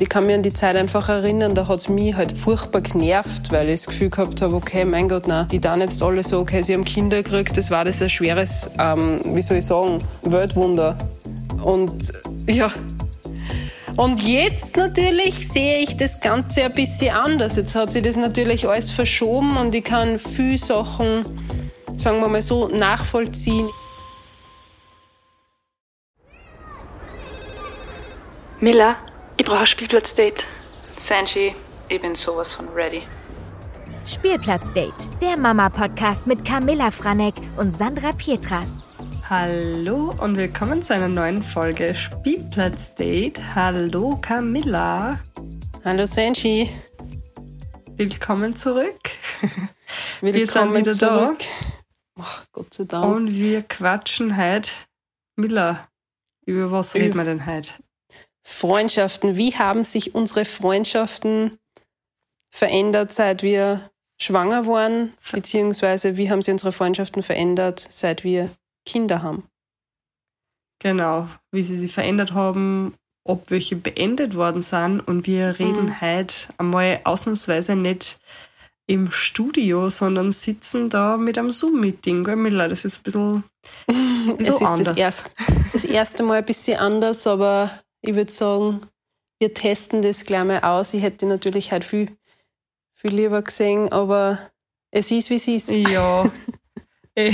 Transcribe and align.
Ich 0.00 0.08
kann 0.08 0.26
mich 0.26 0.36
an 0.36 0.44
die 0.44 0.52
Zeit 0.52 0.76
einfach 0.76 1.08
erinnern, 1.08 1.56
da 1.56 1.66
hat 1.66 1.80
es 1.80 1.88
mich 1.88 2.14
halt 2.14 2.38
furchtbar 2.38 2.82
genervt, 2.82 3.50
weil 3.50 3.68
ich 3.68 3.80
das 3.80 3.86
Gefühl 3.88 4.10
gehabt 4.10 4.40
habe, 4.42 4.54
okay, 4.54 4.84
mein 4.84 5.08
Gott, 5.08 5.26
nein, 5.26 5.48
die 5.48 5.58
dann 5.58 5.80
jetzt 5.80 6.00
alle 6.02 6.22
so, 6.22 6.38
okay, 6.38 6.62
sie 6.62 6.74
haben 6.74 6.84
Kinder 6.84 7.22
gekriegt, 7.22 7.56
das 7.56 7.70
war 7.72 7.84
das 7.84 8.00
ein 8.00 8.08
schweres, 8.08 8.70
ähm, 8.78 9.20
wie 9.24 9.42
soll 9.42 9.56
ich 9.56 9.66
sagen, 9.66 9.98
Weltwunder. 10.22 10.96
Und 11.64 12.12
ja, 12.46 12.70
und 13.96 14.22
jetzt 14.22 14.76
natürlich 14.76 15.48
sehe 15.48 15.78
ich 15.78 15.96
das 15.96 16.20
Ganze 16.20 16.62
ein 16.62 16.72
bisschen 16.72 17.16
anders. 17.16 17.56
Jetzt 17.56 17.74
hat 17.74 17.90
sich 17.90 18.04
das 18.04 18.14
natürlich 18.14 18.68
alles 18.68 18.92
verschoben 18.92 19.56
und 19.56 19.74
ich 19.74 19.82
kann 19.82 20.20
viele 20.20 20.56
Sachen, 20.56 21.24
sagen 21.94 22.20
wir 22.20 22.28
mal 22.28 22.40
so, 22.40 22.68
nachvollziehen. 22.68 23.66
Miller, 28.60 28.94
ich 29.38 29.46
brauche 29.46 29.60
ein 29.60 29.66
Spielplatzdate. 29.66 30.44
Sanji, 31.00 31.54
ich 31.88 32.00
bin 32.00 32.14
sowas 32.14 32.54
von 32.54 32.68
ready. 32.70 33.02
Spielplatzdate, 34.04 35.10
der 35.22 35.36
Mama-Podcast 35.36 36.26
mit 36.26 36.44
Camilla 36.44 36.90
Franek 36.90 37.34
und 37.56 37.76
Sandra 37.76 38.12
Pietras. 38.12 38.88
Hallo 39.30 40.12
und 40.20 40.36
willkommen 40.36 40.82
zu 40.82 40.92
einer 40.94 41.08
neuen 41.08 41.42
Folge 41.42 41.94
Spielplatzdate. 41.94 43.40
Hallo 43.54 44.18
Camilla. 44.20 45.20
Hallo 45.84 46.06
Sanji. 46.06 46.70
Willkommen 47.96 48.56
zurück. 48.56 49.10
Willkommen 49.40 49.68
wir 50.20 50.46
sind 50.46 50.74
wieder 50.74 50.94
zurück. 50.94 51.38
da. 51.38 52.22
Oh, 52.22 52.42
Gott 52.52 52.74
sei 52.74 52.84
Dank. 52.84 53.04
Und 53.04 53.32
wir 53.32 53.62
quatschen 53.62 54.36
heute. 54.36 54.70
Miller, 55.36 55.86
über 56.44 56.72
was 56.72 56.96
reden 56.96 57.16
wir 57.16 57.24
denn 57.24 57.46
heute? 57.46 57.74
Freundschaften. 58.48 59.36
Wie 59.36 59.54
haben 59.54 59.84
sich 59.84 60.14
unsere 60.14 60.46
Freundschaften 60.46 61.58
verändert, 62.50 63.12
seit 63.12 63.42
wir 63.42 63.90
schwanger 64.18 64.66
waren? 64.66 65.12
Beziehungsweise 65.30 66.16
wie 66.16 66.30
haben 66.30 66.40
sich 66.40 66.52
unsere 66.52 66.72
Freundschaften 66.72 67.22
verändert, 67.22 67.86
seit 67.90 68.24
wir 68.24 68.48
Kinder 68.86 69.22
haben? 69.22 69.44
Genau, 70.80 71.28
wie 71.52 71.62
sie 71.62 71.76
sich 71.76 71.92
verändert 71.92 72.32
haben, 72.32 72.94
ob 73.22 73.50
welche 73.50 73.76
beendet 73.76 74.34
worden 74.34 74.62
sind. 74.62 75.00
Und 75.00 75.26
wir 75.26 75.58
reden 75.58 75.86
mhm. 75.86 76.00
heute 76.00 76.34
einmal 76.56 77.00
ausnahmsweise 77.04 77.76
nicht 77.76 78.18
im 78.86 79.10
Studio, 79.12 79.90
sondern 79.90 80.32
sitzen 80.32 80.88
da 80.88 81.18
mit 81.18 81.36
einem 81.36 81.50
Zoom-Meeting. 81.50 82.24
Das 82.24 82.86
ist 82.86 83.00
ein 83.00 83.02
bisschen, 83.02 83.44
ein 83.88 84.36
bisschen 84.38 84.54
es 84.54 84.60
ist 84.60 84.66
anders. 84.66 84.86
Das, 84.86 84.96
erst, 84.96 85.30
das 85.74 85.84
erste 85.84 86.22
Mal 86.22 86.38
ein 86.38 86.46
bisschen 86.46 86.78
anders, 86.78 87.26
aber 87.26 87.70
ich 88.00 88.14
würde 88.14 88.32
sagen, 88.32 88.80
wir 89.38 89.54
testen 89.54 90.02
das 90.02 90.24
gleich 90.24 90.44
mal 90.44 90.60
aus. 90.60 90.94
Ich 90.94 91.02
hätte 91.02 91.26
natürlich 91.26 91.72
halt 91.72 91.84
viel, 91.84 92.16
viel 92.94 93.14
lieber 93.14 93.42
gesehen, 93.42 93.90
aber 93.92 94.50
es 94.90 95.10
ist, 95.10 95.30
wie 95.30 95.36
es 95.36 95.48
ist. 95.48 95.70
Ja. 95.70 96.30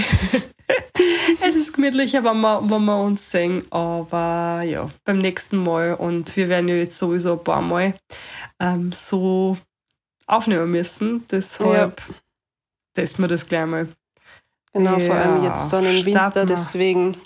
Es 1.41 1.55
ist 1.55 1.75
gemütlicher, 1.75 2.25
wenn 2.25 2.41
wir, 2.41 2.61
wenn 2.70 2.85
wir 2.85 3.03
uns 3.03 3.31
sehen, 3.31 3.65
aber 3.70 4.62
ja, 4.65 4.89
beim 5.05 5.19
nächsten 5.19 5.59
Mal 5.59 5.95
und 5.95 6.35
wir 6.37 6.48
werden 6.48 6.69
ja 6.69 6.77
jetzt 6.77 6.98
sowieso 6.98 7.33
ein 7.35 7.45
paar 7.45 7.61
Mal 7.61 7.95
ähm, 8.61 8.92
so 8.92 9.59
aufnehmen 10.27 10.70
müssen, 10.70 11.27
deshalb 11.31 12.01
ja. 12.01 12.15
testen 12.95 13.25
wir 13.25 13.29
das 13.29 13.47
gleich 13.47 13.67
mal. 13.67 13.89
Genau, 14.73 14.98
ja, 14.98 15.07
vor 15.07 15.15
allem 15.15 15.45
jetzt 15.45 15.73
dann 15.73 15.85
im 15.85 16.07
Winter, 16.07 16.47
deswegen. 16.47 17.17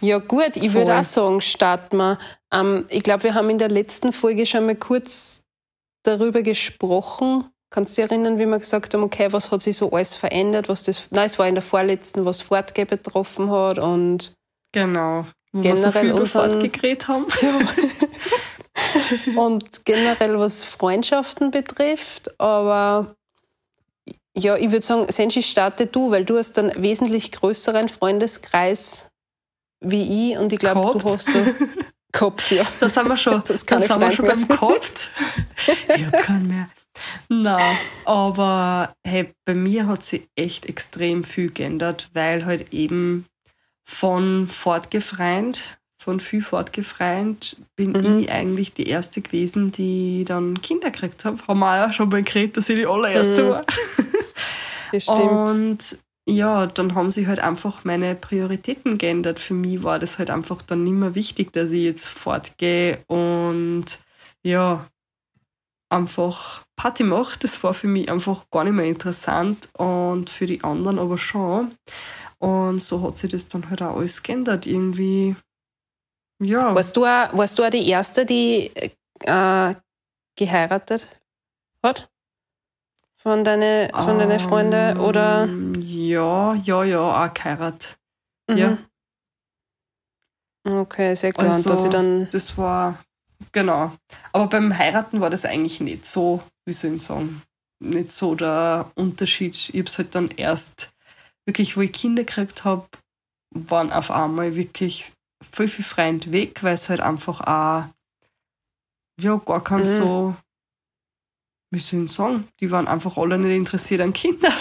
Ja 0.00 0.18
gut, 0.18 0.56
ich 0.56 0.72
würde 0.74 0.96
auch 0.96 1.04
sagen, 1.04 1.40
starten 1.40 1.96
wir. 1.96 2.18
Ähm, 2.54 2.86
ich 2.88 3.02
glaube, 3.02 3.24
wir 3.24 3.34
haben 3.34 3.50
in 3.50 3.58
der 3.58 3.68
letzten 3.68 4.12
Folge 4.12 4.46
schon 4.46 4.66
mal 4.66 4.76
kurz 4.76 5.42
darüber 6.04 6.42
gesprochen. 6.42 7.44
Kannst 7.70 7.98
du 7.98 8.02
dich 8.02 8.10
erinnern, 8.10 8.38
wie 8.38 8.46
wir 8.46 8.58
gesagt 8.58 8.94
haben, 8.94 9.02
okay, 9.02 9.32
was 9.32 9.50
hat 9.50 9.62
sich 9.62 9.76
so 9.76 9.90
alles 9.90 10.14
verändert, 10.14 10.68
was 10.68 10.84
das, 10.84 11.10
nein, 11.10 11.26
es 11.26 11.38
war 11.38 11.48
in 11.48 11.54
der 11.54 11.62
vorletzten, 11.62 12.24
was 12.24 12.40
Fortgeh 12.40 12.84
betroffen 12.84 13.50
hat 13.50 13.80
und 13.80 14.34
genau, 14.72 15.26
wo 15.52 15.62
generell 15.62 15.82
wir 15.82 15.86
so 15.90 15.90
viel 15.90 16.12
unseren, 16.12 16.70
geredet 16.70 17.08
haben. 17.08 17.26
und 19.36 19.84
generell 19.84 20.38
was 20.38 20.62
Freundschaften 20.62 21.50
betrifft, 21.50 22.38
aber 22.38 23.16
ja, 24.36 24.56
ich 24.56 24.70
würde 24.70 24.84
sagen, 24.84 25.10
Senshi, 25.10 25.42
starte 25.42 25.86
du, 25.86 26.10
weil 26.10 26.24
du 26.24 26.38
hast 26.38 26.58
einen 26.58 26.80
wesentlich 26.80 27.32
größeren 27.32 27.88
Freundeskreis 27.88 29.08
wie 29.80 30.30
ich 30.30 30.38
und 30.38 30.52
ich 30.52 30.58
glaube, 30.58 30.98
du 30.98 31.12
hast 31.12 31.28
da 31.28 31.40
gehabt, 32.14 32.50
ja. 32.50 32.64
Das 32.80 32.96
haben 32.96 33.08
wir 33.08 33.16
schon, 33.16 33.42
das, 33.46 33.66
das 33.66 33.90
haben 33.90 34.00
wir 34.00 34.12
schon 34.12 34.26
beim 34.26 34.48
gehabt. 34.48 35.10
ich 35.94 36.06
habe 36.06 36.18
keinen 36.22 36.48
mehr. 36.48 36.68
Na, 37.28 37.58
aber 38.04 38.94
hey, 39.04 39.34
bei 39.44 39.54
mir 39.54 39.86
hat 39.86 40.04
sich 40.04 40.28
echt 40.36 40.66
extrem 40.66 41.24
viel 41.24 41.50
geändert, 41.50 42.08
weil 42.14 42.46
halt 42.46 42.72
eben 42.72 43.26
von 43.84 44.48
fortgefreint, 44.48 45.78
von 45.98 46.20
viel 46.20 46.40
fortgefreint, 46.40 47.56
bin 47.76 47.92
mhm. 47.92 48.20
ich 48.20 48.30
eigentlich 48.30 48.74
die 48.74 48.88
erste 48.88 49.20
gewesen, 49.20 49.72
die 49.72 50.24
dann 50.24 50.62
Kinder 50.62 50.90
gekriegt 50.90 51.24
habe. 51.24 51.38
Haben 51.48 51.60
wir 51.60 51.86
auch 51.86 51.92
schon 51.92 52.08
mal 52.08 52.22
geredet, 52.22 52.56
dass 52.56 52.68
ich 52.68 52.76
die 52.76 52.86
allererste 52.86 53.42
mhm. 53.42 53.48
war. 53.48 53.64
Bestimmt. 54.92 55.20
Und 55.20 55.98
ja, 56.26 56.66
dann 56.66 56.94
haben 56.94 57.10
sich 57.10 57.26
halt 57.26 57.40
einfach 57.40 57.84
meine 57.84 58.14
Prioritäten 58.14 58.98
geändert. 58.98 59.38
Für 59.38 59.54
mich 59.54 59.82
war 59.82 59.98
das 59.98 60.18
halt 60.18 60.30
einfach 60.30 60.62
dann 60.62 60.84
nicht 60.84 60.94
mehr 60.94 61.14
wichtig, 61.14 61.52
dass 61.52 61.70
ich 61.70 61.84
jetzt 61.84 62.08
fortgehe 62.08 63.04
und 63.08 63.84
ja, 64.42 64.86
einfach 65.90 66.64
Party 66.76 67.04
mache. 67.04 67.38
Das 67.40 67.62
war 67.62 67.74
für 67.74 67.88
mich 67.88 68.10
einfach 68.10 68.50
gar 68.50 68.64
nicht 68.64 68.72
mehr 68.72 68.86
interessant 68.86 69.68
und 69.76 70.30
für 70.30 70.46
die 70.46 70.64
anderen 70.64 70.98
aber 70.98 71.18
schon. 71.18 71.74
Und 72.38 72.80
so 72.80 73.02
hat 73.02 73.18
sich 73.18 73.30
das 73.30 73.48
dann 73.48 73.70
halt 73.70 73.82
auch 73.82 73.96
alles 73.96 74.22
geändert. 74.22 74.66
Irgendwie, 74.66 75.36
ja. 76.40 76.74
Warst 76.74 76.96
du 76.96 77.04
auch, 77.04 77.36
warst 77.36 77.58
du 77.58 77.64
auch 77.64 77.70
die 77.70 77.88
Erste, 77.88 78.26
die 78.26 78.70
äh, 79.20 79.74
geheiratet 80.36 81.06
hat? 81.82 82.10
Von 83.24 83.42
deinen 83.42 83.90
von 83.90 84.18
deine 84.18 84.38
Freunden 84.38 84.98
oder? 84.98 85.44
Ähm, 85.44 85.74
ja, 85.80 86.54
ja, 86.54 86.84
ja, 86.84 87.24
auch 87.24 87.34
geheiratet. 87.34 87.96
Mhm. 88.48 88.56
Ja. 88.56 88.78
Okay, 90.66 91.14
sehr 91.14 91.32
klar. 91.32 91.48
Also, 91.48 91.72
und 91.72 91.92
dann 91.92 92.28
das 92.30 92.56
war, 92.58 93.02
genau. 93.52 93.92
Aber 94.32 94.46
beim 94.48 94.76
Heiraten 94.76 95.20
war 95.20 95.30
das 95.30 95.46
eigentlich 95.46 95.80
nicht 95.80 96.04
so, 96.04 96.42
wie 96.66 96.72
soll 96.72 96.94
ich 96.94 97.02
sagen, 97.02 97.42
nicht 97.80 98.12
so 98.12 98.34
der 98.34 98.90
Unterschied. 98.94 99.54
Ich 99.54 99.68
habe 99.70 99.84
es 99.84 99.98
halt 99.98 100.14
dann 100.14 100.28
erst 100.28 100.92
wirklich, 101.46 101.76
wo 101.76 101.80
ich 101.80 101.92
Kinder 101.92 102.24
gekriegt 102.24 102.64
habe, 102.64 102.86
waren 103.50 103.90
auf 103.90 104.10
einmal 104.10 104.54
wirklich 104.54 105.12
viel, 105.50 105.68
viel 105.68 105.84
Freund 105.84 106.32
weg, 106.32 106.62
weil 106.62 106.74
es 106.74 106.90
halt 106.90 107.00
einfach 107.00 107.40
auch 107.40 107.88
ja, 109.20 109.36
gar 109.36 109.62
kein 109.62 109.80
mhm. 109.80 109.84
so 109.84 110.36
wie 111.74 111.78
soll 111.78 112.04
ich 112.04 112.12
sagen, 112.12 112.48
die 112.60 112.70
waren 112.70 112.88
einfach 112.88 113.16
alle 113.16 113.38
nicht 113.38 113.56
interessiert 113.56 114.00
an 114.00 114.12
Kindern. 114.12 114.52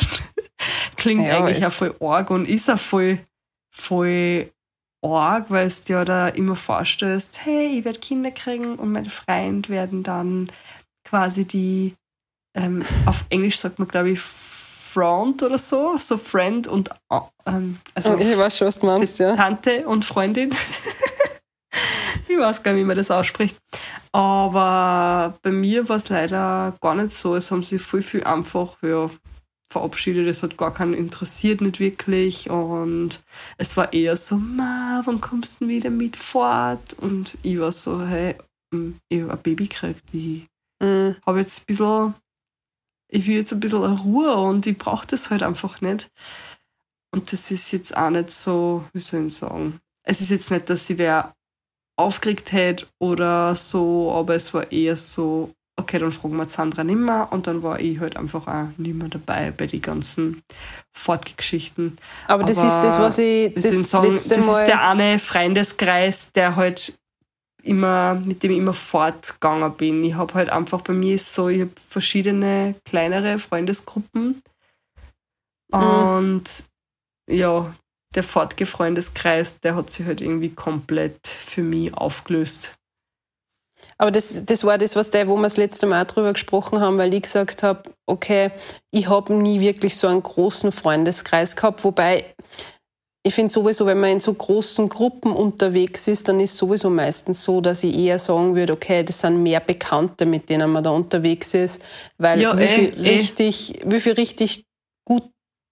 Klingt 0.97 1.28
ja, 1.28 1.38
eigentlich 1.38 1.66
auch 1.66 1.72
voll 1.72 1.96
arg 2.00 2.29
und 2.29 2.47
ist 2.47 2.69
auch 2.69 2.78
voll, 2.78 3.19
voll 3.72 4.51
arg, 5.01 5.46
weil 5.50 5.68
es 5.68 5.84
dir 5.84 6.06
da 6.06 6.29
immer 6.29 6.56
vorstellst, 6.56 7.46
hey, 7.46 7.78
ich 7.78 7.85
werde 7.85 8.00
Kinder 8.00 8.31
kriegen 8.31 8.75
und 8.75 8.91
mein 8.91 9.09
Freund 9.09 9.69
werden 9.69 10.03
dann 10.03 10.50
quasi 11.03 11.46
die, 11.46 11.96
ähm, 12.56 12.84
auf 13.06 13.25
Englisch 13.29 13.59
sagt 13.59 13.79
man, 13.79 13.88
glaube 13.88 14.12
ich, 14.12 14.19
Front 14.19 15.41
oder 15.41 15.57
so, 15.57 15.97
so 15.97 16.18
Friend 16.18 16.68
und 16.68 16.90
äh, 17.09 17.19
ähm, 17.47 17.79
also 17.96 18.16
ich 18.18 18.38
weiß 18.38 18.57
schon, 18.57 18.68
was 18.68 18.79
du 18.79 18.85
meinst, 18.85 19.19
ja. 19.19 19.35
Tante 19.35 19.88
und 19.88 20.06
Freundin. 20.06 20.52
ich 22.33 22.39
weiß 22.39 22.63
gar 22.63 22.73
nicht, 22.73 22.81
wie 22.81 22.88
man 22.88 22.97
das 22.97 23.11
ausspricht. 23.11 23.57
Aber 24.11 25.37
bei 25.41 25.52
mir 25.52 25.87
war 25.90 25.97
es 25.97 26.09
leider 26.09 26.75
gar 26.81 26.96
nicht 26.96 27.11
so. 27.11 27.35
Es 27.35 27.52
haben 27.52 27.63
sich 27.63 27.81
voll 27.81 28.02
viel 28.02 28.23
einfach 28.23 28.78
ja, 28.81 29.09
verabschiedet. 29.69 30.28
Es 30.28 30.43
hat 30.43 30.58
gar 30.58 30.73
keinen 30.73 30.93
interessiert, 30.93 31.61
nicht 31.61 31.79
wirklich. 31.79 32.49
Und 32.49 33.23
es 33.58 33.75
war 33.78 33.93
eher 33.93 34.17
so, 34.17 34.37
Ma, 34.37 35.02
wann 35.05 35.22
kommst 35.22 35.59
du 35.61 35.66
denn 35.66 35.75
wieder 35.75 35.90
mit 35.90 36.16
fort? 36.16 36.93
Und 36.93 37.37
ich 37.43 37.59
war 37.59 37.72
so, 37.72 38.05
hey, 38.05 38.35
hm, 38.73 38.99
ich 39.09 39.22
habe 39.22 39.34
ein 39.34 39.41
Baby 39.41 39.67
gekriegt. 39.67 40.03
Ich 40.11 40.47
mhm. 40.79 41.16
habe 41.25 41.40
jetzt 41.40 41.61
ein 41.61 41.66
bisschen, 41.67 42.13
ich 43.09 43.28
will 43.28 43.35
jetzt 43.35 43.53
ein 43.53 43.59
bisschen 43.59 43.84
Ruhe 43.84 44.35
und 44.35 44.66
ich 44.66 44.78
brauche 44.78 45.08
das 45.08 45.29
halt 45.29 45.43
einfach 45.43 45.81
nicht. 45.81 46.09
Und 47.11 47.31
das 47.31 47.52
ist 47.52 47.72
jetzt 47.72 47.96
auch 47.96 48.09
nicht 48.09 48.31
so, 48.31 48.85
wie 48.93 48.99
soll 48.99 49.28
ich 49.28 49.35
sagen, 49.35 49.79
es 50.03 50.19
ist 50.19 50.31
jetzt 50.31 50.49
nicht, 50.52 50.69
dass 50.69 50.87
sie 50.87 50.97
wer 50.97 51.35
aufgeregt 51.95 52.51
hätte 52.51 52.87
oder 52.99 53.55
so, 53.55 54.11
aber 54.11 54.35
es 54.35 54.53
war 54.53 54.72
eher 54.72 54.95
so, 54.95 55.53
okay, 55.79 55.99
dann 55.99 56.11
fragen 56.11 56.37
wir 56.37 56.49
Sandra 56.49 56.84
nimmer 56.84 57.28
und 57.31 57.47
dann 57.47 57.63
war 57.63 57.79
ich 57.79 57.99
halt 57.99 58.16
einfach 58.17 58.47
auch 58.47 58.67
nimmer 58.78 59.09
dabei 59.09 59.51
bei 59.51 59.67
den 59.67 59.81
ganzen 59.81 60.41
Fortgeschichten. 60.91 61.97
Aber 62.28 62.43
das 62.43 62.57
aber 62.57 62.67
ist 62.67 62.84
das, 62.84 62.99
was 62.99 63.17
ich 63.17 63.53
das 63.53 63.90
sagen, 63.90 64.13
letzte 64.13 64.35
das 64.35 64.45
Mal... 64.45 64.61
ist 64.61 64.67
der 64.69 64.90
eine 64.90 65.19
Freundeskreis, 65.19 66.31
der 66.34 66.55
halt 66.55 66.97
immer, 67.63 68.16
mit 68.16 68.43
dem 68.43 68.51
ich 68.51 68.57
immer 68.57 68.73
fortgegangen 68.73 69.73
bin. 69.75 70.03
Ich 70.03 70.16
habe 70.16 70.34
halt 70.34 70.49
einfach, 70.49 70.81
bei 70.81 70.93
mir 70.93 71.16
ist 71.16 71.34
so, 71.34 71.47
ich 71.47 71.61
habe 71.61 71.72
verschiedene 71.89 72.75
kleinere 72.85 73.39
Freundesgruppen. 73.39 74.43
Mhm. 75.72 75.79
Und 75.79 76.43
ja, 77.29 77.73
der 78.15 78.23
Fortgefreundeskreis, 78.23 79.59
der 79.59 79.75
hat 79.75 79.89
sich 79.89 80.05
halt 80.05 80.21
irgendwie 80.21 80.49
komplett 80.49 81.27
für 81.27 81.63
mich 81.63 81.93
aufgelöst. 81.93 82.75
Aber 83.97 84.11
das, 84.11 84.33
das 84.45 84.63
war 84.63 84.77
das, 84.77 84.95
was 84.95 85.09
der, 85.09 85.27
wo 85.27 85.35
wir 85.35 85.43
das 85.43 85.57
letzte 85.57 85.85
Mal 85.85 86.05
drüber 86.05 86.33
gesprochen 86.33 86.79
haben, 86.79 86.97
weil 86.97 87.13
ich 87.13 87.23
gesagt 87.23 87.63
habe, 87.63 87.83
okay, 88.05 88.51
ich 88.91 89.07
habe 89.07 89.33
nie 89.33 89.59
wirklich 89.59 89.97
so 89.97 90.07
einen 90.07 90.23
großen 90.23 90.71
Freundeskreis 90.71 91.55
gehabt, 91.55 91.83
wobei 91.83 92.25
ich 93.25 93.33
finde 93.33 93.53
sowieso, 93.53 93.85
wenn 93.85 93.99
man 93.99 94.11
in 94.11 94.19
so 94.19 94.33
großen 94.33 94.89
Gruppen 94.89 95.31
unterwegs 95.31 96.09
ist, 96.09 96.27
dann 96.27 96.41
ist 96.41 96.57
sowieso 96.57 96.89
meistens 96.89 97.43
so, 97.45 97.61
dass 97.61 97.83
ich 97.83 97.95
eher 97.95 98.19
sagen 98.19 98.53
würde, 98.53 98.73
okay, 98.73 99.03
das 99.03 99.21
sind 99.21 99.41
mehr 99.41 99.61
Bekannte, 99.61 100.25
mit 100.25 100.49
denen 100.49 100.69
man 100.69 100.83
da 100.83 100.89
unterwegs 100.89 101.53
ist, 101.53 101.81
weil 102.17 102.41
Ja, 102.41 102.57
wie, 102.57 102.63
eh, 102.63 102.67
viel 102.67 103.05
eh. 103.05 103.09
richtig, 103.15 103.79
wie 103.85 104.01
viel 104.01 104.13
richtig 104.13 104.65
gut, 105.07 105.23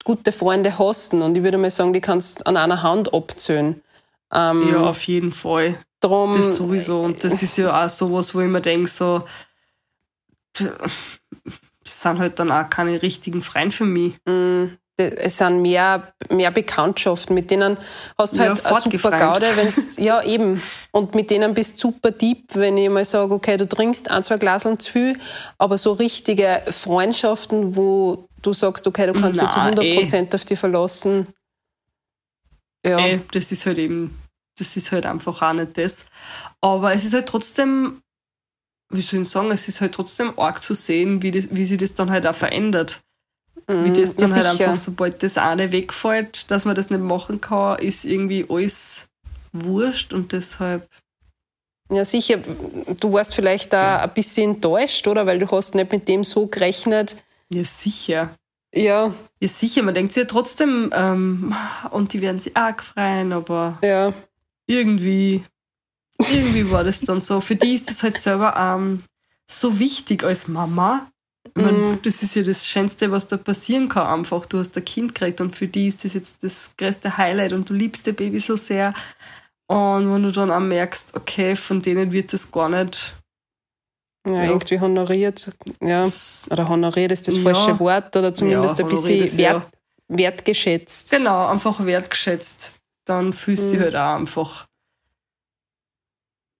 gute 0.03 0.31
Freunde 0.31 0.77
hast 0.79 1.13
und 1.13 1.35
ich 1.35 1.43
würde 1.43 1.57
mal 1.57 1.69
sagen, 1.69 1.93
die 1.93 2.01
kannst 2.01 2.45
an 2.47 2.57
einer 2.57 2.81
Hand 2.83 3.13
abzählen. 3.13 3.81
Ähm, 4.33 4.69
Ja, 4.69 4.83
auf 4.83 5.03
jeden 5.03 5.31
Fall. 5.31 5.77
drum, 5.99 6.33
Das 6.33 6.55
sowieso. 6.55 7.01
Und 7.01 7.23
das 7.23 7.43
ist 7.43 7.57
ja 7.57 7.85
auch 7.85 7.89
sowas, 7.89 8.33
wo 8.33 8.41
ich 8.41 8.47
mir 8.47 8.61
denke, 8.61 8.89
so, 8.89 9.23
das 10.53 12.01
sind 12.01 12.19
halt 12.19 12.39
dann 12.39 12.51
auch 12.51 12.69
keine 12.69 13.01
richtigen 13.01 13.41
Freunde 13.41 13.71
für 13.75 13.85
mich. 13.85 14.13
Mm, 14.25 14.65
es 14.97 15.37
sind 15.37 15.61
mehr, 15.61 16.13
mehr 16.29 16.51
Bekanntschaften, 16.51 17.33
mit 17.33 17.49
denen 17.49 17.77
hast 18.17 18.37
du 18.37 18.43
Ja, 18.43 18.49
halt 18.49 18.65
eine 18.65 18.81
super. 18.81 19.11
Gaude, 19.11 19.47
wenn's, 19.55 19.97
ja 19.97 20.21
eben. 20.23 20.61
Und 20.91 21.15
mit 21.15 21.31
denen 21.31 21.53
bist 21.53 21.75
du 21.83 21.89
super 21.91 22.11
deep, 22.11 22.49
wenn 22.53 22.77
ich 22.77 22.89
mal 22.89 23.05
sage, 23.05 23.33
okay, 23.33 23.57
du 23.57 23.67
trinkst 23.67 24.11
ein, 24.11 24.23
zwei 24.23 24.37
Glaseln 24.37 24.79
zu 24.79 24.91
viel, 24.91 25.19
aber 25.57 25.77
so 25.77 25.93
richtige 25.93 26.61
Freundschaften, 26.69 27.75
wo 27.75 28.27
du 28.41 28.53
sagst, 28.53 28.87
okay, 28.87 29.07
du 29.07 29.13
kannst 29.13 29.41
dich 29.41 29.49
zu 29.49 29.57
Na, 29.57 29.69
100% 29.71 30.35
auf 30.35 30.45
die 30.45 30.55
verlassen. 30.55 31.27
Ja, 32.85 32.97
Ey, 32.99 33.15
Eh, 33.15 33.19
das 33.31 33.51
ist 33.51 33.65
halt 33.65 33.77
eben, 33.77 34.19
das 34.57 34.75
ist 34.77 34.91
halt 34.91 35.05
einfach 35.05 35.41
auch 35.41 35.53
nicht 35.53 35.77
das. 35.77 36.05
Aber 36.61 36.93
es 36.93 37.05
ist 37.05 37.13
halt 37.13 37.27
trotzdem, 37.27 38.01
wie 38.89 39.01
soll 39.01 39.21
ich 39.21 39.29
sagen, 39.29 39.51
es 39.51 39.67
ist 39.67 39.81
halt 39.81 39.93
trotzdem 39.93 40.37
arg 40.39 40.61
zu 40.63 40.73
sehen, 40.73 41.21
wie, 41.21 41.31
das, 41.31 41.47
wie 41.51 41.65
sich 41.65 41.77
das 41.77 41.93
dann 41.93 42.09
halt 42.11 42.25
auch 42.27 42.35
verändert. 42.35 43.01
Wie 43.67 43.91
mm, 43.91 43.93
das 43.93 44.15
dann 44.15 44.29
ja, 44.31 44.35
halt 44.35 44.47
sicher. 44.47 44.69
einfach, 44.69 44.75
sobald 44.81 45.23
das 45.23 45.37
eine 45.37 45.71
wegfällt, 45.71 46.49
dass 46.51 46.65
man 46.65 46.75
das 46.75 46.89
nicht 46.89 47.01
machen 47.01 47.39
kann, 47.39 47.79
ist 47.79 48.03
irgendwie 48.05 48.45
alles 48.49 49.07
wurscht 49.53 50.13
und 50.13 50.31
deshalb, 50.31 50.89
Ja, 51.91 52.03
sicher. 52.05 52.37
Du 52.99 53.13
warst 53.13 53.35
vielleicht 53.35 53.73
da 53.73 53.97
ein 54.01 54.13
bisschen 54.13 54.55
enttäuscht, 54.55 55.07
oder? 55.07 55.25
Weil 55.25 55.39
du 55.39 55.49
hast 55.51 55.75
nicht 55.75 55.91
mit 55.91 56.07
dem 56.07 56.23
so 56.23 56.47
gerechnet. 56.47 57.17
Ja 57.51 57.63
sicher. 57.63 58.35
Ja, 58.73 59.13
Ja 59.41 59.47
sicher, 59.47 59.83
man 59.83 59.93
denkt 59.93 60.13
sich 60.13 60.23
ja 60.23 60.27
trotzdem, 60.27 60.91
ähm, 60.93 61.53
und 61.91 62.13
die 62.13 62.21
werden 62.21 62.39
sich 62.39 62.55
arg 62.55 62.83
freuen, 62.83 63.33
aber 63.33 63.77
ja. 63.81 64.13
irgendwie, 64.65 65.43
irgendwie 66.17 66.71
war 66.71 66.83
das 66.83 67.01
dann 67.01 67.19
so. 67.19 67.41
Für 67.41 67.55
die 67.55 67.75
ist 67.75 67.91
es 67.91 68.01
halt 68.01 68.17
selber 68.17 68.55
ähm, 68.57 68.99
so 69.47 69.79
wichtig 69.79 70.23
als 70.23 70.47
Mama. 70.47 71.11
Ich 71.43 71.61
mein, 71.61 71.91
Mhm. 71.91 71.99
Das 72.03 72.23
ist 72.23 72.35
ja 72.35 72.43
das 72.43 72.65
Schönste, 72.65 73.11
was 73.11 73.27
da 73.27 73.35
passieren 73.35 73.89
kann. 73.89 74.07
Einfach, 74.07 74.45
du 74.45 74.59
hast 74.59 74.77
ein 74.77 74.85
Kind 74.85 75.15
gekriegt 75.15 75.41
und 75.41 75.55
für 75.55 75.67
die 75.67 75.87
ist 75.87 76.05
das 76.05 76.13
jetzt 76.13 76.37
das 76.41 76.71
größte 76.77 77.17
Highlight 77.17 77.51
und 77.53 77.69
du 77.69 77.73
liebst 77.73 78.07
dein 78.07 78.15
Baby 78.15 78.39
so 78.39 78.55
sehr. 78.55 78.93
Und 79.67 80.13
wenn 80.13 80.23
du 80.23 80.31
dann 80.31 80.51
auch 80.51 80.59
merkst, 80.59 81.15
okay, 81.15 81.55
von 81.55 81.81
denen 81.81 82.11
wird 82.11 82.31
das 82.31 82.51
gar 82.51 82.69
nicht. 82.69 83.15
Ja, 84.25 84.33
Ja. 84.33 84.43
irgendwie 84.51 84.79
honoriert. 84.79 85.49
Ja. 85.81 86.03
Oder 86.51 86.69
honoriert 86.69 87.11
ist 87.11 87.27
das 87.27 87.35
Ja. 87.37 87.41
falsche 87.41 87.79
Wort 87.79 88.15
oder 88.15 88.33
zumindest 88.35 88.77
Ja, 88.79 88.85
ein 88.85 88.89
bisschen 88.89 89.37
wert, 89.37 89.63
wertgeschätzt. 90.07 91.09
Genau, 91.11 91.47
einfach 91.47 91.83
wertgeschätzt. 91.85 92.77
Dann 93.05 93.33
fühlst 93.33 93.65
du 93.65 93.69
dich 93.71 93.79
Mhm. 93.79 93.83
halt 93.83 93.95
auch 93.95 94.15
einfach 94.19 94.67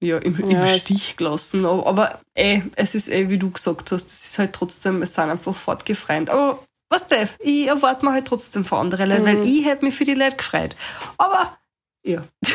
ja, 0.04 0.18
im, 0.18 0.40
im 0.40 0.58
es- 0.58 0.82
Stich 0.82 1.16
gelassen. 1.18 1.66
Aber, 1.66 1.86
aber 1.86 2.20
ey, 2.34 2.64
es 2.76 2.96
ist 2.96 3.08
eh, 3.10 3.30
wie 3.30 3.38
du 3.38 3.52
gesagt 3.52 3.92
hast, 3.92 4.08
es 4.08 4.26
ist 4.26 4.40
halt 4.40 4.54
trotzdem, 4.54 5.02
es 5.04 5.14
sind 5.14 5.30
einfach 5.30 5.54
fortgefreut. 5.56 6.30
Aber 6.30 6.58
was 6.90 7.06
du, 7.08 7.16
ich 7.40 7.68
erwarte 7.68 8.04
mir 8.06 8.12
halt 8.14 8.26
trotzdem 8.28 8.66
von 8.66 8.80
anderen 8.80 9.10
Leuten, 9.10 9.26
weil 9.26 9.36
Mhm. 9.38 9.44
ich 9.44 9.64
hätte 9.66 9.86
mich 9.86 9.94
für 9.96 10.04
die 10.06 10.16
Leute 10.16 10.38
gefreut. 10.38 10.76
Aber 11.18 11.56
ja. 12.04 12.24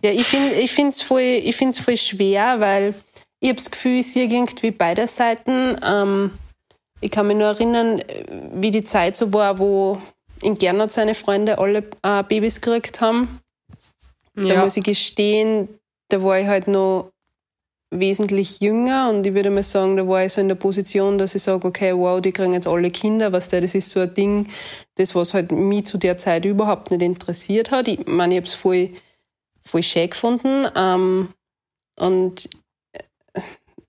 Ja, 0.00 0.12
ich 0.12 0.26
finde 0.26 0.54
ich 0.54 0.70
find's 0.70 1.02
voll, 1.02 1.20
ich 1.22 1.56
find's 1.56 1.80
voll 1.80 1.96
schwer, 1.96 2.60
weil 2.60 2.94
ich 3.40 3.48
habe 3.48 3.56
das 3.56 3.70
Gefühl, 3.70 4.00
ich 4.00 4.12
sehe 4.12 4.28
irgendwie 4.28 4.70
beide 4.70 5.06
Seiten. 5.06 5.76
Ähm, 5.82 6.32
ich 7.00 7.10
kann 7.10 7.26
mich 7.28 7.36
nur 7.36 7.46
erinnern, 7.46 8.02
wie 8.52 8.70
die 8.70 8.84
Zeit 8.84 9.16
so 9.16 9.32
war, 9.32 9.58
wo 9.58 9.98
in 10.42 10.58
Gernot 10.58 10.92
seine 10.92 11.14
Freunde 11.14 11.58
alle 11.58 11.84
äh, 12.02 12.22
Babys 12.22 12.60
gekriegt 12.60 13.00
haben. 13.00 13.40
Da 14.34 14.42
ja. 14.42 14.64
muss 14.64 14.76
ich 14.76 14.84
gestehen, 14.84 15.68
da 16.08 16.22
war 16.22 16.38
ich 16.38 16.46
halt 16.46 16.68
noch 16.68 17.12
wesentlich 17.90 18.60
jünger 18.60 19.08
und 19.08 19.26
ich 19.26 19.34
würde 19.34 19.50
mal 19.50 19.62
sagen, 19.62 19.96
da 19.96 20.06
war 20.06 20.24
ich 20.24 20.32
so 20.32 20.40
in 20.40 20.48
der 20.48 20.54
Position, 20.54 21.16
dass 21.16 21.34
ich 21.34 21.42
sage, 21.42 21.66
okay, 21.66 21.96
wow, 21.96 22.20
die 22.20 22.32
kriegen 22.32 22.52
jetzt 22.52 22.66
alle 22.66 22.90
Kinder, 22.90 23.32
was 23.32 23.48
das 23.48 23.74
ist 23.74 23.90
so 23.90 24.00
ein 24.00 24.12
Ding, 24.12 24.48
das 24.96 25.14
was 25.14 25.32
halt 25.32 25.52
mich 25.52 25.86
zu 25.86 25.96
der 25.96 26.18
Zeit 26.18 26.44
überhaupt 26.44 26.90
nicht 26.90 27.02
interessiert 27.02 27.70
hat. 27.70 27.88
Ich 27.88 28.06
meine, 28.06 28.34
ich 28.34 28.38
habe 28.40 28.46
es 28.46 28.54
voll, 28.54 28.90
voll 29.64 29.82
schön 29.82 30.10
gefunden 30.10 30.66
ähm, 30.76 31.28
und 31.96 32.48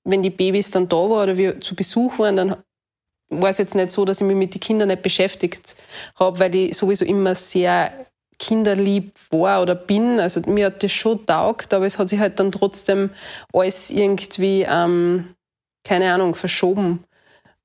wenn 0.09 0.21
die 0.23 0.29
Babys 0.29 0.71
dann 0.71 0.87
da 0.89 0.97
waren 0.97 1.23
oder 1.23 1.37
wir 1.37 1.59
zu 1.59 1.75
Besuch 1.75 2.19
waren, 2.19 2.35
dann 2.35 2.55
war 3.29 3.49
es 3.49 3.57
jetzt 3.59 3.75
nicht 3.75 3.91
so, 3.91 4.05
dass 4.05 4.21
ich 4.21 4.27
mich 4.27 4.35
mit 4.35 4.53
den 4.55 4.59
Kindern 4.61 4.87
nicht 4.89 5.03
beschäftigt 5.03 5.75
habe, 6.15 6.39
weil 6.39 6.55
ich 6.55 6.77
sowieso 6.77 7.05
immer 7.05 7.35
sehr 7.35 7.91
kinderlieb 8.39 9.13
war 9.31 9.61
oder 9.61 9.75
bin. 9.75 10.19
Also 10.19 10.41
mir 10.47 10.67
hat 10.67 10.83
das 10.83 10.91
schon 10.91 11.25
taugt, 11.25 11.73
aber 11.73 11.85
es 11.85 11.99
hat 11.99 12.09
sich 12.09 12.19
halt 12.19 12.39
dann 12.39 12.51
trotzdem 12.51 13.11
alles 13.53 13.89
irgendwie, 13.89 14.65
ähm, 14.67 15.35
keine 15.83 16.13
Ahnung, 16.13 16.35
verschoben. 16.35 17.03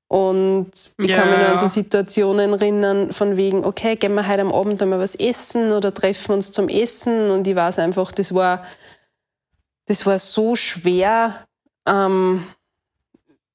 Und 0.07 0.71
ich 1.01 1.09
Ja, 1.09 1.15
kann 1.15 1.29
mich 1.29 1.39
nur 1.39 1.47
an 1.49 1.57
so. 1.57 1.67
Situationen 1.67 2.53
erinnern, 2.53 3.11
von 3.11 3.37
wegen, 3.37 3.65
okay, 3.65 3.95
gehen 3.95 4.13
wir 4.13 4.27
heute 4.27 4.41
am 4.41 4.51
Abend 4.51 4.81
einmal 4.81 4.99
was 4.99 5.15
essen 5.15 5.71
oder 5.71 5.93
treffen 5.93 6.33
uns 6.33 6.51
zum 6.51 6.69
Essen. 6.69 7.31
Und 7.31 7.47
ich 7.47 7.55
weiß 7.55 7.79
einfach, 7.79 8.11
das 8.11 8.33
war, 8.35 8.65
das 9.87 10.05
war 10.05 10.19
so 10.19 10.55
schwer, 10.55 11.45
ähm, 11.85 12.43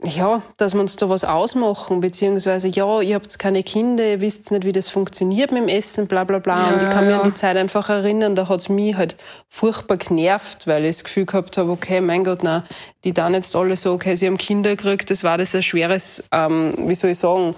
ja, 0.03 0.43
dass 0.57 0.75
wir 0.75 0.81
uns 0.81 0.97
da 0.97 1.11
was 1.11 1.25
ausmachen, 1.25 2.01
beziehungsweise, 2.01 2.69
ja, 2.69 3.01
ihr 3.03 3.15
habt 3.15 3.39
keine 3.39 3.63
Kinder, 3.63 4.05
ihr 4.05 4.21
wisst 4.21 4.51
nicht, 4.51 4.65
wie 4.65 4.73
das 4.73 4.89
funktioniert 4.89 5.53
mit 5.53 5.63
dem 5.63 5.69
Essen, 5.69 6.07
bla 6.07 6.25
bla 6.25 6.39
bla. 6.39 6.69
Ja, 6.69 6.75
und 6.75 6.83
ich 6.83 6.89
kann 6.89 7.05
mich 7.05 7.15
ja. 7.15 7.21
an 7.21 7.31
die 7.31 7.35
Zeit 7.35 7.57
einfach 7.57 7.89
erinnern, 7.91 8.35
da 8.35 8.49
hat's 8.49 8.69
mich 8.71 8.97
halt 8.97 9.17
furchtbar 9.49 9.99
genervt, 9.99 10.67
weil 10.67 10.85
ich 10.85 10.97
das 10.97 11.05
Gefühl 11.05 11.27
gehabt 11.27 11.59
habe, 11.59 11.71
okay, 11.71 12.01
mein 12.01 12.25
Gott, 12.25 12.41
na, 12.43 12.65
die 13.05 13.13
dann 13.13 13.35
jetzt 13.35 13.55
alle 13.55 13.77
so, 13.77 13.93
okay, 13.93 14.17
sie 14.17 14.27
haben 14.27 14.39
Kinder 14.39 14.75
gekriegt, 14.75 15.11
das 15.11 15.23
war 15.23 15.37
das 15.37 15.55
ein 15.55 15.63
schweres, 15.63 16.25
ähm, 16.33 16.75
wie 16.87 16.95
soll 16.95 17.11
ich 17.11 17.19
sagen, 17.19 17.55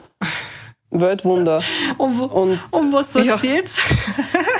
Weltwunder. 0.92 1.62
Und, 1.98 2.18
wo- 2.18 2.24
Und, 2.24 2.60
und 2.70 2.92
was 2.92 3.12
sagst 3.14 3.26
ja. 3.28 3.36
du 3.36 3.46
jetzt? 3.56 3.80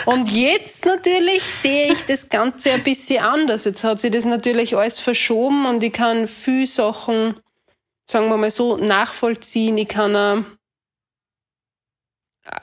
und 0.07 0.31
jetzt 0.33 0.85
natürlich 0.87 1.43
sehe 1.43 1.93
ich 1.93 2.05
das 2.07 2.29
Ganze 2.29 2.73
ein 2.73 2.83
bisschen 2.83 3.23
anders. 3.23 3.65
Jetzt 3.67 3.85
hat 3.85 4.01
sich 4.01 4.11
das 4.11 4.25
natürlich 4.25 4.77
alles 4.77 4.99
verschoben 4.99 5.67
und 5.67 5.83
ich 5.83 5.93
kann 5.93 6.27
viel 6.27 6.67
Sachen, 6.67 7.35
sagen 8.11 8.29
wir 8.29 8.37
mal 8.39 8.51
so, 8.51 8.77
nachvollziehen. 8.77 9.77
Ich 9.79 9.89
kann, 9.89 10.47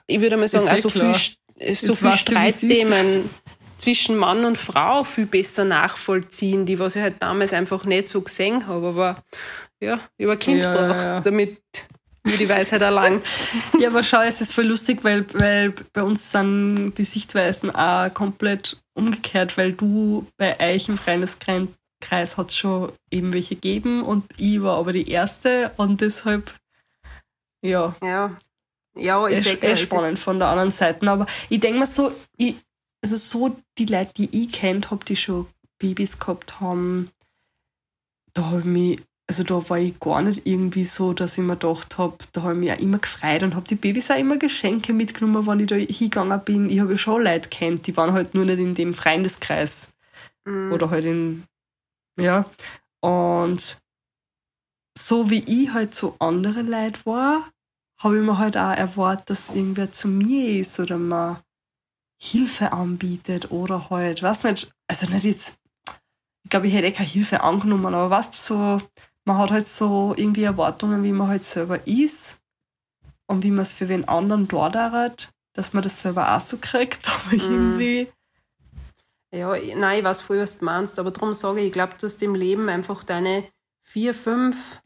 ich 0.08 0.20
würde 0.20 0.38
mal 0.38 0.48
sagen, 0.48 0.68
eh 0.68 0.72
also 0.72 0.90
klar. 0.90 1.14
viel, 1.14 1.76
so 1.76 1.94
Jetzt 1.94 2.00
viel. 2.00 2.12
Streitthemen 2.12 3.30
zwischen 3.78 4.18
Mann 4.18 4.46
und 4.46 4.58
Frau 4.58 5.04
viel 5.04 5.26
besser 5.26 5.64
nachvollziehen, 5.64 6.66
die 6.66 6.80
was 6.80 6.96
ich 6.96 7.02
halt 7.02 7.22
damals 7.22 7.54
einfach 7.54 7.86
nicht 7.86 8.08
so 8.08 8.22
gesehen 8.22 8.68
habe. 8.68 8.88
Aber 8.90 9.16
ja, 9.80 10.00
ein 10.20 10.40
Kind 10.40 10.64
Ja, 10.64 10.74
ja, 10.76 10.82
gebraucht, 10.88 11.04
ja. 11.06 11.22
damit 11.22 11.58
mir 12.24 12.38
die 12.38 12.50
Weisheit 12.50 12.82
erlangt. 12.82 13.26
Ja, 13.80 13.90
aber 13.90 14.04
schau, 14.04 14.22
es 14.22 14.42
ist 14.42 14.54
voll 14.54 14.66
lustig, 14.66 15.04
weil, 15.04 15.26
weil 15.34 15.72
bei 15.94 16.04
uns 16.04 16.32
sind 16.32 16.94
die 16.96 17.06
Sichtweisen 17.06 17.74
auch 17.74 18.14
komplett 18.14 18.82
umgekehrt, 18.94 19.58
weil 19.58 19.74
du 19.74 20.28
bei 20.38 20.60
euch 20.60 20.90
im 20.90 20.98
Freundeskreis 20.98 22.38
hat 22.38 22.52
schon 22.52 22.92
eben 23.12 23.34
welche 23.34 23.56
gegeben 23.56 24.04
und 24.04 24.26
ich 24.38 24.62
war 24.62 24.78
aber 24.78 24.94
die 24.94 25.10
erste 25.10 25.72
und 25.78 26.02
deshalb, 26.02 26.54
ja, 27.62 27.96
Ja. 28.04 28.36
Ja, 28.96 29.28
ist 29.28 29.64
eh 29.64 29.70
ja, 29.70 29.76
spannend 29.76 30.20
von 30.20 30.40
der 30.40 30.50
anderen 30.50 30.72
Seite. 30.72 31.10
Aber 31.10 31.26
ich 31.50 31.60
denke 31.60 31.80
mal 31.80 31.86
so, 31.86 32.12
ich, 32.38 32.56
also 33.02 33.16
so 33.16 33.58
die 33.78 33.86
Leute, 33.86 34.14
die 34.18 34.44
ich 34.44 34.52
kennt 34.52 34.92
habe, 34.92 35.06
die 35.06 35.16
schon 35.16 35.48
Babys 35.78 36.20
gehabt 36.20 36.60
haben, 36.60 37.12
da 38.34 38.46
habe 38.46 38.60
ich 38.60 38.66
mich, 38.66 39.02
also 39.30 39.44
da 39.44 39.70
war 39.70 39.78
ich 39.78 40.00
gar 40.00 40.24
nicht 40.24 40.42
irgendwie 40.48 40.86
so, 40.86 41.14
dass 41.14 41.38
ich 41.38 41.44
mir 41.44 41.56
gedacht 41.56 42.00
habe, 42.00 42.18
da 42.34 42.42
habe 42.42 42.54
ich 42.54 42.60
mich 42.60 42.72
auch 42.72 42.80
immer 42.80 42.98
gefreut 42.98 43.44
und 43.44 43.54
habe 43.54 43.68
die 43.68 43.76
Babys 43.76 44.10
auch 44.10 44.18
immer 44.18 44.38
Geschenke 44.38 44.92
mitgenommen, 44.92 45.46
wenn 45.46 45.60
ich 45.60 45.68
da 45.68 45.76
hingegangen 45.76 46.42
bin. 46.44 46.68
Ich 46.70 46.80
habe 46.80 46.94
ja 46.94 46.98
schon 46.98 47.24
Leute 47.24 47.48
kennt, 47.48 47.86
die 47.86 47.96
waren 47.96 48.12
halt 48.12 48.34
nur 48.34 48.46
nicht 48.46 48.58
in 48.58 48.74
dem 48.74 48.94
Freundeskreis 48.96 49.90
Mhm. 50.46 50.74
oder 50.74 50.90
halt 50.90 51.06
in 51.06 51.44
Ja. 52.20 52.46
Und 53.02 53.78
so 54.98 55.30
wie 55.30 55.44
ich 55.46 55.72
halt 55.74 55.94
so 55.94 56.16
andere 56.18 56.64
Leute 56.64 57.06
war, 57.06 57.52
habe 58.00 58.18
ich 58.18 58.24
mir 58.24 58.40
halt 58.40 58.58
auch 58.58 58.76
erwartet, 58.76 59.30
dass 59.30 59.50
irgendwer 59.52 59.92
zu 59.92 60.08
mir 60.08 60.60
ist 60.60 60.80
oder 60.80 60.98
mal 60.98 61.44
Hilfe 62.20 62.74
anbietet 62.74 63.52
oder 63.52 63.92
halt, 63.92 64.24
weiß 64.24 64.44
nicht, 64.44 64.72
also 64.88 65.08
nicht 65.10 65.24
jetzt, 65.24 65.54
ich 66.44 66.50
glaube, 66.50 66.68
ich 66.68 66.74
hätte 66.74 66.88
eh 66.88 66.92
keine 66.92 67.08
Hilfe 67.10 67.42
angenommen, 67.42 67.94
aber 67.94 68.22
du, 68.22 68.28
so, 68.32 68.82
man 69.30 69.38
hat 69.40 69.52
halt 69.52 69.68
so 69.70 70.14
irgendwie 70.18 70.44
Erwartungen, 70.44 71.04
wie 71.04 71.14
man 71.14 71.30
halt 71.30 71.46
selber 71.46 71.88
ist 71.88 72.40
und 73.28 73.44
wie 73.44 73.52
man 73.52 73.62
es 73.62 73.74
für 73.74 73.88
wen 73.90 74.08
anderen 74.08 74.48
dort 74.48 74.76
hat, 74.76 75.32
dass 75.56 75.74
man 75.74 75.84
das 75.84 76.02
selber 76.02 76.36
auch 76.36 76.42
so 76.42 76.58
kriegt, 76.60 77.10
aber 77.28 77.34
Mhm. 77.34 77.42
irgendwie, 77.50 78.12
Ja, 79.34 79.56
nein, 79.76 80.00
ich 80.00 80.04
weiß 80.06 80.22
voll, 80.22 80.40
was 80.40 80.60
du 80.60 80.66
meinst, 80.66 81.00
aber 81.00 81.12
darum 81.12 81.34
sage 81.34 81.62
ich, 81.62 81.68
ich 81.68 81.74
glaube, 81.74 81.96
du 82.00 82.08
hast 82.08 82.22
im 82.24 82.36
Leben 82.36 82.70
einfach 82.70 83.04
deine 83.04 83.48
vier, 83.84 84.14
fünf 84.16 84.82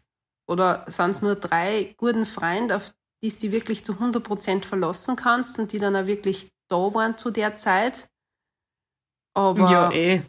oder 0.48 0.86
sind 0.90 1.12
es 1.12 1.22
nur 1.22 1.36
drei 1.36 1.96
guten 1.98 2.26
Freunde, 2.26 2.76
auf 2.78 2.94
die 3.24 3.30
du 3.30 3.40
dich 3.40 3.52
wirklich 3.54 3.86
zu 3.86 3.94
100% 3.94 4.66
verlassen 4.66 5.16
kannst 5.16 5.60
und 5.60 5.72
die 5.72 5.80
dann 5.80 5.96
auch 5.96 6.08
wirklich 6.08 6.52
da 6.70 6.78
waren 6.94 7.18
zu 7.18 7.32
der 7.32 7.56
Zeit. 7.56 8.10
Aber 9.36 9.72
ja, 9.72 9.92
eh. 9.92 10.22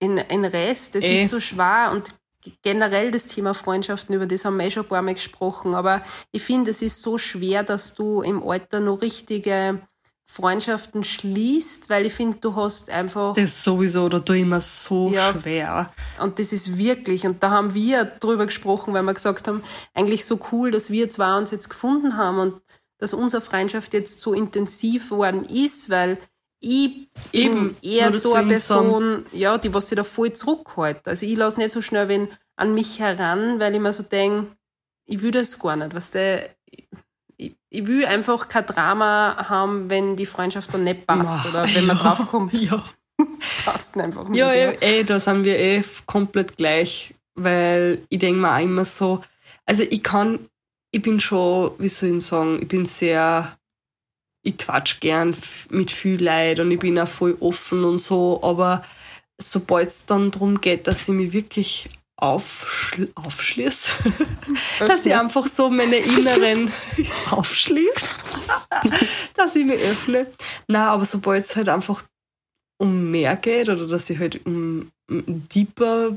in, 0.00 0.18
in 0.18 0.44
Rest, 0.44 0.94
das 0.94 1.04
Eh. 1.04 1.24
ist 1.24 1.30
so 1.30 1.40
schwer 1.40 1.90
und 1.92 2.14
generell 2.62 3.10
das 3.10 3.26
Thema 3.26 3.54
Freundschaften, 3.54 4.14
über 4.14 4.26
das 4.26 4.44
haben 4.44 4.56
wir 4.58 4.66
eh 4.66 4.70
schon 4.70 4.84
ein 4.84 4.88
paar 4.88 5.02
Mal 5.02 5.14
gesprochen, 5.14 5.74
aber 5.74 6.02
ich 6.32 6.42
finde, 6.42 6.70
es 6.70 6.82
ist 6.82 7.02
so 7.02 7.18
schwer, 7.18 7.62
dass 7.62 7.94
du 7.94 8.22
im 8.22 8.42
Alter 8.42 8.80
noch 8.80 9.00
richtige 9.02 9.80
Freundschaften 10.28 11.04
schließt, 11.04 11.88
weil 11.88 12.06
ich 12.06 12.12
finde, 12.12 12.38
du 12.40 12.56
hast 12.56 12.90
einfach 12.90 13.34
Das 13.34 13.62
sowieso, 13.62 14.08
da 14.08 14.18
tue 14.18 14.38
ich 14.38 14.44
mir 14.44 14.60
so 14.60 15.08
Ja. 15.10 15.32
schwer. 15.32 15.92
und 16.20 16.38
das 16.40 16.52
ist 16.52 16.76
wirklich, 16.78 17.24
und 17.26 17.42
da 17.42 17.50
haben 17.50 17.74
wir 17.74 18.04
drüber 18.04 18.46
gesprochen, 18.46 18.92
weil 18.92 19.04
wir 19.04 19.14
gesagt 19.14 19.46
haben, 19.46 19.62
eigentlich 19.94 20.24
so 20.24 20.40
cool, 20.50 20.70
dass 20.72 20.90
wir 20.90 21.08
zwei 21.10 21.36
uns 21.38 21.52
jetzt 21.52 21.68
gefunden 21.68 22.16
haben 22.16 22.38
und 22.40 22.60
dass 22.98 23.14
unsere 23.14 23.42
Freundschaft 23.42 23.94
jetzt 23.94 24.20
so 24.20 24.32
intensiv 24.32 25.10
worden 25.10 25.44
ist, 25.44 25.90
weil 25.90 26.18
ich 26.60 27.08
Eben, 27.32 27.74
bin 27.74 27.76
eher 27.82 28.12
so 28.12 28.34
eine 28.34 28.48
Person, 28.48 29.24
ja, 29.32 29.58
die 29.58 29.72
was 29.74 29.88
sich 29.88 29.96
da 29.96 30.04
voll 30.04 30.32
zurückhält. 30.32 31.06
Also 31.06 31.26
ich 31.26 31.36
lasse 31.36 31.58
nicht 31.60 31.72
so 31.72 31.82
schnell 31.82 32.08
wen 32.08 32.28
an 32.56 32.74
mich 32.74 32.98
heran, 32.98 33.60
weil 33.60 33.74
ich 33.74 33.80
mir 33.80 33.92
so 33.92 34.02
denke, 34.02 34.48
ich 35.04 35.20
will 35.22 35.30
das 35.30 35.58
gar 35.58 35.76
nicht, 35.76 35.94
was 35.94 36.10
der 36.10 36.50
ich, 37.36 37.56
ich 37.68 37.86
will 37.86 38.06
einfach 38.06 38.48
kein 38.48 38.66
Drama 38.66 39.46
haben, 39.48 39.90
wenn 39.90 40.16
die 40.16 40.26
Freundschaft 40.26 40.72
dann 40.72 40.84
nicht 40.84 41.06
passt 41.06 41.44
Ja, 41.44 41.50
oder 41.50 41.74
wenn 41.74 41.86
man 41.86 41.96
ja, 41.96 42.02
draufkommt, 42.02 42.52
Ja. 42.60 42.82
passt 43.64 43.96
einfach 43.98 44.28
nicht. 44.28 44.38
Ja, 44.38 44.52
eh, 44.52 44.76
eh, 44.80 45.04
da 45.04 45.20
sind 45.20 45.44
wir 45.44 45.58
eh 45.58 45.82
komplett 46.06 46.56
gleich, 46.56 47.14
weil 47.34 47.98
ich 48.08 48.18
denke 48.18 48.40
mir 48.40 48.54
auch 48.54 48.60
immer 48.62 48.84
so, 48.84 49.20
also 49.66 49.82
ich 49.82 50.02
kann, 50.02 50.48
ich 50.90 51.02
bin 51.02 51.20
schon, 51.20 51.72
wie 51.78 51.88
soll 51.88 52.16
ich 52.16 52.24
sagen, 52.26 52.58
ich 52.62 52.68
bin 52.68 52.86
sehr, 52.86 53.56
ich 54.46 54.58
quatsch 54.58 55.00
gern 55.00 55.36
mit 55.70 55.90
viel 55.90 56.22
Leid 56.22 56.60
und 56.60 56.70
ich 56.70 56.78
bin 56.78 56.98
auch 56.98 57.08
voll 57.08 57.36
offen 57.40 57.84
und 57.84 57.98
so, 57.98 58.40
aber 58.42 58.84
sobald 59.38 59.88
es 59.88 60.06
dann 60.06 60.30
darum 60.30 60.60
geht, 60.60 60.86
dass 60.86 61.08
ich 61.08 61.14
mich 61.14 61.32
wirklich 61.32 61.88
aufschl 62.16 63.10
aufschließe, 63.14 63.92
dass 64.86 65.04
ich 65.04 65.14
einfach 65.14 65.46
so 65.46 65.68
meine 65.68 65.96
inneren 65.96 66.72
aufschließe, 67.30 68.16
dass 69.34 69.54
ich 69.54 69.64
mich 69.64 69.80
öffne. 69.80 70.28
Na, 70.68 70.92
aber 70.92 71.04
sobald 71.04 71.44
es 71.44 71.56
halt 71.56 71.68
einfach 71.68 72.04
um 72.78 73.10
mehr 73.10 73.36
geht 73.36 73.68
oder 73.68 73.86
dass 73.86 74.08
ich 74.08 74.18
halt 74.18 74.46
um, 74.46 74.90
um 75.10 75.48
deeper 75.48 76.16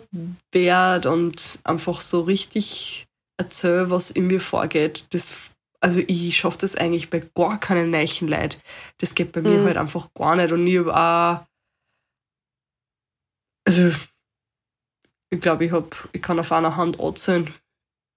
werde 0.52 1.12
und 1.12 1.60
einfach 1.64 2.02
so 2.02 2.22
richtig 2.22 3.08
erzähle, 3.38 3.90
was 3.90 4.12
in 4.12 4.28
mir 4.28 4.42
vorgeht, 4.42 5.14
das 5.14 5.52
also 5.82 6.02
ich 6.08 6.36
schaffe 6.38 6.58
das 6.60 6.76
eigentlich 6.76 7.10
bei 7.10 7.20
gar 7.36 7.60
keinen 7.60 7.92
neuen 7.92 8.28
Leid. 8.28 8.62
Das 8.98 9.16
geht 9.16 9.32
bei 9.32 9.42
mir 9.42 9.60
Mhm. 9.60 9.66
halt 9.66 9.78
einfach 9.78 10.14
gar 10.14 10.36
nicht. 10.36 10.52
Und 10.52 10.68
ich 10.68 10.78
habe 10.80 10.96
auch 10.96 11.46
also 13.68 13.92
ich 15.32 15.40
glaube, 15.40 15.66
ich 15.66 15.72
hab, 15.72 16.10
ich 16.12 16.22
kann 16.22 16.40
auf 16.40 16.52
einer 16.52 16.76
Hand 16.76 17.00
anzählen, 17.00 17.54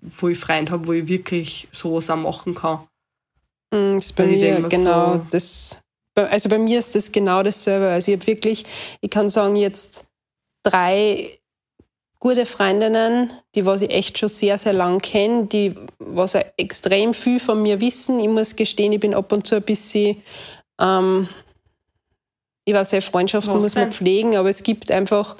wo 0.00 0.28
ich 0.28 0.38
Freunde 0.38 0.72
habe, 0.72 0.86
wo 0.86 0.92
ich 0.92 1.06
wirklich 1.08 1.68
sowas 1.70 2.08
auch 2.08 2.16
machen 2.16 2.54
kann. 2.54 2.88
Mm, 3.72 3.98
ist 3.98 4.16
bei 4.16 4.26
mir 4.26 4.38
denk 4.38 4.62
mir 4.62 4.68
genau 4.70 5.16
so- 5.18 5.26
das. 5.30 5.82
Also 6.14 6.48
bei 6.48 6.58
mir 6.58 6.78
ist 6.78 6.94
das 6.94 7.12
genau 7.12 7.42
dasselbe. 7.42 7.88
Also 7.88 8.12
ich 8.12 8.18
habe 8.18 8.26
wirklich, 8.26 8.64
ich 9.00 9.10
kann 9.10 9.28
sagen, 9.28 9.56
jetzt 9.56 10.10
drei 10.64 11.38
gute 12.22 12.46
Freundinnen, 12.46 13.32
die 13.56 13.66
was 13.66 13.82
ich 13.82 13.90
echt 13.90 14.16
schon 14.16 14.28
sehr, 14.28 14.56
sehr 14.56 14.72
lang 14.72 15.00
kenne, 15.00 15.46
die 15.46 15.74
was 15.98 16.36
extrem 16.56 17.14
viel 17.14 17.40
von 17.40 17.60
mir 17.60 17.80
wissen. 17.80 18.20
Ich 18.20 18.28
muss 18.28 18.54
gestehen, 18.54 18.92
ich 18.92 19.00
bin 19.00 19.12
ab 19.12 19.32
und 19.32 19.44
zu 19.44 19.56
ein 19.56 19.62
bisschen, 19.62 20.22
ähm, 20.80 21.28
ich 22.64 22.74
weiß, 22.74 22.92
ja, 22.92 23.00
Freundschaften 23.00 23.52
Was 23.52 23.64
muss 23.64 23.74
man 23.74 23.86
denn? 23.86 23.92
pflegen, 23.92 24.36
aber 24.36 24.48
es 24.48 24.62
gibt 24.62 24.92
einfach 24.92 25.34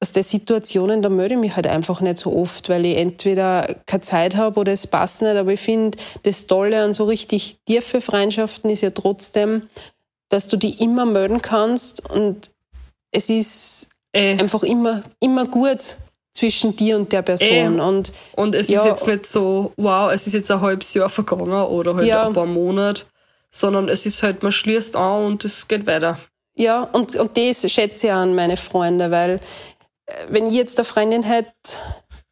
aus 0.00 0.12
der 0.12 0.22
Situationen, 0.22 1.00
da 1.00 1.08
melde 1.08 1.36
ich 1.36 1.40
mich 1.40 1.56
halt 1.56 1.66
einfach 1.66 2.02
nicht 2.02 2.18
so 2.18 2.36
oft, 2.36 2.68
weil 2.68 2.84
ich 2.84 2.98
entweder 2.98 3.76
keine 3.86 4.02
Zeit 4.02 4.36
habe 4.36 4.60
oder 4.60 4.72
es 4.72 4.86
passt 4.86 5.22
nicht. 5.22 5.34
Aber 5.34 5.52
ich 5.52 5.60
finde, 5.60 5.96
das 6.24 6.46
Tolle 6.46 6.82
an 6.82 6.92
so 6.92 7.04
richtig 7.04 7.56
tiefe 7.64 8.02
Freundschaften 8.02 8.68
ist 8.68 8.82
ja 8.82 8.90
trotzdem, 8.90 9.62
dass 10.28 10.46
du 10.46 10.58
die 10.58 10.82
immer 10.82 11.06
melden 11.06 11.40
kannst 11.40 12.06
und 12.10 12.50
es 13.12 13.30
ist 13.30 13.88
Äh, 14.12 14.38
einfach 14.38 14.62
immer, 14.62 15.02
immer 15.20 15.46
gut 15.46 15.96
zwischen 16.34 16.74
dir 16.76 16.96
und 16.96 17.12
der 17.12 17.22
Person. 17.22 17.78
Eh. 17.78 17.82
Und 17.82 18.12
Und 18.36 18.54
es 18.54 18.68
Ja. 18.68 18.80
ist 18.80 18.86
jetzt 18.86 19.06
nicht 19.06 19.26
so, 19.26 19.72
wow, 19.76 20.10
es 20.12 20.26
ist 20.26 20.32
jetzt 20.32 20.50
ein 20.50 20.60
halbes 20.60 20.92
Jahr 20.94 21.08
vergangen 21.08 21.50
oder 21.52 21.94
halt 21.94 22.06
Ja. 22.06 22.26
ein 22.26 22.32
paar 22.32 22.46
Monate, 22.46 23.04
sondern 23.50 23.88
es 23.88 24.06
ist 24.06 24.22
halt, 24.22 24.42
man 24.42 24.52
schließt 24.52 24.96
an 24.96 25.24
und 25.26 25.44
es 25.44 25.68
geht 25.68 25.86
weiter. 25.86 26.18
ja, 26.54 26.82
und, 26.92 27.16
und 27.16 27.36
das 27.36 27.70
schätze 27.70 28.06
ich 28.08 28.12
an 28.12 28.34
meine 28.34 28.56
Freunde, 28.58 29.10
weil 29.10 29.40
äh, 30.06 30.12
wenn 30.28 30.46
ich 30.46 30.54
jetzt 30.54 30.78
eine 30.78 30.84
Freundin 30.84 31.22
hätte, 31.22 31.50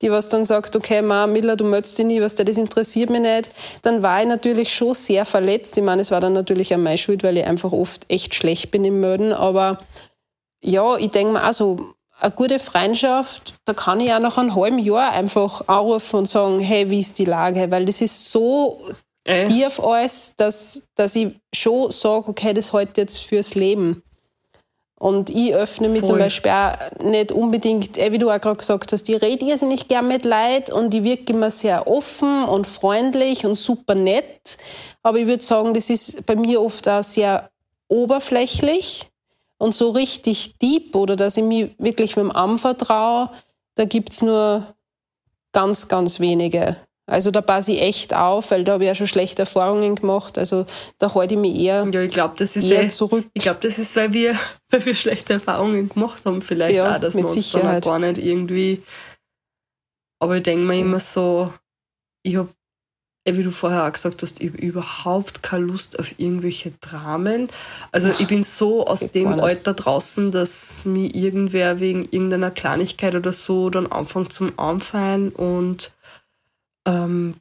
die 0.03 0.11
was 0.11 0.31
dann 0.31 0.47
sagt, 0.47 0.77
okay, 0.77 1.03
Ma, 1.03 1.27
Miller, 1.27 1.57
du 1.57 1.65
möchtest 1.65 1.99
dich 1.99 2.07
nie, 2.07 2.21
was 2.23 2.35
das 2.35 2.57
interessiert 2.57 3.11
mich 3.11 3.21
nicht, 3.21 3.51
dann 3.83 4.03
war 4.03 4.23
ich 4.23 4.29
natürlich 4.29 4.75
schon 4.75 4.95
sehr 4.95 5.27
verletzt. 5.27 5.77
Ich 5.77 5.85
meine, 5.85 6.01
es 6.01 6.11
war 6.11 6.21
dann 6.21 6.33
natürlich 6.33 6.75
auch 6.75 6.79
meine 6.79 6.97
Schuld, 6.97 7.23
weil 7.23 7.37
ich 7.37 7.45
einfach 7.45 7.73
oft 7.73 8.05
echt 8.09 8.35
schlecht 8.35 8.71
bin 8.71 8.83
im 8.85 9.01
Möden, 9.01 9.33
aber 9.35 9.79
ja, 10.63 10.97
ich 10.97 11.11
denke 11.11 11.33
mir 11.33 11.49
auch 11.49 11.53
so, 11.53 11.95
eine 12.21 12.33
gute 12.33 12.59
Freundschaft, 12.59 13.55
da 13.65 13.73
kann 13.73 14.01
ich 14.01 14.13
auch 14.13 14.19
nach 14.19 14.37
einem 14.37 14.55
halben 14.55 14.79
Jahr 14.79 15.13
einfach 15.13 15.67
anrufen 15.69 16.17
und 16.17 16.27
sagen, 16.27 16.61
hey, 16.61 16.91
wie 16.91 17.01
ist 17.01 17.19
die 17.19 17.25
Lage? 17.25 17.71
Weil 17.71 17.87
das 17.87 18.01
ist 18.03 18.31
so 18.31 18.85
Äh, 19.25 19.49
tief 19.49 19.81
alles, 19.81 20.35
dass, 20.37 20.83
dass 20.97 21.17
ich 21.17 21.29
schon 21.55 21.91
sage, 21.91 22.29
okay, 22.29 22.53
das 22.53 22.73
halt 22.73 22.97
jetzt 22.99 23.19
fürs 23.19 23.55
Leben. 23.55 24.03
Und 24.99 25.31
ich 25.31 25.55
öffne 25.55 25.89
mich 25.89 26.01
Voll. 26.01 26.11
zum 26.11 26.19
Beispiel 26.19 26.53
auch 26.53 26.75
nicht 27.03 27.33
unbedingt, 27.33 27.97
eh, 27.97 28.13
wie 28.13 28.19
du 28.19 28.31
auch 28.31 28.41
gerade 28.41 28.57
gesagt 28.57 28.93
hast, 28.93 29.09
ich 29.09 29.23
rede 29.23 29.47
irrsinnig 29.47 29.89
gern 29.89 30.07
mit 30.09 30.27
Leid 30.27 30.71
und 30.71 30.93
ich 30.93 31.05
wirke 31.05 31.33
immer 31.33 31.51
sehr 31.51 31.87
offen 31.87 32.45
und 32.45 32.67
freundlich 32.67 33.47
und 33.47 33.55
super 33.55 33.95
nett. 33.95 34.59
Aber 35.03 35.19
ich 35.19 35.27
würde 35.27 35.43
sagen, 35.43 35.73
das 35.73 35.89
ist 35.89 36.27
bei 36.27 36.37
mir 36.37 36.61
oft 36.61 36.87
auch 36.87 37.03
sehr 37.03 37.49
oberflächlich 37.89 39.10
und 39.61 39.75
so 39.75 39.91
richtig 39.91 40.57
deep 40.59 40.97
oder 40.97 41.17
dass 41.17 41.37
ich 41.37 41.45
mich 41.45 41.73
wirklich 41.79 42.17
mit 42.17 42.25
dem 42.25 42.31
anvertraue, 42.33 43.31
da 43.75 43.85
gibt's 43.85 44.23
nur 44.23 44.75
ganz, 45.53 45.87
ganz 45.89 46.19
wenige. 46.19 46.77
Also 47.07 47.31
da 47.31 47.41
passe 47.43 47.73
ich 47.73 47.83
echt 47.83 48.15
auf, 48.15 48.53
weil 48.53 48.65
da 48.65 48.73
habe 48.75 48.85
ich 48.85 48.89
ja 48.89 48.95
schon 48.95 49.07
schlechte 49.09 49.43
Erfahrungen 49.43 49.97
gemacht. 49.97 50.39
Also 50.39 50.65
da 50.99 51.13
halte 51.15 51.35
ich 51.35 51.41
mich 51.41 51.59
eher, 51.59 51.87
ja, 51.93 52.03
ich 52.03 52.13
glaube, 52.13 52.35
das 52.39 52.57
ist 52.57 52.71
eher 52.71 52.85
eh, 52.85 52.89
zurück. 52.91 53.27
ich 53.35 53.43
glaube, 53.43 53.59
das 53.61 53.79
ist, 53.79 53.95
weil 53.97 54.13
wir, 54.15 54.35
weil 54.71 54.85
wir 54.85 54.95
schlechte 54.95 55.35
Erfahrungen 55.35 55.89
gemacht 55.89 56.25
haben, 56.25 56.41
vielleicht 56.41 56.77
Ja, 56.77 56.97
auch, 56.97 57.01
dass 57.01 57.15
mit 57.15 57.25
wir 57.25 57.31
uns 57.31 57.43
Sicherheit. 57.43 57.85
dann 57.85 57.93
auch 57.93 58.01
gar 58.01 58.09
nicht 58.09 58.19
irgendwie, 58.25 58.83
aber 60.21 60.37
ich 60.37 60.43
denke 60.43 60.65
mir 60.65 60.79
immer 60.79 61.01
so, 61.01 61.53
ich 62.23 62.37
habe, 62.37 62.49
wie 63.37 63.43
du 63.43 63.51
vorher 63.51 63.87
auch 63.87 63.93
gesagt 63.93 64.23
hast, 64.23 64.41
ich 64.41 64.51
habe 64.51 64.59
überhaupt 64.59 65.43
keine 65.43 65.65
Lust 65.67 65.99
auf 65.99 66.15
irgendwelche 66.19 66.73
Dramen. 66.81 67.49
Also 67.93 68.11
ich 68.19 68.27
bin 68.27 68.43
so 68.43 68.87
aus 68.87 69.01
dem. 69.01 69.41
Alter 69.41 69.75
draußen, 69.75 70.33
dass 70.33 70.85
mir 70.85 71.15
irgendwer 71.15 71.81
wegen 71.81 72.05
irgendeiner 72.05 72.51
Kleinigkeit 72.51 73.15
oder 73.15 73.33
so 73.33 73.71
dann 73.71 73.87
anfängt 73.87 74.33
zum 74.33 74.59
Anfallen 74.59 75.31
und 75.31 75.93
ähm, 76.87 77.37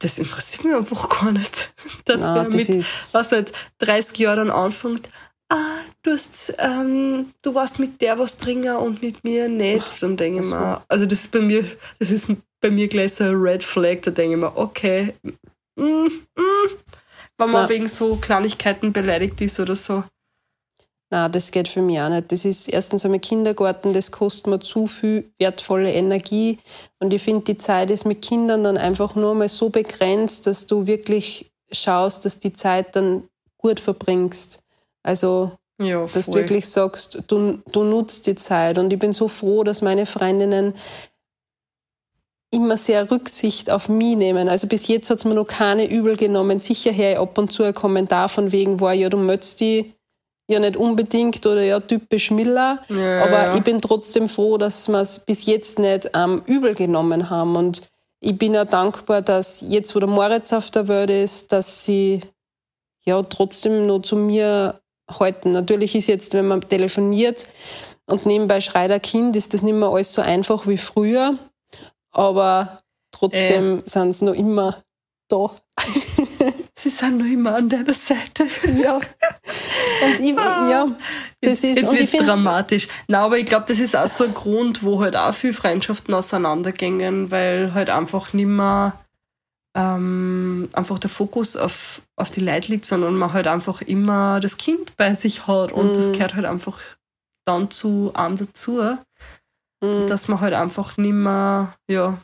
das 0.00 0.18
interessiert 0.18 0.64
mich 0.64 0.74
einfach 0.74 1.08
gar 1.20 1.32
nicht. 1.32 1.72
Dass 2.04 2.22
Na, 2.22 2.44
das 2.44 2.68
mit, 2.68 2.84
was 3.12 3.30
nicht, 3.30 3.52
30 3.78 4.18
Jahren 4.18 4.48
dann 4.48 4.50
anfängt, 4.50 5.08
ah, 5.48 5.78
du 6.02 6.12
hast, 6.12 6.54
ähm, 6.58 7.32
du 7.42 7.54
warst 7.54 7.78
mit 7.78 8.00
der 8.00 8.18
was 8.18 8.36
trinken 8.36 8.76
und 8.76 9.02
mit 9.02 9.24
mir 9.24 9.48
nicht. 9.48 10.02
Dann 10.02 10.16
denke 10.16 10.40
ich 10.40 10.46
mir, 10.46 10.82
also 10.88 11.06
das 11.06 11.20
ist 11.20 11.32
bei 11.32 11.40
mir, 11.40 11.64
das 11.98 12.10
ist 12.10 12.28
bei 12.60 12.70
mir 12.70 12.88
gleich 12.88 13.14
so 13.14 13.24
ein 13.24 13.34
Red 13.34 13.62
Flag, 13.62 14.00
da 14.02 14.10
denke 14.10 14.34
ich 14.34 14.40
mir, 14.40 14.56
okay, 14.56 15.14
mm, 15.76 15.82
mm, 15.82 16.70
wenn 17.38 17.50
man 17.50 17.62
Na. 17.62 17.68
wegen 17.68 17.88
so 17.88 18.16
Kleinigkeiten 18.16 18.92
beleidigt 18.92 19.40
ist 19.40 19.60
oder 19.60 19.76
so. 19.76 20.04
na, 21.10 21.28
das 21.28 21.50
geht 21.52 21.68
für 21.68 21.80
mich 21.80 22.00
auch 22.00 22.08
nicht. 22.08 22.30
Das 22.32 22.44
ist 22.44 22.68
erstens 22.68 23.04
einmal 23.04 23.20
Kindergarten, 23.20 23.94
das 23.94 24.10
kostet 24.10 24.48
mir 24.48 24.60
zu 24.60 24.86
viel 24.86 25.30
wertvolle 25.38 25.92
Energie. 25.92 26.58
Und 26.98 27.12
ich 27.14 27.22
finde, 27.22 27.44
die 27.44 27.58
Zeit 27.58 27.90
ist 27.90 28.04
mit 28.04 28.22
Kindern 28.22 28.64
dann 28.64 28.76
einfach 28.76 29.14
nur 29.14 29.34
mal 29.34 29.48
so 29.48 29.70
begrenzt, 29.70 30.46
dass 30.46 30.66
du 30.66 30.86
wirklich 30.86 31.50
schaust, 31.70 32.24
dass 32.24 32.38
die 32.40 32.52
Zeit 32.52 32.96
dann 32.96 33.28
gut 33.56 33.80
verbringst. 33.80 34.60
Also, 35.02 35.52
Ja, 35.80 36.06
dass 36.06 36.26
du 36.26 36.34
wirklich 36.34 36.68
sagst, 36.68 37.22
du, 37.28 37.62
du 37.70 37.84
nutzt 37.84 38.26
die 38.26 38.34
Zeit. 38.34 38.78
Und 38.78 38.92
ich 38.92 38.98
bin 38.98 39.12
so 39.12 39.28
froh, 39.28 39.64
dass 39.64 39.80
meine 39.80 40.06
Freundinnen 40.06 40.74
immer 42.50 42.78
sehr 42.78 43.10
Rücksicht 43.10 43.70
auf 43.70 43.88
mich 43.88 44.16
nehmen. 44.16 44.48
Also 44.48 44.66
bis 44.66 44.88
jetzt 44.88 45.10
hat's 45.10 45.24
mir 45.24 45.34
noch 45.34 45.46
keine 45.46 45.88
übel 45.88 46.16
genommen. 46.16 46.60
Sicher 46.60 46.92
her 46.92 47.20
ab 47.20 47.36
und 47.36 47.52
zu 47.52 47.62
ein 47.62 47.74
Kommentar 47.74 48.28
von 48.28 48.52
wegen, 48.52 48.80
war 48.80 48.94
ja, 48.94 49.08
du 49.08 49.18
möchtest 49.18 49.60
die 49.60 49.94
ja 50.50 50.58
nicht 50.58 50.76
unbedingt 50.76 51.44
oder 51.46 51.62
ja, 51.62 51.78
typisch 51.80 52.30
Miller. 52.30 52.80
Ja, 52.88 53.24
Aber 53.24 53.44
ja. 53.44 53.56
ich 53.56 53.62
bin 53.62 53.82
trotzdem 53.82 54.28
froh, 54.28 54.56
dass 54.56 54.88
wir 54.88 55.00
es 55.00 55.18
bis 55.18 55.44
jetzt 55.44 55.78
nicht 55.78 56.10
ähm, 56.14 56.42
übel 56.46 56.74
genommen 56.74 57.28
haben. 57.28 57.54
Und 57.54 57.88
ich 58.20 58.36
bin 58.36 58.54
ja 58.54 58.64
dankbar, 58.64 59.20
dass 59.20 59.60
jetzt, 59.60 59.94
wo 59.94 59.98
der 59.98 60.08
Moritz 60.08 60.52
auf 60.52 60.70
der 60.70 60.88
Welt 60.88 61.10
ist, 61.10 61.52
dass 61.52 61.84
sie 61.84 62.22
ja 63.04 63.22
trotzdem 63.22 63.86
noch 63.86 64.00
zu 64.00 64.16
mir 64.16 64.80
halten. 65.08 65.52
Natürlich 65.52 65.94
ist 65.94 66.06
jetzt, 66.06 66.32
wenn 66.32 66.48
man 66.48 66.62
telefoniert 66.62 67.46
und 68.06 68.24
nebenbei 68.26 68.60
schreit 68.60 68.90
ein 68.90 69.02
Kind, 69.02 69.36
ist 69.36 69.52
das 69.52 69.62
nicht 69.62 69.74
mehr 69.74 69.88
alles 69.88 70.14
so 70.14 70.22
einfach 70.22 70.66
wie 70.66 70.78
früher. 70.78 71.38
Aber 72.12 72.80
trotzdem 73.12 73.80
sind 73.84 74.12
sie 74.14 74.24
noch 74.24 74.34
immer 74.34 74.82
da. 75.28 75.54
Sie 76.78 76.90
sind 76.90 77.18
noch 77.18 77.26
immer 77.26 77.56
an 77.56 77.68
deiner 77.68 77.92
Seite. 77.92 78.46
Ja. 78.80 78.94
Und 78.96 80.20
ich, 80.20 80.36
ja, 80.36 80.86
das 81.40 81.64
ist, 81.64 81.64
Jetzt 81.64 81.88
und 81.90 82.00
ich 82.00 82.12
wird's 82.12 82.24
dramatisch. 82.26 82.86
Na, 83.08 83.24
aber 83.24 83.36
ich 83.36 83.46
glaube, 83.46 83.64
das 83.66 83.80
ist 83.80 83.96
auch 83.96 84.06
so 84.06 84.24
ein 84.24 84.32
Grund, 84.32 84.84
wo 84.84 85.00
halt 85.00 85.16
auch 85.16 85.34
viele 85.34 85.54
Freundschaften 85.54 86.14
auseinandergingen, 86.14 87.32
weil 87.32 87.74
halt 87.74 87.90
einfach 87.90 88.32
nimmer 88.32 88.94
ähm, 89.76 90.68
einfach 90.72 90.98
der 91.00 91.10
Fokus 91.10 91.56
auf, 91.56 92.02
auf 92.16 92.30
die 92.30 92.40
Leute 92.40 92.70
liegt, 92.72 92.86
sondern 92.86 93.16
man 93.16 93.32
halt 93.32 93.48
einfach 93.48 93.82
immer 93.82 94.38
das 94.40 94.56
Kind 94.56 94.96
bei 94.96 95.14
sich 95.14 95.46
hat 95.46 95.72
und 95.72 95.96
das 95.96 96.08
Mhm. 96.08 96.12
gehört 96.12 96.34
halt 96.36 96.46
einfach 96.46 96.78
dann 97.44 97.70
zu 97.70 98.12
einem 98.14 98.36
dazu, 98.36 98.80
Mhm. 99.80 100.06
dass 100.08 100.26
man 100.28 100.40
halt 100.40 100.54
einfach 100.54 100.96
nimmer, 100.96 101.74
ja, 101.88 102.18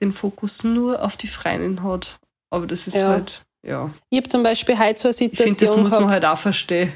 den 0.00 0.12
Fokus 0.12 0.62
nur 0.64 1.02
auf 1.02 1.16
die 1.16 1.26
Freundin 1.26 1.82
hat. 1.82 2.18
Aber 2.50 2.66
das 2.66 2.86
ist 2.86 2.94
Ja. 2.96 3.08
halt, 3.08 3.42
ja. 3.64 3.90
Ich 4.10 4.18
habe 4.18 4.28
zum 4.28 4.42
Beispiel 4.44 4.78
heute 4.78 5.00
so 5.00 5.08
eine 5.08 5.12
Ich 5.12 5.18
finde, 5.18 5.54
Situation 5.54 5.58
das 5.58 5.76
muss 5.76 5.90
man 5.92 6.00
gehabt, 6.08 6.12
halt 6.12 6.24
auch 6.26 6.38
verstehen. 6.38 6.92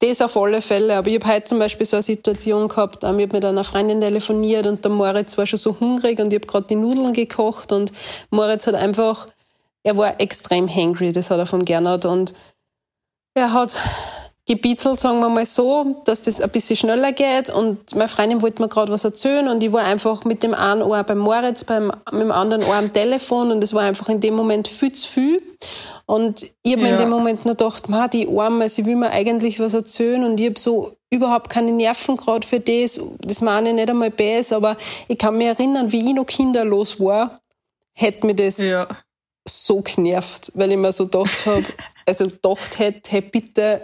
das 0.00 0.20
auf 0.20 0.36
alle 0.36 0.60
Fälle, 0.62 0.96
aber 0.96 1.08
ich 1.08 1.14
habe 1.20 1.32
heute 1.34 1.44
zum 1.46 1.58
Beispiel 1.58 1.86
so 1.86 1.96
eine 1.96 2.02
Situation 2.02 2.68
gehabt, 2.68 3.02
ähm, 3.04 3.18
ich 3.18 3.26
habe 3.26 3.36
mit 3.36 3.44
einer 3.44 3.64
Freundin 3.64 4.00
telefoniert 4.00 4.66
und 4.66 4.84
der 4.84 4.92
Moritz 4.92 5.36
war 5.38 5.46
schon 5.46 5.58
so 5.58 5.78
hungrig 5.80 6.18
und 6.20 6.32
ich 6.32 6.38
habe 6.40 6.46
gerade 6.46 6.66
die 6.66 6.76
Nudeln 6.76 7.12
gekocht 7.12 7.72
und 7.72 7.90
Moritz 8.30 8.66
hat 8.66 8.74
einfach, 8.74 9.28
er 9.82 9.96
war 9.96 10.20
extrem 10.20 10.68
hangry, 10.68 11.10
das 11.12 11.30
hat 11.30 11.38
er 11.38 11.46
von 11.46 11.64
Gernot 11.64 12.04
und 12.04 12.34
er 13.34 13.52
hat 13.52 13.76
gebietelt, 14.46 15.00
sagen 15.00 15.20
wir 15.20 15.28
mal 15.30 15.46
so, 15.46 16.02
dass 16.04 16.20
das 16.22 16.40
ein 16.40 16.50
bisschen 16.50 16.76
schneller 16.76 17.12
geht 17.12 17.48
und 17.48 17.94
meine 17.94 18.08
Freundin 18.08 18.42
wollte 18.42 18.60
mir 18.60 18.68
gerade 18.68 18.92
was 18.92 19.04
erzählen 19.04 19.48
und 19.48 19.62
ich 19.62 19.72
war 19.72 19.84
einfach 19.84 20.24
mit 20.24 20.42
dem 20.42 20.52
einen 20.52 20.82
Ohr 20.82 21.02
beim 21.02 21.18
Moritz, 21.18 21.64
beim, 21.64 21.90
mit 22.12 22.20
dem 22.20 22.30
anderen 22.32 22.62
Ohr 22.64 22.74
am 22.74 22.92
Telefon 22.92 23.50
und 23.52 23.64
es 23.64 23.72
war 23.72 23.82
einfach 23.82 24.08
in 24.10 24.20
dem 24.20 24.34
Moment 24.34 24.68
viel 24.68 24.92
zu 24.92 25.08
viel 25.10 25.42
und 26.04 26.42
ich 26.62 26.72
habe 26.72 26.82
mir 26.82 26.88
in 26.90 26.94
Ja. 26.94 27.00
dem 27.00 27.08
Moment 27.10 27.46
nur 27.46 27.54
gedacht, 27.54 27.88
ma, 27.88 28.06
die 28.06 28.28
Arme, 28.28 28.68
sie 28.68 28.84
will 28.84 28.96
mir 28.96 29.10
eigentlich 29.10 29.60
was 29.60 29.72
erzählen 29.72 30.22
und 30.24 30.38
ich 30.38 30.46
habe 30.50 30.58
so 30.60 30.92
überhaupt 31.08 31.48
keine 31.48 31.72
Nerven 31.72 32.16
gerade 32.18 32.46
für 32.46 32.60
das. 32.60 33.00
Das 33.20 33.40
meine 33.40 33.70
ich 33.70 33.74
nicht 33.76 33.88
einmal 33.88 34.10
besser, 34.10 34.56
aber 34.56 34.76
ich 35.08 35.16
kann 35.16 35.38
mich 35.38 35.46
erinnern, 35.46 35.90
wie 35.92 36.06
ich 36.06 36.14
noch 36.14 36.26
kinderlos 36.26 37.00
war, 37.00 37.40
hätte 37.94 38.26
mir 38.26 38.34
das 38.34 38.58
Ja. 38.58 38.88
so 39.48 39.80
genervt, 39.80 40.52
weil 40.54 40.72
ich 40.72 40.76
mir 40.76 40.92
so 40.92 41.04
gedacht 41.04 41.46
habe, 41.46 41.64
also 42.06 42.24
gedacht 42.26 42.78
hätte, 42.78 43.10
hey, 43.10 43.20
bitte, 43.22 43.80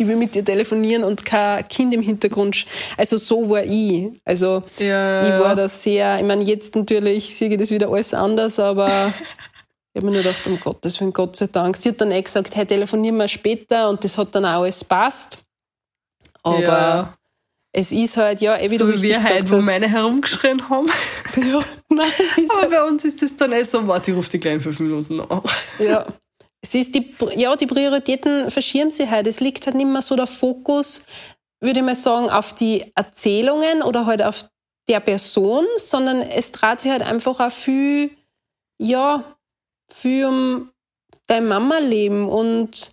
ich 0.00 0.06
will 0.06 0.16
mit 0.16 0.34
dir 0.34 0.44
telefonieren 0.44 1.02
und 1.02 1.24
kein 1.24 1.66
Kind 1.68 1.92
im 1.92 2.00
Hintergrund. 2.02 2.64
Also 2.96 3.16
so 3.18 3.50
war 3.50 3.64
ich. 3.64 4.10
Also 4.24 4.62
Ja, 4.78 5.24
ich 5.26 5.40
war 5.40 5.48
ja. 5.50 5.54
da 5.56 5.68
sehr, 5.68 6.18
ich 6.20 6.24
meine, 6.24 6.44
jetzt 6.44 6.76
natürlich 6.76 7.36
sehe 7.36 7.50
ich 7.50 7.58
das 7.58 7.70
wieder 7.72 7.88
alles 7.90 8.14
anders, 8.14 8.60
aber 8.60 8.86
ich 9.92 9.96
habe 10.00 10.06
mir 10.06 10.12
nur 10.12 10.22
gedacht, 10.22 10.46
um 10.46 10.58
Gottes 10.60 11.00
Willen, 11.00 11.12
Gott 11.12 11.34
sei 11.34 11.48
Dank. 11.48 11.76
Sie 11.76 11.88
hat 11.88 12.00
dann 12.00 12.12
eh 12.12 12.22
gesagt, 12.22 12.54
hey, 12.54 12.64
telefonieren 12.64 13.16
wir 13.16 13.26
später 13.26 13.88
und 13.90 14.04
das 14.04 14.16
hat 14.16 14.32
dann 14.36 14.44
auch 14.44 14.62
alles 14.62 14.84
passt. 14.84 15.38
Aber 16.44 16.62
Ja. 16.62 17.14
es 17.72 17.90
ist 17.90 18.16
halt, 18.16 18.40
ja, 18.40 18.56
eh 18.56 18.70
wie 18.70 18.76
so 18.76 18.86
wie 18.86 19.02
wir 19.02 19.20
heute, 19.22 19.50
wo 19.50 19.60
meine 19.62 19.88
herumgeschrien 19.88 20.70
haben. 20.70 20.86
ja, 21.36 21.60
nein, 21.88 22.06
Aber 22.56 22.70
bei 22.70 22.84
uns 22.84 23.04
ist 23.04 23.20
das 23.20 23.34
dann 23.34 23.50
eh 23.50 23.64
so, 23.64 23.84
warte, 23.88 24.12
ich 24.12 24.16
rufe 24.16 24.30
die 24.30 24.38
gleich 24.38 24.54
in 24.54 24.60
fünf 24.60 24.78
Minuten 24.78 25.20
an. 25.22 25.42
Ja. 25.80 26.06
Es 26.60 26.74
ist 26.74 26.94
die, 26.94 27.14
ja, 27.36 27.54
die 27.56 27.66
Prioritäten 27.66 28.50
verschieben 28.50 28.90
sich 28.90 29.08
halt. 29.08 29.26
Es 29.26 29.40
liegt 29.40 29.66
halt 29.66 29.76
nicht 29.76 29.86
mehr 29.86 30.02
so 30.02 30.16
der 30.16 30.26
Fokus, 30.26 31.02
würde 31.60 31.80
ich 31.80 31.86
mal 31.86 31.94
sagen, 31.94 32.30
auf 32.30 32.52
die 32.52 32.92
Erzählungen 32.94 33.82
oder 33.82 34.06
halt 34.06 34.22
auf 34.22 34.48
der 34.88 35.00
Person, 35.00 35.64
sondern 35.76 36.22
es 36.22 36.50
dreht 36.50 36.80
sich 36.80 36.90
halt 36.90 37.02
einfach 37.02 37.40
auch 37.40 37.52
viel, 37.52 38.10
ja, 38.78 39.22
viel 39.88 40.26
um 40.26 40.70
dein 41.26 41.46
Mama-Leben 41.46 42.28
und 42.28 42.92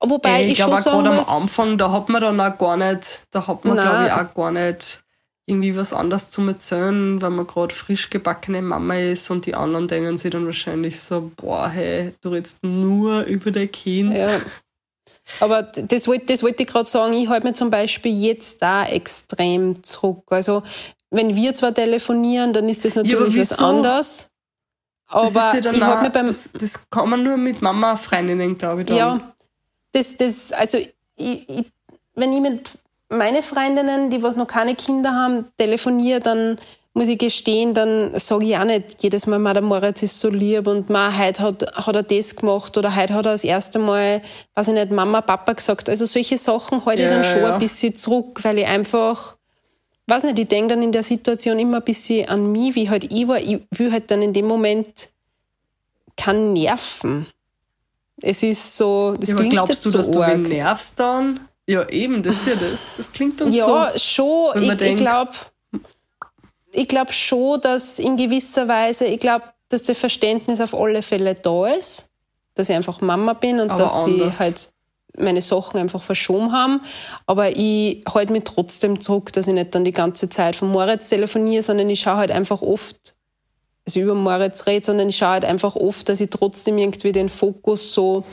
wobei 0.00 0.44
ich, 0.44 0.52
ich 0.52 0.56
glaube 0.58 0.82
gerade 0.82 1.10
am 1.10 1.28
Anfang, 1.28 1.78
da 1.78 1.92
hat 1.92 2.08
man 2.08 2.22
dann 2.22 2.40
auch 2.40 2.56
gar 2.56 2.76
nicht, 2.76 3.24
da 3.30 3.46
hat 3.46 3.64
man 3.64 3.76
glaube 3.76 4.06
ich 4.06 4.12
auch 4.12 4.34
gar 4.34 4.50
nicht 4.50 5.04
irgendwie 5.48 5.76
was 5.76 5.92
anderes 5.92 6.30
zum 6.30 6.48
Erzählen, 6.48 7.20
weil 7.22 7.30
man 7.30 7.46
gerade 7.46 7.74
frisch 7.74 8.10
gebackene 8.10 8.62
Mama 8.62 8.96
ist 8.96 9.30
und 9.30 9.46
die 9.46 9.54
anderen 9.54 9.88
denken 9.88 10.16
sich 10.16 10.30
dann 10.30 10.46
wahrscheinlich 10.46 11.00
so, 11.00 11.32
boah, 11.36 11.68
hey, 11.68 12.14
du 12.20 12.30
redest 12.30 12.62
nur 12.62 13.22
über 13.22 13.50
dein 13.50 13.70
Kind. 13.72 14.12
Ja. 14.14 14.40
Aber 15.40 15.62
das 15.62 16.06
wollte 16.06 16.26
das 16.26 16.42
wollte 16.42 16.62
ich 16.62 16.68
gerade 16.68 16.88
sagen, 16.88 17.14
ich 17.14 17.28
halte 17.28 17.46
mir 17.46 17.54
zum 17.54 17.70
Beispiel 17.70 18.18
jetzt 18.18 18.62
da 18.62 18.86
extrem 18.86 19.82
zurück. 19.82 20.24
Also 20.30 20.62
wenn 21.10 21.34
wir 21.34 21.54
zwar 21.54 21.74
telefonieren, 21.74 22.52
dann 22.52 22.68
ist 22.68 22.84
das 22.84 22.94
natürlich 22.94 23.38
was 23.38 23.50
wieso? 23.50 23.64
anderes. 23.64 24.30
Das 25.10 25.36
Aber 25.36 25.46
ist 25.46 25.54
ja 25.54 25.60
dann 25.60 25.74
ich 25.74 25.82
auch, 25.82 26.02
mir 26.02 26.10
beim 26.10 26.26
das, 26.26 26.50
das 26.52 26.90
kann 26.90 27.08
man 27.08 27.22
nur 27.22 27.38
mit 27.38 27.62
Mama-Freundinnen, 27.62 28.58
glaube 28.58 28.82
ich, 28.82 28.88
dann. 28.88 28.96
ja, 28.96 29.34
das, 29.92 30.16
das, 30.18 30.52
also 30.52 30.76
ich, 30.76 30.92
ich, 31.16 31.66
wenn 32.14 32.32
ich 32.34 32.40
mit 32.40 32.78
meine 33.08 33.42
Freundinnen, 33.42 34.10
die 34.10 34.22
was 34.22 34.36
noch 34.36 34.46
keine 34.46 34.74
Kinder 34.74 35.12
haben, 35.14 35.46
telefoniere, 35.56 36.20
dann 36.20 36.58
muss 36.94 37.08
ich 37.08 37.18
gestehen, 37.18 37.74
dann 37.74 38.18
sage 38.18 38.46
ich 38.46 38.56
auch 38.56 38.64
nicht 38.64 39.02
jedes 39.02 39.26
Mal, 39.26 39.38
ma, 39.38 39.52
der 39.52 39.62
Moritz 39.62 40.02
ist 40.02 40.18
so 40.18 40.30
lieb 40.30 40.66
und 40.66 40.90
ma, 40.90 41.16
heute 41.16 41.42
hat, 41.42 41.86
hat 41.86 41.94
er 41.94 42.02
das 42.02 42.34
gemacht 42.34 42.76
oder 42.76 42.96
heute 42.96 43.14
hat 43.14 43.26
er 43.26 43.32
das 43.32 43.44
erste 43.44 43.78
Mal, 43.78 44.20
weiß 44.54 44.68
ich 44.68 44.74
nicht, 44.74 44.90
Mama, 44.90 45.20
Papa 45.20 45.52
gesagt. 45.52 45.88
Also 45.88 46.06
solche 46.06 46.36
Sachen 46.38 46.84
halte 46.84 47.02
ich 47.02 47.08
Ja, 47.08 47.14
dann 47.14 47.24
schon 47.24 47.42
ja. 47.42 47.54
ein 47.54 47.60
bisschen 47.60 47.94
zurück, 47.96 48.40
weil 48.42 48.58
ich 48.58 48.66
einfach, 48.66 49.36
weiß 50.08 50.24
nicht, 50.24 50.38
ich 50.40 50.48
denke 50.48 50.74
dann 50.74 50.82
in 50.82 50.90
der 50.92 51.04
Situation 51.04 51.58
immer 51.60 51.76
ein 51.76 51.84
bisschen 51.84 52.28
an 52.28 52.50
mich, 52.50 52.74
wie 52.74 52.90
halt 52.90 53.04
ich 53.12 53.28
war. 53.28 53.38
Ich 53.38 53.60
will 53.70 53.92
halt 53.92 54.10
dann 54.10 54.20
in 54.22 54.32
dem 54.32 54.46
Moment 54.46 55.08
keinen 56.16 56.52
nerven. 56.52 57.26
Es 58.20 58.42
ist 58.42 58.76
so, 58.76 59.14
das 59.20 59.28
Ja, 59.28 59.36
aber 59.36 59.44
glaubst 59.44 59.84
du, 59.84 59.90
jetzt 59.90 59.94
dass 59.98 60.06
so 60.06 60.12
du 60.14 60.22
arg. 60.22 60.38
wen 60.38 60.42
nervst 60.48 60.98
dann? 60.98 61.47
Ja, 61.68 61.86
eben, 61.90 62.22
das 62.22 62.46
ja 62.46 62.54
das. 62.54 62.86
Das 62.96 63.12
klingt 63.12 63.40
dann 63.40 63.52
Ja, 63.52 63.92
so. 63.92 63.98
schon. 63.98 64.54
wenn 64.54 64.72
Ich, 64.78 64.82
ich 64.82 64.96
glaube 64.96 65.32
ich 66.72 66.88
glaub 66.88 67.12
schon, 67.12 67.60
dass 67.60 67.98
in 67.98 68.16
gewisser 68.16 68.68
Weise, 68.68 69.04
ich 69.06 69.20
glaube, 69.20 69.44
dass 69.68 69.82
das 69.82 69.98
Verständnis 69.98 70.60
auf 70.62 70.74
alle 70.74 71.02
Fälle 71.02 71.34
da 71.34 71.66
ist, 71.66 72.08
dass 72.54 72.70
ich 72.70 72.74
einfach 72.74 73.00
Mama 73.02 73.34
bin 73.34 73.60
und 73.60 73.70
Aber 73.70 73.82
dass 73.82 73.92
anders. 73.92 74.38
sie 74.38 74.44
halt 74.44 74.68
meine 75.18 75.42
Sachen 75.42 75.78
einfach 75.78 76.02
verschoben 76.02 76.52
haben. 76.52 76.80
Aber 77.26 77.54
ich 77.56 78.02
halte 78.12 78.32
mich 78.32 78.44
trotzdem 78.44 79.00
zurück, 79.00 79.32
dass 79.34 79.46
ich 79.46 79.54
nicht 79.54 79.74
dann 79.74 79.84
die 79.84 79.92
ganze 79.92 80.30
Zeit 80.30 80.56
von 80.56 80.70
Moritz 80.70 81.08
telefoniere, 81.08 81.62
sondern 81.62 81.90
ich 81.90 82.00
schaue 82.00 82.16
halt 82.16 82.30
einfach 82.30 82.62
oft, 82.62 83.14
also 83.86 84.00
über 84.00 84.14
Moritz 84.14 84.66
rede, 84.66 84.86
sondern 84.86 85.10
ich 85.10 85.16
schaue 85.18 85.30
halt 85.30 85.44
einfach 85.44 85.76
oft, 85.76 86.08
dass 86.08 86.20
ich 86.20 86.30
trotzdem 86.30 86.78
irgendwie 86.78 87.12
den 87.12 87.28
Fokus 87.28 87.92
so 87.92 88.24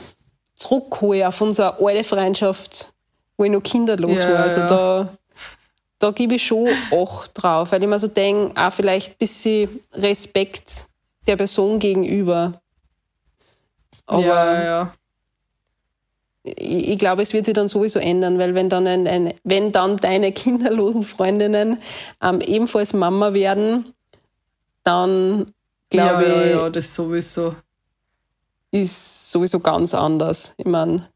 zurückhole 0.54 1.28
auf 1.28 1.40
unsere 1.40 1.80
alte 1.84 2.04
Freundschaft, 2.04 2.92
wo 3.36 3.44
ich 3.44 3.50
noch 3.50 3.62
kinderlos 3.62 4.22
Ja, 4.22 4.32
war. 4.32 4.38
Also 4.40 4.60
ja. 4.60 4.66
da, 4.66 5.12
da 5.98 6.10
gebe 6.10 6.34
ich 6.34 6.46
schon 6.46 6.68
Acht 6.92 7.30
drauf, 7.34 7.72
weil 7.72 7.82
ich 7.82 7.88
mir 7.88 7.98
so 7.98 8.08
denke, 8.08 8.58
auch 8.60 8.72
vielleicht 8.72 9.12
ein 9.12 9.18
bisschen 9.18 9.80
Respekt 9.92 10.86
der 11.26 11.36
Person 11.36 11.78
gegenüber. 11.78 12.60
Aber 14.06 14.22
ja, 14.22 14.64
ja. 14.64 14.94
ich, 16.44 16.88
ich 16.88 16.98
glaube, 16.98 17.22
es 17.22 17.32
wird 17.32 17.44
sich 17.46 17.54
dann 17.54 17.68
sowieso 17.68 17.98
ändern, 17.98 18.38
weil 18.38 18.54
wenn 18.54 18.68
dann, 18.68 18.86
ein, 18.86 19.06
ein, 19.08 19.34
wenn 19.42 19.72
dann 19.72 19.96
deine 19.96 20.32
kinderlosen 20.32 21.02
Freundinnen 21.02 21.78
ähm, 22.22 22.40
ebenfalls 22.40 22.92
Mama 22.92 23.34
werden, 23.34 23.92
dann 24.84 25.52
glaube 25.90 26.24
ja, 26.24 26.32
ja, 26.32 26.44
ich, 26.44 26.50
ja, 26.52 26.70
das 26.70 26.94
sowieso. 26.94 27.56
ist 28.70 29.32
sowieso 29.32 29.58
ganz 29.60 29.94
anders. 29.94 30.54
Ich 30.56 30.66
meine, 30.66 31.08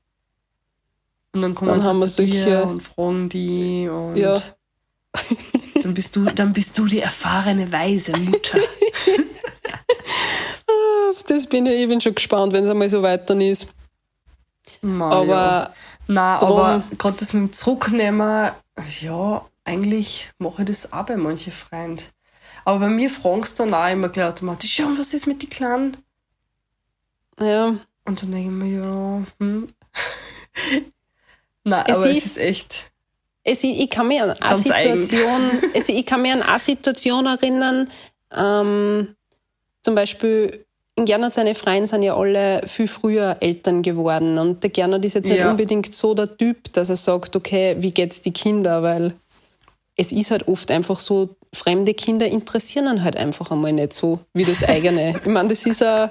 Und 1.32 1.42
dann 1.42 1.54
kommen 1.54 1.80
Dann 1.80 2.00
sie 2.00 2.08
zu 2.08 2.26
dir 2.26 2.64
und 2.66 2.82
fragen 2.82 3.28
die 3.28 3.88
und 3.88 4.16
Ja. 4.16 4.34
dann 5.82 5.94
bist 5.94 6.16
du, 6.16 6.24
dann 6.26 6.52
bist 6.52 6.76
du 6.76 6.86
die 6.86 7.00
erfahrene 7.00 7.70
weise 7.72 8.12
Mutter. 8.18 8.58
Auf 11.10 11.22
das 11.26 11.46
bin 11.46 11.66
ich, 11.66 11.86
bin 11.88 12.00
schon 12.00 12.14
gespannt, 12.14 12.52
wenn 12.52 12.64
es 12.64 12.70
einmal 12.70 12.90
so 12.90 13.02
weit 13.02 13.28
dann 13.30 13.40
ist. 13.40 13.68
Ma, 14.82 15.10
Aber 15.10 15.26
ja. 15.26 15.74
Nein, 16.08 16.38
drum- 16.40 16.50
aber 16.58 16.82
gerade 16.98 17.16
das 17.18 17.32
mit 17.32 17.42
dem 17.42 17.52
Zurücknehmen, 17.52 18.50
ja, 19.00 19.46
eigentlich 19.64 20.30
mache 20.38 20.62
ich 20.62 20.68
das 20.68 20.92
auch 20.92 21.06
bei 21.06 21.16
manchen 21.16 21.52
Freunden. 21.52 22.02
Aber 22.64 22.80
bei 22.80 22.88
mir 22.88 23.08
fragen 23.08 23.44
sie 23.44 23.54
dann 23.54 23.72
auch 23.74 23.88
immer 23.88 24.08
gleich 24.08 24.26
automatisch, 24.28 24.78
ja, 24.80 24.86
und 24.86 24.98
was 24.98 25.14
ist 25.14 25.26
mit 25.28 25.42
den 25.42 25.50
Kleinen? 25.50 25.96
ja, 27.40 27.76
Und 28.04 28.22
dann 28.22 28.32
denke 28.32 28.46
ich 28.50 28.50
mir, 28.50 28.80
ja, 28.80 29.22
hm. 29.38 29.68
Nein, 31.70 31.84
Es 31.86 31.94
aber 31.96 32.10
es 32.10 32.16
ist- 32.18 32.26
ist 32.26 32.38
echt, 32.38 32.90
es, 33.44 33.64
ich 33.64 33.88
kann 33.90 34.08
mich 34.08 34.20
an 34.20 34.30
eine. 34.32 34.56
Situation, 34.58 35.40
es, 35.74 35.88
ich 35.88 36.04
kann 36.04 36.22
mich 36.22 36.32
an 36.32 36.42
eine 36.42 36.58
Situation 36.60 37.26
erinnern, 37.26 37.88
ähm, 38.36 39.14
zum 39.82 39.94
Beispiel, 39.94 40.64
in 40.96 41.06
Gernot 41.06 41.32
seine 41.32 41.54
Freien 41.54 41.86
sind 41.86 42.02
ja 42.02 42.14
alle 42.16 42.60
viel 42.66 42.86
früher 42.88 43.36
Eltern 43.40 43.82
geworden 43.82 44.38
und 44.38 44.62
der 44.62 44.70
Gernot 44.70 45.04
ist 45.04 45.14
jetzt 45.14 45.28
nicht 45.28 45.38
Ja. 45.38 45.50
unbedingt 45.50 45.94
so 45.94 46.12
der 46.14 46.36
Typ, 46.36 46.72
dass 46.74 46.90
er 46.90 46.96
sagt, 46.96 47.34
okay, 47.36 47.76
wie 47.80 47.92
geht's 47.92 48.20
die 48.20 48.32
Kinder, 48.32 48.82
weil 48.82 49.14
es 50.00 50.12
ist 50.12 50.30
halt 50.30 50.48
oft 50.48 50.70
einfach 50.70 50.98
so, 50.98 51.36
fremde 51.52 51.92
Kinder 51.94 52.26
interessieren 52.26 52.86
ihn 52.86 53.02
halt 53.04 53.16
einfach 53.16 53.50
einmal 53.50 53.72
nicht 53.72 53.92
so 53.92 54.20
wie 54.32 54.44
das 54.44 54.62
eigene. 54.64 55.16
ich 55.20 55.26
meine, 55.26 55.48
das 55.50 55.66
ist 55.66 55.80
ja, 55.80 56.10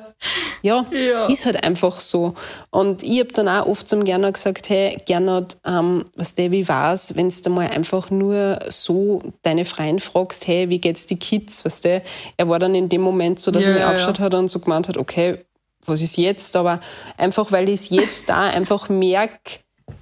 ja, 0.62 0.86
Ja. 0.92 1.26
ist 1.28 1.46
halt 1.46 1.64
einfach 1.64 2.00
so. 2.00 2.36
Und 2.70 3.02
ich 3.04 3.20
hab 3.22 3.30
dann 3.34 3.48
auch 3.48 3.66
oft 3.66 3.88
zum 3.90 4.04
Gernot 4.04 4.36
gesagt, 4.36 4.70
hey, 4.70 4.98
Gernot, 5.08 5.58
ähm, 5.66 6.04
was 6.16 6.36
der 6.36 6.52
wie 6.52 6.68
war's, 6.68 7.16
wenn 7.16 7.30
du 7.30 7.50
mal 7.50 7.68
einfach 7.70 8.12
nur 8.12 8.60
so 8.70 9.24
deine 9.42 9.66
Freien 9.66 10.00
fragst, 10.00 10.46
hey, 10.46 10.70
wie 10.70 10.80
geht's 10.80 11.06
die 11.08 11.18
Kids, 11.18 11.66
was 11.66 11.82
der? 11.82 12.04
Er 12.38 12.48
war 12.50 12.60
dann 12.60 12.76
in 12.76 12.90
dem 12.90 13.02
Moment 13.02 13.40
so, 13.40 13.50
dass 13.50 13.64
Ja, 13.64 13.70
er 13.70 13.74
mir 13.74 13.80
ja, 13.82 13.88
angeschaut 13.88 14.20
hat 14.20 14.34
und 14.36 14.50
so 14.50 14.60
gemeint 14.60 14.88
hat, 14.90 14.98
okay, 14.98 15.40
was 15.86 16.02
ist 16.02 16.18
jetzt? 16.18 16.56
Aber 16.58 16.80
einfach, 17.18 17.52
weil 17.52 17.70
ich 17.70 17.80
es 17.80 17.90
jetzt 17.90 18.30
da 18.30 18.42
einfach 18.42 18.90
merke, 18.90 19.62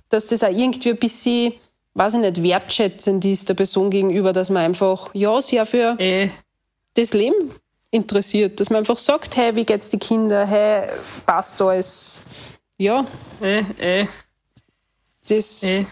dass 0.10 0.28
das 0.28 0.44
auch 0.44 0.50
irgendwie 0.50 0.90
ein 0.90 0.98
bisschen, 0.98 1.54
weiß 1.98 2.14
ich 2.16 2.20
nicht, 2.20 2.44
wertschätzend 2.44 3.26
ist 3.26 3.50
der 3.50 3.56
Person 3.56 3.90
gegenüber, 3.90 4.32
dass 4.34 4.50
man 4.50 4.64
einfach, 4.64 5.14
ja, 5.14 5.30
auch 5.32 5.42
für 5.42 5.96
eh, 6.00 6.30
das 6.94 7.14
Leben 7.14 7.52
interessiert, 7.92 8.60
dass 8.60 8.70
man 8.70 8.80
einfach 8.80 8.98
sagt, 8.98 9.36
hey, 9.36 9.56
wie 9.56 9.66
geht's 9.66 9.90
die 9.90 9.98
Kinder, 9.98 10.46
hey, 10.46 10.90
passt 11.26 11.62
alles. 11.62 12.22
Ja, 12.78 13.06
eh, 13.42 13.64
eh, 13.80 14.08
das 15.28 15.64
eh. 15.64 15.86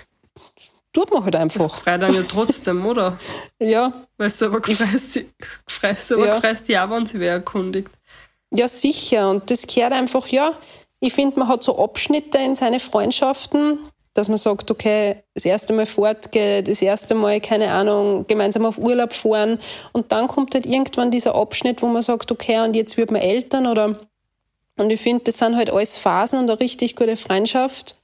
tut 0.93 1.11
man 1.11 1.23
halt 1.23 1.33
Das 1.33 1.41
einfach. 1.41 1.75
freut 1.75 2.01
dann 2.01 2.13
ja 2.13 2.23
trotzdem, 2.23 2.85
oder? 2.85 3.17
Ja, 3.59 3.91
Weil 4.17 4.29
du 4.29 4.45
aber 4.45 4.59
gefreist, 4.61 5.19
gefreist, 5.65 6.11
aber 6.11 6.27
Ja. 6.27 6.33
gefreist 6.33 6.67
ja, 6.69 6.89
wenn 6.89 7.05
sie 7.05 7.19
wer 7.19 7.33
erkundigt. 7.33 7.89
ja, 8.51 8.67
sicher. 8.67 9.29
Und 9.31 9.49
das 9.49 9.65
gehört 9.65 9.93
einfach, 9.93 10.27
ja, 10.27 10.53
ich 10.99 11.13
finde, 11.13 11.39
man 11.39 11.47
hat 11.47 11.63
so 11.63 11.81
Abschnitte 11.83 12.37
in 12.37 12.55
seine 12.55 12.79
Freundschaften, 12.79 13.79
dass 14.15 14.29
man 14.29 14.37
sagt, 14.37 14.71
okay, 14.71 15.17
das 15.33 15.43
erste 15.43 15.73
Mal 15.73 15.85
fortgehen, 15.85 16.63
das 16.63 16.81
erste 16.81 17.13
Mal, 17.15 17.41
keine 17.41 17.69
Ahnung, 17.71 18.25
gemeinsam 18.27 18.65
auf 18.65 18.77
Urlaub 18.77 19.13
fahren. 19.13 19.59
Und 19.91 20.13
dann 20.13 20.29
kommt 20.29 20.55
halt 20.55 20.65
irgendwann 20.65 21.11
dieser 21.11 21.35
Abschnitt, 21.35 21.81
wo 21.81 21.87
man 21.87 22.01
sagt, 22.01 22.31
okay, 22.31 22.63
und 22.63 22.77
jetzt 22.77 22.95
wird 22.95 23.11
man 23.11 23.21
Eltern 23.21 23.67
oder, 23.67 23.99
und 24.77 24.89
ich 24.89 25.01
finde, 25.01 25.25
das 25.25 25.37
sind 25.37 25.57
halt 25.57 25.69
alles 25.69 25.97
Phasen 25.97 26.39
und 26.39 26.49
eine 26.49 26.59
richtig 26.61 26.95
gute 26.95 27.17
Freundschaft. 27.17 27.99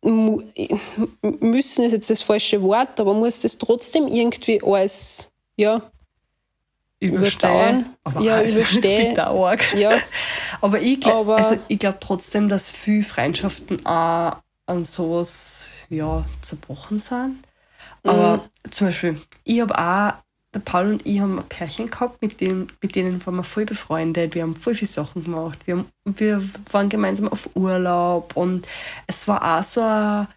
Müssen 0.00 1.84
ist 1.84 1.92
jetzt 1.92 2.08
das 2.08 2.22
falsche 2.22 2.62
Wort, 2.62 2.98
aber 2.98 3.12
muss 3.12 3.40
das 3.40 3.58
trotzdem 3.58 4.08
irgendwie 4.08 4.62
alles, 4.62 5.30
ja, 5.56 5.82
Überdauern. 7.00 7.94
Aber 8.02 8.20
Ja, 8.22 8.42
überstehen. 8.42 9.14
ja, 9.76 9.96
Aber 10.60 10.80
ich 10.80 11.00
glaube 11.00 11.36
also 11.36 11.56
ich 11.68 11.78
glaub 11.78 12.00
trotzdem, 12.00 12.48
dass 12.48 12.72
viele 12.72 13.04
Freundschaften 13.04 13.86
auch 13.86 14.38
an 14.68 14.84
sowas 14.84 15.70
ja, 15.88 16.24
zerbrochen 16.40 16.98
sind. 16.98 17.38
Aber 18.04 18.48
zum 18.70 18.88
Beispiel, 18.88 19.20
ich 19.44 19.60
habe 19.60 19.78
auch, 19.78 20.14
der 20.54 20.60
Paul 20.60 20.92
und 20.92 21.06
ich 21.06 21.20
haben 21.20 21.38
ein 21.38 21.44
Pärchen 21.46 21.90
gehabt, 21.90 22.22
mit 22.22 22.40
denen, 22.40 22.72
mit 22.80 22.94
denen 22.94 23.24
waren 23.26 23.36
wir 23.36 23.42
voll 23.42 23.66
befreundet. 23.66 24.34
Wir 24.34 24.42
haben 24.42 24.56
voll 24.56 24.74
viele 24.74 24.90
Sachen 24.90 25.24
gemacht. 25.24 25.58
Wir, 25.66 25.76
haben, 25.76 25.92
wir 26.04 26.42
waren 26.72 26.88
gemeinsam 26.88 27.28
auf 27.28 27.50
Urlaub 27.54 28.34
und 28.34 28.66
es 29.06 29.28
war 29.28 29.58
auch 29.58 29.62
so 29.62 29.82
eine, 29.82 30.28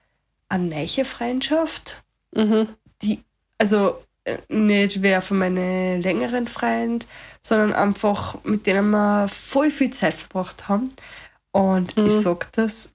eine 0.49 0.65
neue 0.65 1.05
Freundschaft 1.05 2.03
mhm, 2.35 2.67
die, 3.01 3.23
also 3.57 4.03
äh, 4.25 4.37
nicht 4.49 5.01
wer 5.01 5.21
von 5.21 5.37
meinen 5.37 6.01
längeren 6.01 6.47
Freund, 6.47 7.07
sondern 7.41 7.73
einfach 7.73 8.37
mit 8.43 8.65
denen 8.67 8.89
wir 8.89 9.27
voll 9.29 9.71
viel 9.71 9.91
Zeit 9.91 10.13
verbracht 10.13 10.67
haben. 10.67 10.93
Und 11.51 11.97
ich 11.97 12.11
sag 12.21 12.51
das, 12.53 12.89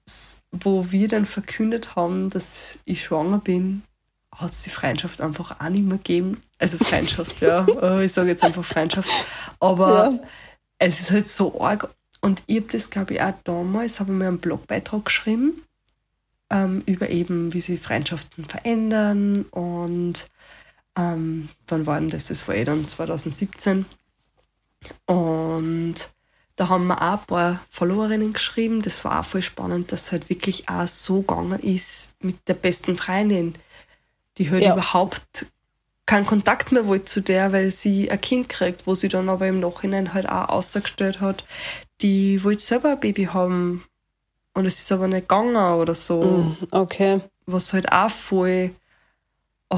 wo 0.51 0.91
wir 0.91 1.07
dann 1.07 1.25
verkündet 1.25 1.95
haben, 1.95 2.29
dass 2.29 2.79
ich 2.85 3.03
schwanger 3.03 3.39
bin, 3.39 3.83
hat 4.35 4.51
es 4.51 4.63
die 4.63 4.69
Freundschaft 4.69 5.21
einfach 5.21 5.59
auch 5.59 5.69
nicht 5.69 5.83
mehr 5.83 5.97
gegeben. 5.97 6.39
Also 6.59 6.77
Freundschaft, 6.77 7.41
ja. 7.41 7.65
äh, 7.81 8.05
Ich 8.05 8.13
sage 8.13 8.29
jetzt 8.29 8.43
einfach 8.43 8.63
Freundschaft. 8.65 9.09
Aber 9.59 10.11
Ja. 10.11 10.19
es 10.79 11.01
ist 11.01 11.11
halt 11.11 11.27
so 11.27 11.59
arg. 11.61 11.89
Und 12.21 12.43
ich 12.47 12.57
habe 12.57 12.67
das, 12.71 12.89
glaube 12.89 13.13
ich, 13.15 13.21
auch 13.21 13.33
damals, 13.43 13.99
habe 13.99 14.11
ich 14.11 14.17
mir 14.17 14.27
einen 14.27 14.39
Blogbeitrag 14.39 15.05
geschrieben 15.05 15.63
ähm, 16.51 16.81
über 16.85 17.09
eben, 17.09 17.53
wie 17.53 17.61
sich 17.61 17.79
Freundschaften 17.79 18.45
verändern 18.45 19.43
und 19.51 20.27
ähm, 20.97 21.49
wann 21.67 21.85
war 21.85 21.99
denn 21.99 22.09
das? 22.09 22.27
Das 22.27 22.47
war 22.47 22.55
eh 22.55 22.63
dann 22.63 22.87
2017. 22.87 23.85
Und 25.05 25.95
da 26.57 26.69
haben 26.69 26.87
wir 26.87 27.01
auch 27.01 27.19
ein 27.19 27.25
paar 27.27 27.61
Followerinnen 27.69 28.33
geschrieben. 28.33 28.81
Das 28.81 29.05
war 29.05 29.19
auch 29.19 29.25
voll 29.25 29.41
spannend, 29.41 29.91
dass 29.91 30.07
es 30.07 30.11
halt 30.11 30.29
wirklich 30.29 30.67
auch 30.67 30.87
so 30.87 31.21
gegangen 31.21 31.59
ist 31.59 32.11
mit 32.19 32.35
der 32.47 32.55
besten 32.55 32.97
Freundin, 32.97 33.53
die 34.37 34.51
halt 34.51 34.63
Ja. 34.63 34.73
überhaupt 34.73 35.45
keinen 36.05 36.25
Kontakt 36.25 36.71
mehr 36.71 36.87
wollte 36.87 37.05
zu 37.05 37.21
der, 37.21 37.53
weil 37.53 37.69
sie 37.71 38.09
ein 38.09 38.19
Kind 38.19 38.49
kriegt, 38.49 38.87
wo 38.87 38.95
sie 38.95 39.07
dann 39.07 39.29
aber 39.29 39.47
im 39.47 39.59
Nachhinein 39.59 40.13
halt 40.13 40.27
auch 40.27 40.49
ausgestellt 40.49 41.21
hat, 41.21 41.45
die 42.01 42.43
wollte 42.43 42.63
selber 42.63 42.91
ein 42.91 42.99
Baby 42.99 43.25
haben 43.25 43.85
und 44.53 44.65
es 44.65 44.79
ist 44.79 44.91
aber 44.91 45.07
nicht 45.07 45.29
gegangen 45.29 45.55
oder 45.55 45.93
so 45.93 46.23
mhm, 46.23 46.57
okay. 46.71 47.21
was 47.45 47.73
halt 47.73 47.91
auch 47.91 48.09
voll 48.09 48.71
oh, 49.69 49.77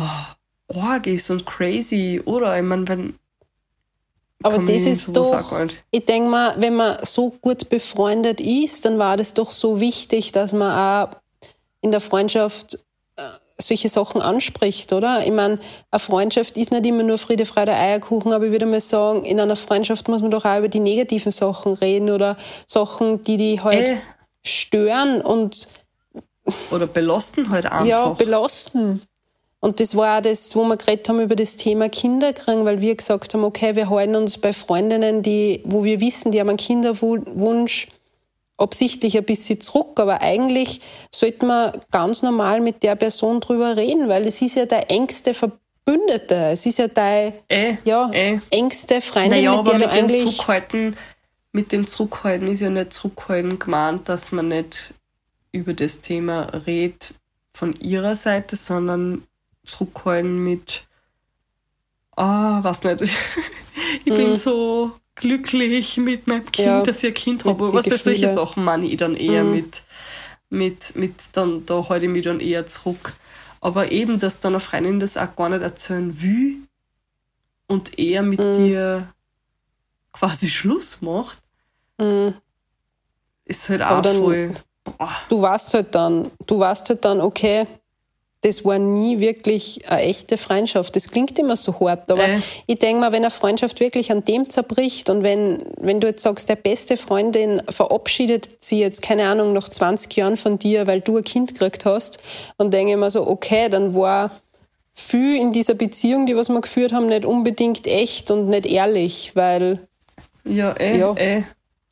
arg 0.70 1.08
ist 1.08 1.30
und 1.30 1.46
crazy, 1.46 2.22
oder? 2.24 2.56
Ich 2.58 2.64
meine, 2.64 2.88
wenn. 2.88 3.19
Aber 4.44 4.60
das 4.60 4.82
ist 4.84 5.16
doch, 5.16 5.68
ich 5.92 6.06
denke 6.06 6.30
mal, 6.30 6.56
wenn 6.60 6.76
man 6.76 7.00
so 7.04 7.32
gut 7.42 7.68
befreundet 7.70 8.40
ist, 8.40 8.86
dann 8.86 8.98
war 8.98 9.18
das 9.18 9.34
doch 9.34 9.52
so 9.52 9.80
wichtig, 9.80 10.32
dass 10.32 10.54
man 10.54 10.72
auch 10.72 11.18
in 11.82 11.92
der 11.92 12.00
Freundschaft 12.00 12.76
äh, 13.18 13.22
solche 13.58 13.90
Sachen 13.90 14.22
anspricht, 14.22 14.94
oder? 14.94 15.26
Ich 15.26 15.32
meine, 15.34 15.60
eine 15.92 16.00
Freundschaft 16.00 16.56
ist 16.56 16.72
nicht 16.72 16.86
immer 16.86 17.04
nur 17.04 17.18
Friede, 17.18 17.46
Freude, 17.46 17.74
Eierkuchen, 17.74 18.32
aber 18.32 18.46
ich 18.46 18.52
würde 18.52 18.66
mal 18.66 18.80
sagen, 18.80 19.26
in 19.26 19.40
einer 19.42 19.58
Freundschaft 19.58 20.08
muss 20.08 20.22
man 20.22 20.32
doch 20.32 20.46
auch 20.46 20.58
über 20.58 20.70
die 20.70 20.80
negativen 20.80 21.34
Sachen 21.34 21.74
reden 21.74 22.10
oder 22.10 22.38
Sachen, 22.66 23.22
die 23.22 23.36
die 23.36 23.62
halt 23.62 23.90
Äh. 23.90 23.98
stören 24.46 25.22
und 25.22 25.68
Oder 26.72 26.88
belasten 26.88 27.50
halt 27.50 27.66
einfach. 27.66 27.86
ja, 27.86 28.10
belasten. 28.10 29.02
Und 29.62 29.80
das 29.80 29.96
war 29.96 30.18
auch 30.18 30.22
das, 30.22 30.56
wo 30.56 30.64
wir 30.64 30.78
geredet 30.78 31.10
haben 31.10 31.20
über 31.20 31.36
das 31.36 31.58
Thema 31.58 31.90
Kinderkriegen, 31.90 32.64
weil 32.64 32.80
wir 32.80 32.96
gesagt 32.96 33.34
haben, 33.34 33.44
okay, 33.44 33.76
wir 33.76 33.90
halten 33.90 34.16
uns 34.16 34.38
bei 34.38 34.54
Freundinnen, 34.54 35.22
die, 35.22 35.62
wo 35.66 35.84
wir 35.84 36.00
wissen, 36.00 36.32
die 36.32 36.40
haben 36.40 36.50
einen 36.50 36.58
Kinderwunsch, 36.58 37.88
absichtlich 38.58 39.18
ein 39.18 39.26
bisschen 39.26 39.60
zurück. 39.60 40.00
Aber 40.00 40.22
eigentlich 40.22 40.82
sollte 41.12 41.46
man 41.46 41.72
ganz 41.92 42.22
normal 42.22 42.62
mit 42.62 42.84
der 42.84 42.96
Person 42.96 43.42
drüber 43.42 43.76
reden, 43.76 44.08
weil 44.08 44.26
es 44.26 44.42
ist 44.42 44.56
ja 44.56 44.66
der 44.66 44.90
engste 44.90 45.34
Verbündete. 45.34 46.36
Es 46.52 46.66
ist 46.66 46.80
ja 46.80 46.88
deine 46.88 47.34
eh, 47.50 47.76
ja, 47.84 48.10
eh. 48.14 48.40
engste 48.52 49.02
Freundin, 49.02 49.32
Naja, 49.32 49.52
mit 49.52 49.60
aber 49.60 49.72
der 49.72 49.80
mit 49.80 49.88
du 49.88 49.96
dem 49.96 50.06
eigentlich... 50.06 50.36
Zurückhalten, 50.36 50.96
mit 51.52 51.72
dem 51.72 51.88
Zurückhalten 51.88 52.48
ist 52.48 52.62
ja 52.62 52.70
nicht 52.70 52.94
Zurückhalten 52.94 53.60
gemeint, 53.60 54.08
dass 54.08 54.32
man 54.32 54.50
nicht 54.50 54.94
über 55.52 55.74
das 55.74 56.00
Thema 56.00 56.44
redet 56.66 57.14
von 57.54 57.74
ihrer 57.82 58.16
Seite, 58.16 58.56
sondern 58.56 59.24
Zurückhalten 59.72 60.38
mit, 60.44 60.86
ah, 62.16 62.60
was 62.64 62.84
nicht, 62.84 63.02
ich 64.06 64.14
bin 64.14 64.36
so 64.38 64.92
glücklich 65.16 65.98
mit 65.98 66.28
meinem 66.28 66.46
Kind, 66.52 66.68
Mhm. 66.68 66.74
Ja, 66.74 66.82
dass 66.84 67.04
ich 67.04 67.10
ein 67.10 67.14
Kind 67.14 67.46
habe. 67.46 67.74
Was 67.74 67.86
nicht, 67.86 68.04
solche. 68.04 68.30
Sachen 68.30 68.64
meine 68.64 68.86
ich 68.88 68.98
dann 68.98 69.16
eher 69.16 69.44
Mhm. 69.44 69.52
mit, 69.52 69.84
mit, 70.50 70.96
mit, 70.96 71.14
dann, 71.34 71.66
da 71.66 71.88
halte 71.90 72.06
ich 72.06 72.12
mich 72.12 72.24
dann 72.24 72.40
eher 72.40 72.66
zurück. 72.68 73.14
Aber 73.62 73.92
eben, 73.92 74.20
dass 74.20 74.40
dann 74.40 74.54
eine 74.54 74.60
Freundin 74.62 75.00
das 75.00 75.18
auch 75.18 75.36
gar 75.36 75.50
nicht 75.50 75.62
erzählen 75.62 76.22
will 76.22 76.58
und 77.68 78.00
eher 78.00 78.22
mit 78.24 78.40
Mhm. 78.40 78.54
dir 78.54 79.14
quasi 80.14 80.48
Schluss 80.50 81.02
macht, 81.02 81.40
Mm. 82.02 82.30
ist 83.46 83.68
halt 83.70 83.82
auch 83.82 84.02
dann- 84.02 84.16
voll. 84.18 84.56
boah, 84.86 85.12
du 85.28 85.42
weißt 85.42 85.74
halt 85.74 85.94
dann, 85.94 86.32
du 86.48 86.58
weißt 86.60 86.90
halt 86.90 87.04
dann, 87.06 87.20
okay, 87.20 87.68
das 88.42 88.64
war 88.64 88.80
nie 88.80 89.20
wirklich 89.20 89.90
eine 89.90 90.04
echte 90.04 90.38
Freundschaft. 90.38 90.96
Das 90.96 91.10
klingt 91.12 91.38
immer 91.38 91.58
so 91.58 91.78
hart, 91.80 92.10
aber 92.10 92.24
Äh. 92.28 92.38
ich 92.68 92.80
denke 92.80 93.02
mal, 93.02 93.12
wenn 93.12 93.24
eine 93.24 93.32
Freundschaft 93.32 93.80
wirklich 93.82 94.12
an 94.12 94.24
dem 94.24 94.50
zerbricht 94.50 95.10
und 95.10 95.24
wenn, 95.24 95.66
wenn 95.78 96.00
du 96.00 96.08
jetzt 96.08 96.24
sagst, 96.24 96.48
der 96.48 96.56
beste 96.56 96.96
Freundin 96.96 97.62
verabschiedet 97.70 98.48
sie 98.64 98.80
jetzt, 98.80 99.02
keine 99.02 99.28
Ahnung, 99.28 99.52
nach 99.54 99.68
20 99.68 100.16
Jahren 100.16 100.38
von 100.38 100.58
dir, 100.58 100.88
weil 100.88 101.02
du 101.02 101.18
ein 101.18 101.24
Kind 101.24 101.54
gekriegt 101.54 101.86
hast, 101.86 102.20
und 102.58 102.74
denke 102.74 102.94
ich 102.94 102.98
mir 102.98 103.10
so, 103.10 103.28
okay, 103.28 103.68
dann 103.68 103.94
war 103.94 104.32
viel 104.94 105.36
in 105.36 105.52
dieser 105.52 105.74
Beziehung, 105.74 106.26
die 106.26 106.36
was 106.36 106.50
wir 106.50 106.62
geführt 106.62 106.94
haben, 106.94 107.08
nicht 107.08 107.26
unbedingt 107.26 107.88
echt 107.88 108.32
und 108.32 108.48
nicht 108.50 108.66
ehrlich, 108.66 109.32
weil 109.36 109.88
ja, 110.46 110.74
eh, 110.80 110.98
Ja. 110.98 111.14
eh. 111.18 111.44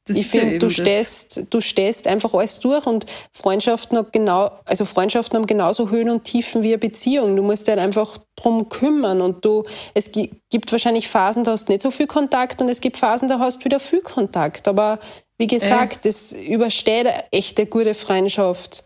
Das 0.08 0.18
ich 0.18 0.34
ja 0.34 0.40
finde, 0.42 0.56
eben 0.56 0.60
du 0.60 0.70
stehst, 0.70 1.44
du 1.50 1.62
stehst 1.62 2.08
einfach 2.08 2.34
alles 2.34 2.60
durch 2.60 2.86
und 2.86 3.06
Freundschaften 3.32 3.98
haben 3.98 4.08
genau, 4.12 4.52
also 4.66 4.86
Freundschaften 4.86 5.38
haben 5.38 5.48
genauso 5.48 5.90
Höhen 5.90 6.10
und 6.10 6.24
Tiefen 6.24 6.64
wie 6.64 6.70
eine 6.70 6.78
Beziehung. 6.78 7.36
Du 7.36 7.44
musst 7.44 7.68
dich 7.68 7.72
halt 7.74 7.80
einfach 7.80 8.18
drum 8.36 8.70
kümmern 8.70 9.22
und 9.22 9.44
du, 9.46 9.64
es 9.94 10.12
gi- 10.12 10.42
gibt 10.50 10.72
wahrscheinlich 10.72 11.08
Phasen, 11.10 11.44
da 11.44 11.52
hast 11.52 11.68
du 11.68 11.72
nicht 11.74 11.82
so 11.84 11.92
viel 11.92 12.08
Kontakt 12.08 12.62
und 12.62 12.70
es 12.70 12.82
gibt 12.82 12.98
Phasen, 12.98 13.28
da 13.28 13.40
hast 13.40 13.60
du 13.60 13.66
wieder 13.66 13.80
viel 13.80 14.02
Kontakt. 14.02 14.68
Aber 14.68 15.00
wie 15.38 15.48
gesagt, 15.48 16.06
das 16.06 16.32
übersteht 16.34 17.06
eine 17.08 17.32
echte 17.32 17.66
gute 17.66 17.94
Freundschaft. 17.94 18.86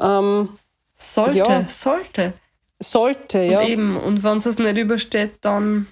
Ähm, 0.00 0.48
Sollte, 0.96 1.38
Ja. 1.38 1.64
sollte. 1.68 2.32
sollte, 2.80 3.42
Und 3.42 3.50
ja. 3.50 3.62
eben, 3.66 3.96
und 3.96 4.22
wenn 4.22 4.38
es 4.38 4.46
es 4.46 4.58
nicht 4.58 4.76
übersteht, 4.76 5.32
dann 5.40 5.88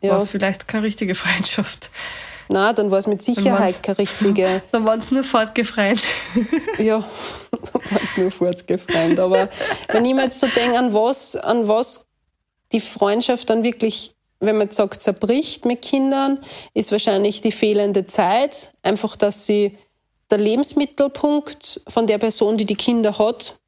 ja. 0.00 0.12
war 0.12 0.16
es 0.18 0.30
vielleicht 0.30 0.66
keine 0.68 0.84
richtige 0.84 1.14
Freundschaft. 1.14 1.90
Na, 2.52 2.74
dann 2.74 2.90
war 2.90 2.98
es 2.98 3.06
mit 3.06 3.22
Sicherheit 3.22 3.82
keine 3.82 3.96
richtige. 3.96 4.62
Dann 4.72 4.84
waren 4.84 5.00
es 5.00 5.10
nur 5.10 5.24
fortgefreut. 5.24 6.00
Ja, 6.78 7.02
ganz 7.90 8.16
nur 8.18 8.30
fortgefreund. 8.30 9.18
Aber 9.18 9.48
wenn 9.88 10.04
ich 10.04 10.14
mir 10.14 10.24
jetzt 10.24 10.38
so 10.38 10.46
denke, 10.46 10.78
an 10.78 10.92
was, 10.92 11.34
an 11.34 11.66
was 11.66 12.06
die 12.72 12.80
Freundschaft 12.80 13.48
dann 13.48 13.62
wirklich, 13.62 14.14
wenn 14.40 14.56
man 14.56 14.66
jetzt 14.66 14.76
sagt, 14.76 15.02
zerbricht 15.02 15.64
mit 15.64 15.80
Kindern, 15.80 16.40
ist 16.74 16.92
wahrscheinlich 16.92 17.40
die 17.40 17.52
fehlende 17.52 18.06
Zeit. 18.06 18.74
Einfach, 18.82 19.16
dass 19.16 19.46
sie 19.46 19.78
der 20.30 20.38
Lebensmittelpunkt 20.38 21.80
von 21.88 22.06
der 22.06 22.18
Person, 22.18 22.58
die 22.58 22.66
die 22.66 22.74
Kinder 22.74 23.18
hat, 23.18 23.60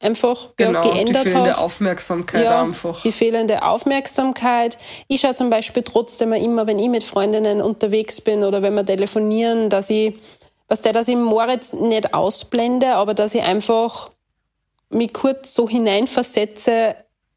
einfach 0.00 0.50
Genau, 0.56 0.82
ja, 0.82 0.82
die 0.82 0.90
geändert 0.90 1.22
fehlende 1.22 1.50
hat. 1.50 1.58
Aufmerksamkeit 1.58 2.44
Ja, 2.44 2.62
einfach. 2.62 3.02
die 3.02 3.12
fehlende 3.12 3.62
Aufmerksamkeit. 3.62 4.78
Ich 5.08 5.20
schaue 5.20 5.34
zum 5.34 5.50
Beispiel 5.50 5.82
trotzdem 5.82 6.32
immer, 6.32 6.66
wenn 6.66 6.78
ich 6.78 6.88
mit 6.88 7.04
Freundinnen 7.04 7.60
unterwegs 7.60 8.20
bin 8.20 8.42
oder 8.42 8.62
wenn 8.62 8.74
wir 8.74 8.84
telefonieren, 8.84 9.68
dass 9.68 9.90
ich, 9.90 10.14
was 10.68 10.82
der, 10.82 10.92
dass 10.92 11.08
ich 11.08 11.16
Moritz 11.16 11.72
nicht 11.72 12.14
ausblende, 12.14 12.94
aber 12.94 13.14
dass 13.14 13.34
ich 13.34 13.42
einfach 13.42 14.10
mich 14.88 15.12
kurz 15.12 15.54
so 15.54 15.68
hineinversetze, 15.68 16.96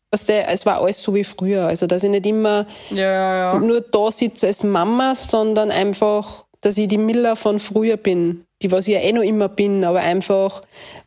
was 0.09 0.25
der, 0.25 0.49
es 0.49 0.65
war 0.65 0.81
alles 0.81 1.01
so 1.01 1.13
wie 1.13 1.23
früher. 1.23 1.67
Also, 1.67 1.87
dass 1.87 2.03
ich 2.03 2.09
nicht 2.09 2.25
immer 2.25 2.65
ja, 2.91 3.53
ja. 3.53 3.59
nur 3.59 3.81
da 3.81 4.11
sitze 4.11 4.47
als 4.47 4.63
Mama, 4.63 5.15
sondern 5.15 5.71
einfach, 5.71 6.45
dass 6.61 6.77
ich 6.77 6.87
die 6.87 6.97
Miller 6.97 7.35
von 7.35 7.59
früher 7.59 7.97
bin. 7.97 8.45
Die, 8.63 8.71
was 8.71 8.87
ich 8.87 8.93
ja 8.93 9.01
eh 9.01 9.11
noch 9.11 9.21
immer 9.23 9.49
bin, 9.49 9.83
aber 9.83 9.99
einfach, 9.99 10.61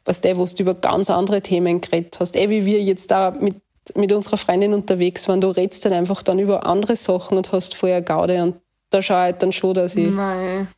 was 0.05 0.21
der, 0.21 0.37
wo 0.37 0.45
du 0.45 0.63
über 0.63 0.75
ganz 0.75 1.09
andere 1.11 1.41
Themen 1.41 1.81
geredet 1.81 2.19
hast. 2.21 2.37
Eh, 2.37 2.51
wie 2.51 2.65
wir 2.67 2.83
jetzt 2.83 3.11
da 3.11 3.31
mit, 3.31 3.57
mit 3.95 4.13
unserer 4.13 4.37
Freundin 4.37 4.75
unterwegs 4.75 5.27
waren, 5.29 5.41
du 5.41 5.49
redest 5.49 5.85
halt 5.85 5.95
einfach 5.95 6.23
dann 6.23 6.39
über 6.39 6.67
andere 6.67 6.97
Sachen 6.97 7.37
und 7.39 7.51
hast 7.53 7.75
vorher 7.75 8.03
Gaude 8.03 8.43
und 8.43 8.57
da 8.91 9.01
schaue 9.03 9.17
ich 9.17 9.23
halt 9.23 9.43
dann 9.43 9.53
schon, 9.53 9.75
dass 9.75 9.97
ich 9.97 10.09
Nein. 10.11 10.69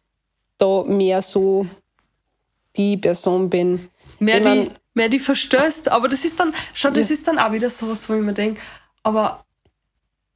da 0.59 0.85
mehr 0.85 1.21
so 1.21 1.67
die 2.77 2.97
Person 2.97 3.51
bin. 3.51 3.89
Mehr 4.21 4.37
Ich 4.37 4.43
die, 4.43 4.49
mein- 4.49 4.73
mehr 4.95 5.09
die 5.09 5.19
verstößt, 5.19 5.91
aber 5.91 6.09
das 6.09 6.25
ist 6.25 6.39
dann, 6.41 6.53
schon, 6.75 6.95
das 6.95 7.09
Ja. 7.09 7.15
ist 7.15 7.27
dann 7.29 7.39
auch 7.39 7.53
wieder 7.53 7.71
sowas, 7.71 8.09
wo 8.09 8.15
ich 8.15 8.21
mir 8.23 8.33
denke, 8.35 8.61
aber 9.03 9.45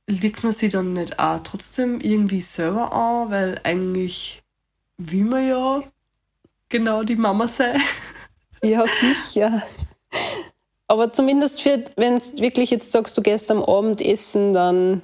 liegt 0.09 0.42
man 0.42 0.52
sie 0.52 0.68
dann 0.68 0.92
nicht 0.92 1.18
auch 1.18 1.38
trotzdem 1.40 2.00
irgendwie 2.00 2.40
selber 2.40 2.92
an, 2.92 3.31
weil 3.31 3.61
eigentlich 3.64 4.42
will 4.98 5.24
man 5.24 5.48
ja 5.48 5.83
genau 6.72 7.04
die 7.04 7.16
Mama 7.16 7.46
sein. 7.46 7.80
Ja, 8.64 8.85
sicher. 8.87 9.62
Aber 10.88 11.12
zumindest 11.12 11.62
für, 11.62 11.85
wenn 11.96 12.18
du 12.18 12.38
wirklich 12.38 12.70
jetzt 12.70 12.92
sagst, 12.92 13.16
du 13.16 13.22
gehst 13.22 13.50
am 13.50 13.62
Abend 13.62 14.00
essen, 14.00 14.52
dann 14.52 15.02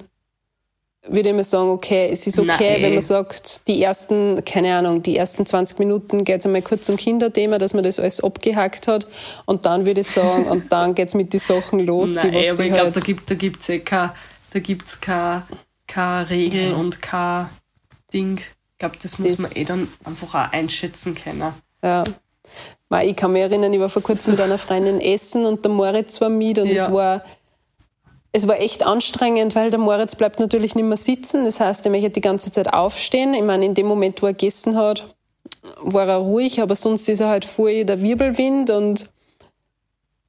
würde 1.07 1.29
ich 1.29 1.35
mir 1.35 1.43
sagen, 1.43 1.69
okay, 1.69 2.09
es 2.11 2.27
ist 2.27 2.39
okay, 2.39 2.73
Nein. 2.73 2.81
wenn 2.81 2.93
man 2.95 3.03
sagt, 3.03 3.67
die 3.67 3.81
ersten, 3.81 4.43
keine 4.45 4.75
Ahnung, 4.75 5.01
die 5.01 5.15
ersten 5.15 5.45
20 5.45 5.79
Minuten 5.79 6.25
geht 6.25 6.41
es 6.41 6.45
einmal 6.45 6.61
kurz 6.61 6.89
um 6.89 6.97
Kinderthema, 6.97 7.57
dass 7.57 7.73
man 7.73 7.83
das 7.83 7.99
alles 7.99 8.21
abgehackt 8.23 8.87
hat. 8.87 9.07
Und 9.45 9.65
dann 9.65 9.85
würde 9.85 10.01
ich 10.01 10.09
sagen, 10.09 10.45
und 10.45 10.71
dann 10.71 10.95
geht's 10.95 11.13
mit 11.13 11.33
den 11.33 11.39
Sachen 11.39 11.79
los, 11.85 12.15
Nein, 12.15 12.31
die 12.31 12.37
was 12.37 12.49
aber 12.49 12.63
die 12.63 12.67
ich 12.69 12.73
glaube, 12.73 12.85
halt, 12.85 12.95
da 12.95 12.99
gibt 13.01 13.31
da 13.31 13.35
gibt's 13.35 13.69
eh 13.69 13.79
kein, 13.79 14.11
da 14.51 14.59
gibt's 14.59 14.99
kein, 14.99 15.43
keine 15.87 16.29
Regel 16.29 16.73
und 16.73 17.01
kein 17.01 17.49
Ding. 18.13 18.41
Ich 18.79 18.81
glaube, 18.81 18.95
das 19.03 19.19
muss 19.19 19.31
Das- 19.31 19.39
man 19.39 19.51
eh 19.55 19.65
dann 19.65 19.89
einfach 20.05 20.33
auch 20.33 20.53
einschätzen 20.53 21.13
können. 21.13 21.53
Ja. 21.83 22.05
Weil 22.87 23.09
ich 23.09 23.15
kann 23.17 23.33
mich 23.33 23.41
erinnern, 23.41 23.73
ich 23.73 23.79
war 23.81 23.89
vor 23.89 24.01
kurzem 24.01 24.35
mit 24.35 24.41
einer 24.41 24.57
Freundin 24.57 25.01
essen 25.01 25.45
und 25.45 25.65
der 25.65 25.71
Moritz 25.71 26.21
war 26.21 26.29
mit 26.29 26.57
und 26.59 26.67
Ja. 26.67 26.85
es 26.85 26.93
war 26.93 27.23
es 28.31 28.47
war 28.47 28.57
echt 28.59 28.85
anstrengend, 28.85 29.53
weil 29.55 29.69
der 29.69 29.79
Moritz 29.79 30.15
bleibt 30.15 30.39
natürlich 30.39 30.75
nicht 30.75 30.85
mehr 30.85 30.95
sitzen. 30.97 31.43
Das 31.43 31.59
heißt, 31.59 31.83
er 31.85 31.91
möchte 31.91 32.09
die 32.11 32.21
ganze 32.21 32.51
Zeit 32.53 32.71
aufstehen. 32.71 33.33
Ich 33.33 33.41
meine, 33.43 33.65
in 33.65 33.73
dem 33.73 33.85
Moment, 33.87 34.21
wo 34.21 34.27
er 34.27 34.33
gegessen 34.33 34.77
hat, 34.77 35.13
war 35.81 36.07
er 36.07 36.17
ruhig, 36.17 36.61
aber 36.61 36.75
sonst 36.75 37.09
ist 37.09 37.19
er 37.19 37.27
halt 37.27 37.43
voll 37.43 37.83
der 37.83 38.01
Wirbelwind 38.01 38.69
und 38.69 39.09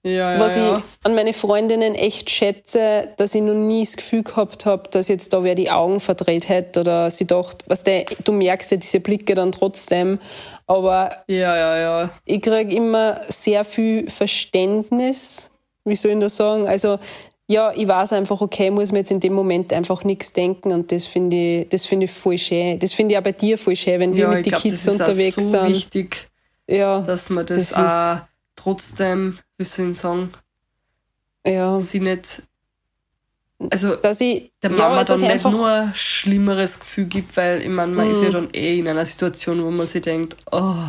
Ja, 0.03 0.35
ja, 0.35 0.41
was 0.41 0.57
ja. 0.57 0.79
ich 0.79 0.85
an 1.05 1.15
meine 1.15 1.35
Freundinnen 1.35 1.95
echt 1.95 2.31
schätze, 2.31 3.09
dass 3.19 3.35
ich 3.35 3.43
noch 3.43 3.53
nie 3.53 3.85
das 3.85 3.97
Gefühl 3.97 4.23
gehabt 4.23 4.65
habe, 4.65 4.89
dass 4.91 5.09
jetzt 5.09 5.35
da 5.35 5.45
wer 5.45 5.55
die 5.55 5.71
Augen 5.71 6.01
verdreht 6.01 6.49
hätte 6.49 6.81
oder 6.81 7.11
sie 7.11 7.27
dachte, 7.27 7.67
was 7.69 7.83
der, 7.83 8.07
du 8.25 8.33
merkst 8.33 8.71
ja 8.71 8.79
diese 8.79 9.01
Blicke 9.01 9.35
dann 9.35 9.53
trotzdem, 9.53 10.19
aber 10.67 11.11
ja, 11.27 11.55
ja, 11.55 11.77
ja. 11.77 12.11
ich 12.25 12.41
kriege 12.41 12.75
immer 12.75 13.21
sehr 13.29 13.63
viel 13.65 14.09
Verständnis. 14.09 15.51
Wie 15.85 15.97
soll 15.97 16.13
ich 16.13 16.21
das 16.21 16.37
sagen? 16.37 16.67
Also, 16.67 16.99
ja, 17.47 17.73
ich 17.75 17.89
weiß 17.89 18.13
einfach, 18.13 18.41
okay, 18.41 18.71
muss 18.71 18.93
mir 18.93 19.01
jetzt 19.01 19.11
in 19.11 19.19
dem 19.19 19.33
Moment 19.33 19.73
einfach 19.73 20.05
nichts 20.05 20.33
denken 20.33 20.71
und 20.73 20.93
das 20.93 21.07
finde 21.07 21.37
ich, 21.37 21.69
das 21.69 21.85
finde 21.85 22.05
ich 22.05 22.13
voll 22.13 22.39
schön. 22.39 22.79
Das 22.79 22.93
finde 22.93 23.15
ich 23.15 23.19
auch 23.19 23.25
bei 23.25 23.33
dir 23.33 23.59
voll 23.59 23.75
schön, 23.75 23.99
wenn 23.99 24.15
wir 24.15 24.25
ja, 24.25 24.31
mit 24.31 24.47
den 24.47 24.53
Kids 24.53 24.85
das 24.85 24.95
ist 24.95 25.01
unterwegs 25.01 25.37
auch 25.39 25.43
so 25.43 25.59
sind. 25.59 25.69
wichtig, 25.69 26.29
Ja, 26.69 27.01
dass 27.01 27.29
man 27.29 27.45
das, 27.45 27.71
Das 27.71 27.75
auch 27.75 28.21
trotzdem, 28.55 29.39
wie 29.61 29.65
soll 29.65 29.91
ich 29.91 29.99
sagen, 29.99 30.31
ja. 31.47 31.79
sie 31.79 32.01
nicht, 32.01 32.43
also 33.71 33.95
Dass 33.97 34.21
ich, 34.23 34.53
der 34.63 34.71
ja, 34.71 34.77
Mama 34.89 35.05
dass 35.05 35.21
dann 35.21 35.29
ich 35.29 35.35
nicht 35.35 35.51
nur 35.51 35.69
ein 35.69 35.95
schlimmeres 35.95 36.81
Gefühl 36.81 37.05
gibt, 37.05 37.37
weil 37.37 37.61
ich 37.61 37.69
meine, 37.69 37.93
man 37.93 38.11
ist 38.11 38.23
ja 38.23 38.31
dann 38.31 38.49
eh 38.55 38.79
in 38.79 38.89
einer 38.89 39.05
Situation, 39.05 39.63
wo 39.63 39.71
man 39.71 39.87
sich 39.87 40.01
denkt, 40.01 40.35
oh, 40.51 40.87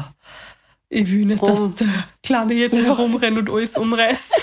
ich 0.87 1.11
will 1.11 1.25
nicht, 1.25 1.41
dass 1.43 1.59
Drum. 1.59 1.75
der 1.75 1.87
Kleine 2.23 2.53
jetzt 2.53 2.77
herumrennt 2.81 3.39
und 3.39 3.49
alles 3.49 3.77
umreißt. 3.77 4.41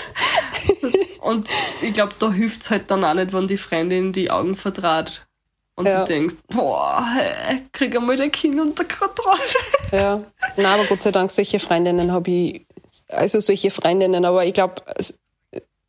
und 1.21 1.47
ich 1.81 1.93
glaube, 1.93 2.13
da 2.19 2.31
hilft's 2.31 2.69
halt 2.69 2.91
dann 2.91 3.03
auch 3.03 3.15
nicht, 3.15 3.33
wenn 3.33 3.47
die 3.47 3.57
Freundin 3.57 4.13
die 4.13 4.29
Augen 4.29 4.55
verdraht 4.55 5.27
und 5.75 5.87
Ja. 5.87 6.05
sie 6.05 6.13
denkt, 6.13 6.37
boah, 6.49 7.03
krieg 7.71 7.95
einmal 7.95 8.15
dein 8.15 8.31
Kind 8.31 8.59
unter 8.59 8.83
Kontrolle. 8.85 9.39
Ja. 9.91 10.21
Nein, 10.57 10.65
aber 10.65 10.83
Gott 10.83 11.01
sei 11.01 11.11
Dank, 11.11 11.31
solche 11.31 11.59
Freundinnen 11.59 12.11
habe 12.11 12.29
ich, 12.29 12.65
also 13.09 13.39
solche 13.39 13.71
Freundinnen, 13.71 14.23
aber 14.25 14.45
ich 14.45 14.53
glaube, 14.53 14.75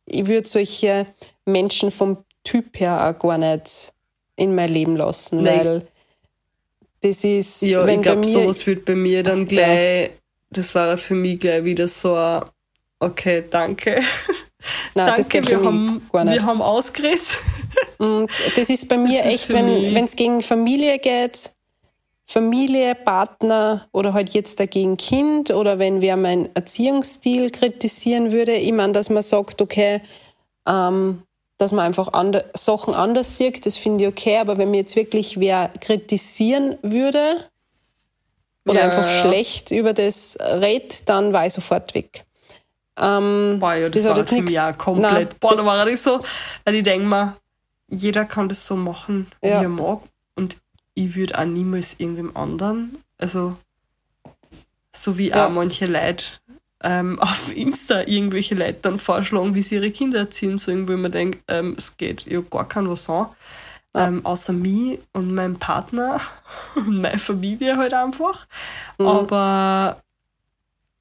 ich 0.05 0.27
würde 0.27 0.47
solche 0.47 1.05
Menschen 1.45 1.91
vom 1.91 2.23
Typ 2.43 2.79
her 2.79 3.07
auch 3.07 3.19
gar 3.19 3.37
nicht 3.37 3.93
in 4.35 4.55
mein 4.55 4.69
Leben 4.69 4.95
lassen, 4.95 5.41
Nein. 5.41 5.59
weil 5.59 5.87
das 7.01 7.23
ist, 7.23 7.61
Ja, 7.61 7.85
ich 7.87 8.01
glaube, 8.01 8.25
sowas 8.25 8.65
wird 8.67 8.85
bei 8.85 8.95
mir 8.95 9.23
dann 9.23 9.45
gleich, 9.45 10.11
das 10.49 10.75
war 10.75 10.97
für 10.97 11.15
mich 11.15 11.39
gleich 11.39 11.63
wieder 11.63 11.87
so 11.87 12.15
ein, 12.15 12.43
okay, 12.99 13.43
danke. 13.49 13.95
nein, 14.95 15.05
danke, 15.07 15.17
das 15.17 15.29
geht 15.29 15.47
wir, 15.47 15.57
für 15.59 15.63
mich 15.63 15.67
haben, 15.67 16.09
gar 16.11 16.23
nicht. 16.23 16.35
wir 16.35 16.45
haben 16.45 16.61
ausgeredet. 16.61 17.21
Und 17.97 18.29
das 18.55 18.69
ist 18.69 18.87
bei 18.87 18.97
mir 18.97 19.23
Das 19.23 19.33
echt, 19.33 19.49
wenn 19.53 20.05
es 20.05 20.15
gegen 20.15 20.41
Familie 20.41 20.99
geht, 20.99 21.51
Familie, 22.31 22.95
Partner 22.95 23.87
oder 23.91 24.13
halt 24.13 24.29
jetzt 24.29 24.59
dagegen 24.59 24.95
Kind 24.97 25.51
oder 25.51 25.79
wenn 25.79 25.99
wer 26.01 26.15
meinen 26.15 26.49
Erziehungsstil 26.55 27.49
kritisieren 27.51 28.31
würde, 28.31 28.53
ich 28.55 28.71
meine, 28.71 28.93
dass 28.93 29.09
man 29.09 29.21
sagt, 29.21 29.61
okay, 29.61 30.01
ähm, 30.67 31.23
dass 31.57 31.71
man 31.73 31.85
einfach 31.85 32.13
ande 32.13 32.49
Sachen 32.55 32.93
anders 32.93 33.37
sieht, 33.37 33.65
das 33.65 33.77
finde 33.77 34.05
ich 34.05 34.09
okay, 34.09 34.37
aber 34.37 34.57
wenn 34.57 34.71
mir 34.71 34.77
jetzt 34.77 34.95
wirklich 34.95 35.39
wer 35.39 35.69
kritisieren 35.81 36.77
würde 36.81 37.49
oder 38.65 38.79
Ja, 38.79 38.85
einfach 38.85 39.03
ja, 39.03 39.21
schlecht 39.21 39.71
über 39.71 39.93
das 39.93 40.37
redet, 40.39 41.09
dann 41.09 41.33
war 41.33 41.45
ich 41.45 41.53
sofort 41.53 41.93
weg. 41.93 42.25
Ähm, 42.97 43.57
Boah, 43.59 43.73
ja, 43.75 43.89
das, 43.89 44.03
Das 44.03 44.11
war 44.11 44.17
jetzt 44.19 44.29
für 44.29 44.35
nix- 44.35 44.51
mich 44.51 44.59
auch 44.59 44.77
komplett. 44.77 45.11
Nein, 45.11 45.27
Boah, 45.39 45.55
da 45.55 45.65
war 45.65 45.87
ich 45.87 45.99
so, 46.01 46.19
weil 46.63 46.75
ich 46.75 46.83
denke 46.83 47.07
mir, 47.07 47.37
jeder 47.89 48.25
kann 48.25 48.47
das 48.49 48.65
so 48.65 48.75
machen, 48.75 49.31
wie 49.41 49.49
Ja. 49.49 49.61
er 49.61 49.69
mag. 49.69 50.01
Und 50.35 50.57
ich 50.93 51.15
würde 51.15 51.37
auch 51.39 51.45
niemals 51.45 51.99
irgendwem 51.99 52.35
anderen, 52.35 53.03
also 53.17 53.57
So 54.95 55.17
wie 55.17 55.29
Ja. 55.29 55.47
auch 55.47 55.49
manche 55.51 55.85
Leute 55.85 56.25
ähm, 56.83 57.19
auf 57.21 57.55
Insta 57.55 58.01
irgendwelche 58.01 58.55
Leute 58.55 58.79
dann 58.81 58.97
vorschlagen, 58.97 59.55
wie 59.55 59.61
sie 59.61 59.75
ihre 59.75 59.91
Kinder 59.91 60.19
erziehen 60.19 60.57
sollen, 60.57 60.87
wo 60.87 60.93
ich 60.93 60.99
mir 60.99 61.09
denke, 61.09 61.39
ähm, 61.47 61.75
es 61.77 61.95
geht 61.97 62.25
ja 62.25 62.41
gar 62.41 62.67
kein 62.67 62.89
was 62.89 63.09
an. 63.09 63.27
Ähm, 63.93 64.25
außer 64.25 64.53
mich 64.53 64.99
und 65.13 65.33
meinem 65.33 65.59
Partner 65.59 66.21
und 66.75 67.01
meine 67.01 67.19
Familie 67.19 67.77
halt 67.77 67.93
einfach. 67.93 68.47
Mhm. 68.97 69.07
Aber 69.07 70.01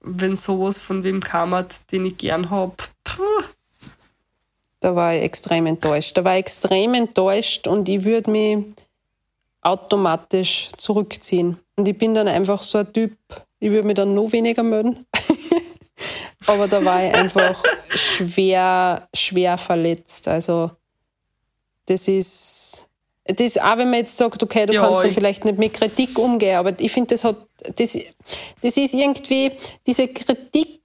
wenn 0.00 0.36
sowas 0.36 0.80
von 0.80 1.02
wem 1.04 1.20
kam, 1.22 1.54
hat, 1.54 1.80
den 1.92 2.06
ich 2.06 2.16
gern 2.16 2.50
hab, 2.50 2.88
puh, 3.04 3.22
Da 4.80 4.94
war 4.96 5.14
ich 5.14 5.22
extrem 5.22 5.66
enttäuscht. 5.66 6.16
Da 6.16 6.24
war 6.24 6.34
ich 6.34 6.40
extrem 6.40 6.94
enttäuscht 6.94 7.66
und 7.66 7.88
ich 7.88 8.04
würde 8.04 8.30
mich 8.30 8.66
automatisch 9.62 10.68
zurückziehen. 10.76 11.58
Und 11.76 11.86
ich 11.88 11.96
bin 11.96 12.14
dann 12.14 12.28
einfach 12.28 12.62
so 12.62 12.78
ein 12.78 12.92
Typ, 12.92 13.16
ich 13.58 13.70
würde 13.70 13.86
mich 13.86 13.96
dann 13.96 14.14
noch 14.14 14.30
weniger 14.32 14.62
melden. 14.62 15.06
Aber 16.46 16.66
da 16.66 16.84
war 16.84 17.04
ich 17.04 17.12
einfach 17.12 17.62
schwer, 17.88 19.08
schwer 19.14 19.58
verletzt. 19.58 20.26
Also, 20.28 20.70
das 21.86 22.08
ist, 22.08 22.88
das 23.24 23.58
auch 23.58 23.76
wenn 23.76 23.90
man 23.90 24.00
jetzt 24.00 24.16
sagt, 24.16 24.42
okay, 24.42 24.66
du 24.66 24.72
Ja, 24.72 24.80
kannst 24.82 25.04
ich- 25.04 25.14
vielleicht 25.14 25.44
nicht 25.44 25.58
mit 25.58 25.74
Kritik 25.74 26.18
umgehen, 26.18 26.56
aber 26.56 26.78
ich 26.80 26.90
finde, 26.90 27.14
das 27.14 27.24
hat, 27.24 27.36
das, 27.76 27.96
das 28.62 28.76
ist 28.76 28.94
irgendwie, 28.94 29.52
diese 29.86 30.08
Kritik, 30.08 30.80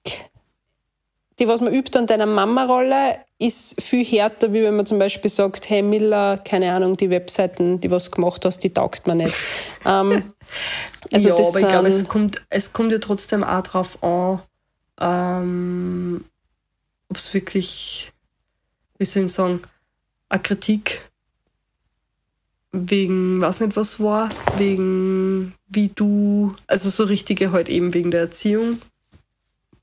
die, 1.40 1.48
was 1.48 1.62
man 1.62 1.74
übt 1.74 1.98
an 1.98 2.08
deiner 2.08 2.26
Mama-Rolle, 2.26 3.18
ist 3.38 3.82
viel 3.82 4.06
härter, 4.06 4.54
wie 4.54 4.64
wenn 4.64 4.76
man 4.76 4.86
zum 4.86 4.98
Beispiel 5.00 5.30
sagt, 5.30 5.70
hey 5.70 5.82
Miller, 5.82 6.38
keine 6.38 6.72
Ahnung, 6.74 6.96
die 6.96 7.10
Webseiten, 7.10 7.80
die 7.82 7.92
was 7.92 8.12
gemacht 8.12 8.46
hast, 8.46 8.60
die 8.60 8.74
taugt 8.74 9.08
mir 9.08 9.16
nicht. 9.16 9.36
ähm, 9.86 10.34
also 11.12 11.30
ja, 11.30 11.36
das 11.36 11.48
aber 11.48 11.60
ich 11.60 11.68
glaube, 11.68 11.88
es 11.90 12.08
kommt, 12.08 12.46
es 12.50 12.72
kommt 12.72 12.92
ja 12.92 13.00
trotzdem 13.00 13.44
auch 13.44 13.64
drauf 13.64 14.02
an, 14.04 14.42
ähm, 15.00 16.26
ob 17.10 17.18
es 17.18 17.34
wirklich, 17.34 18.12
wie 18.98 19.06
soll 19.06 19.26
ich 19.26 19.34
sagen, 19.34 19.62
eine 20.30 20.42
Kritik 20.42 21.10
wegen, 22.72 23.42
weiß 23.42 23.62
nicht 23.62 23.76
was 23.76 24.00
war, 24.00 24.30
wegen 24.58 25.54
wie 25.68 25.90
du, 25.90 26.56
also 26.68 26.90
so 26.90 27.04
richtige 27.04 27.52
halt 27.52 27.70
eben 27.70 27.94
wegen 27.94 28.12
der 28.12 28.22
Erziehung, 28.22 28.82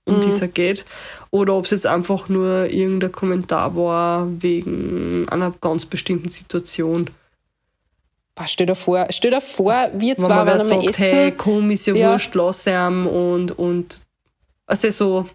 um 0.04 0.16
Mhm. 0.16 0.20
die 0.22 0.28
es 0.28 0.40
ja 0.40 0.46
geht, 0.46 0.84
oder 1.32 1.54
ob 1.56 1.64
es 1.64 1.70
jetzt 1.72 1.86
einfach 1.86 2.28
nur 2.28 2.70
irgendein 2.70 3.10
Kommentar 3.10 3.74
war 3.74 4.28
wegen 4.40 5.26
einer 5.30 5.50
ganz 5.60 5.86
bestimmten 5.86 6.28
Situation. 6.28 7.08
Boah, 8.34 8.46
stell 8.46 8.66
dir 8.66 8.74
vor, 8.74 9.06
stell 9.10 9.30
dir 9.30 9.40
vor, 9.40 9.74
wir 9.94 10.16
zwei 10.16 10.28
waren 10.28 10.58
sagt, 10.66 10.90
essen. 10.90 11.02
hey, 11.02 11.32
komm, 11.32 11.70
ist 11.70 11.86
ja, 11.86 11.94
Ja. 11.94 12.12
wurscht, 12.12 12.34
lass 12.34 12.66
ihm 12.66 13.06
und, 13.06 13.58
und, 13.58 14.02
also 14.66 14.90
so, 14.90 15.26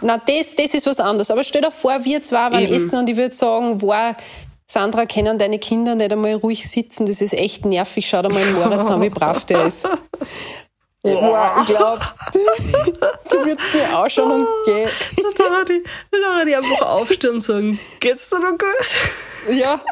Na, 0.00 0.18
das, 0.18 0.54
das 0.56 0.74
ist 0.74 0.86
was 0.86 0.98
anderes. 1.00 1.30
Aber 1.30 1.44
stell 1.44 1.62
dir 1.62 1.72
vor, 1.72 2.04
wir 2.04 2.22
zwei 2.22 2.50
waren 2.50 2.62
Eben. 2.64 2.74
essen 2.74 2.98
und 3.00 3.08
ich 3.08 3.16
würde 3.16 3.34
sagen, 3.34 3.80
wow, 3.82 4.14
Sandra, 4.66 5.04
können 5.06 5.38
deine 5.38 5.58
Kinder 5.58 5.94
nicht 5.94 6.12
einmal 6.12 6.34
ruhig 6.34 6.68
sitzen? 6.68 7.06
Das 7.06 7.20
ist 7.20 7.34
echt 7.34 7.64
nervig. 7.66 8.08
Schau 8.08 8.22
dir 8.22 8.30
mal 8.30 8.42
den 8.44 8.54
Moritz 8.54 8.88
an, 8.88 9.00
wie 9.02 9.10
brav 9.10 9.44
der 9.44 9.66
ist. 9.66 9.86
Wow, 11.04 11.60
ich 11.60 11.66
glaube, 11.66 12.00
du 13.30 13.44
würdest 13.44 13.74
mir 13.74 13.98
ausschauen 13.98 14.30
und 14.30 14.46
gehen. 14.64 14.88
dann 15.38 15.52
darf 15.52 15.68
ich, 15.68 15.82
darf 16.10 16.46
ich 16.46 16.56
einfach 16.56 16.80
aufstehen 16.80 17.34
und 17.34 17.40
sagen, 17.42 17.78
geht's 18.00 18.30
dir 18.30 18.40
noch 18.40 18.52
gut? 18.52 19.54
Ja, 19.54 19.82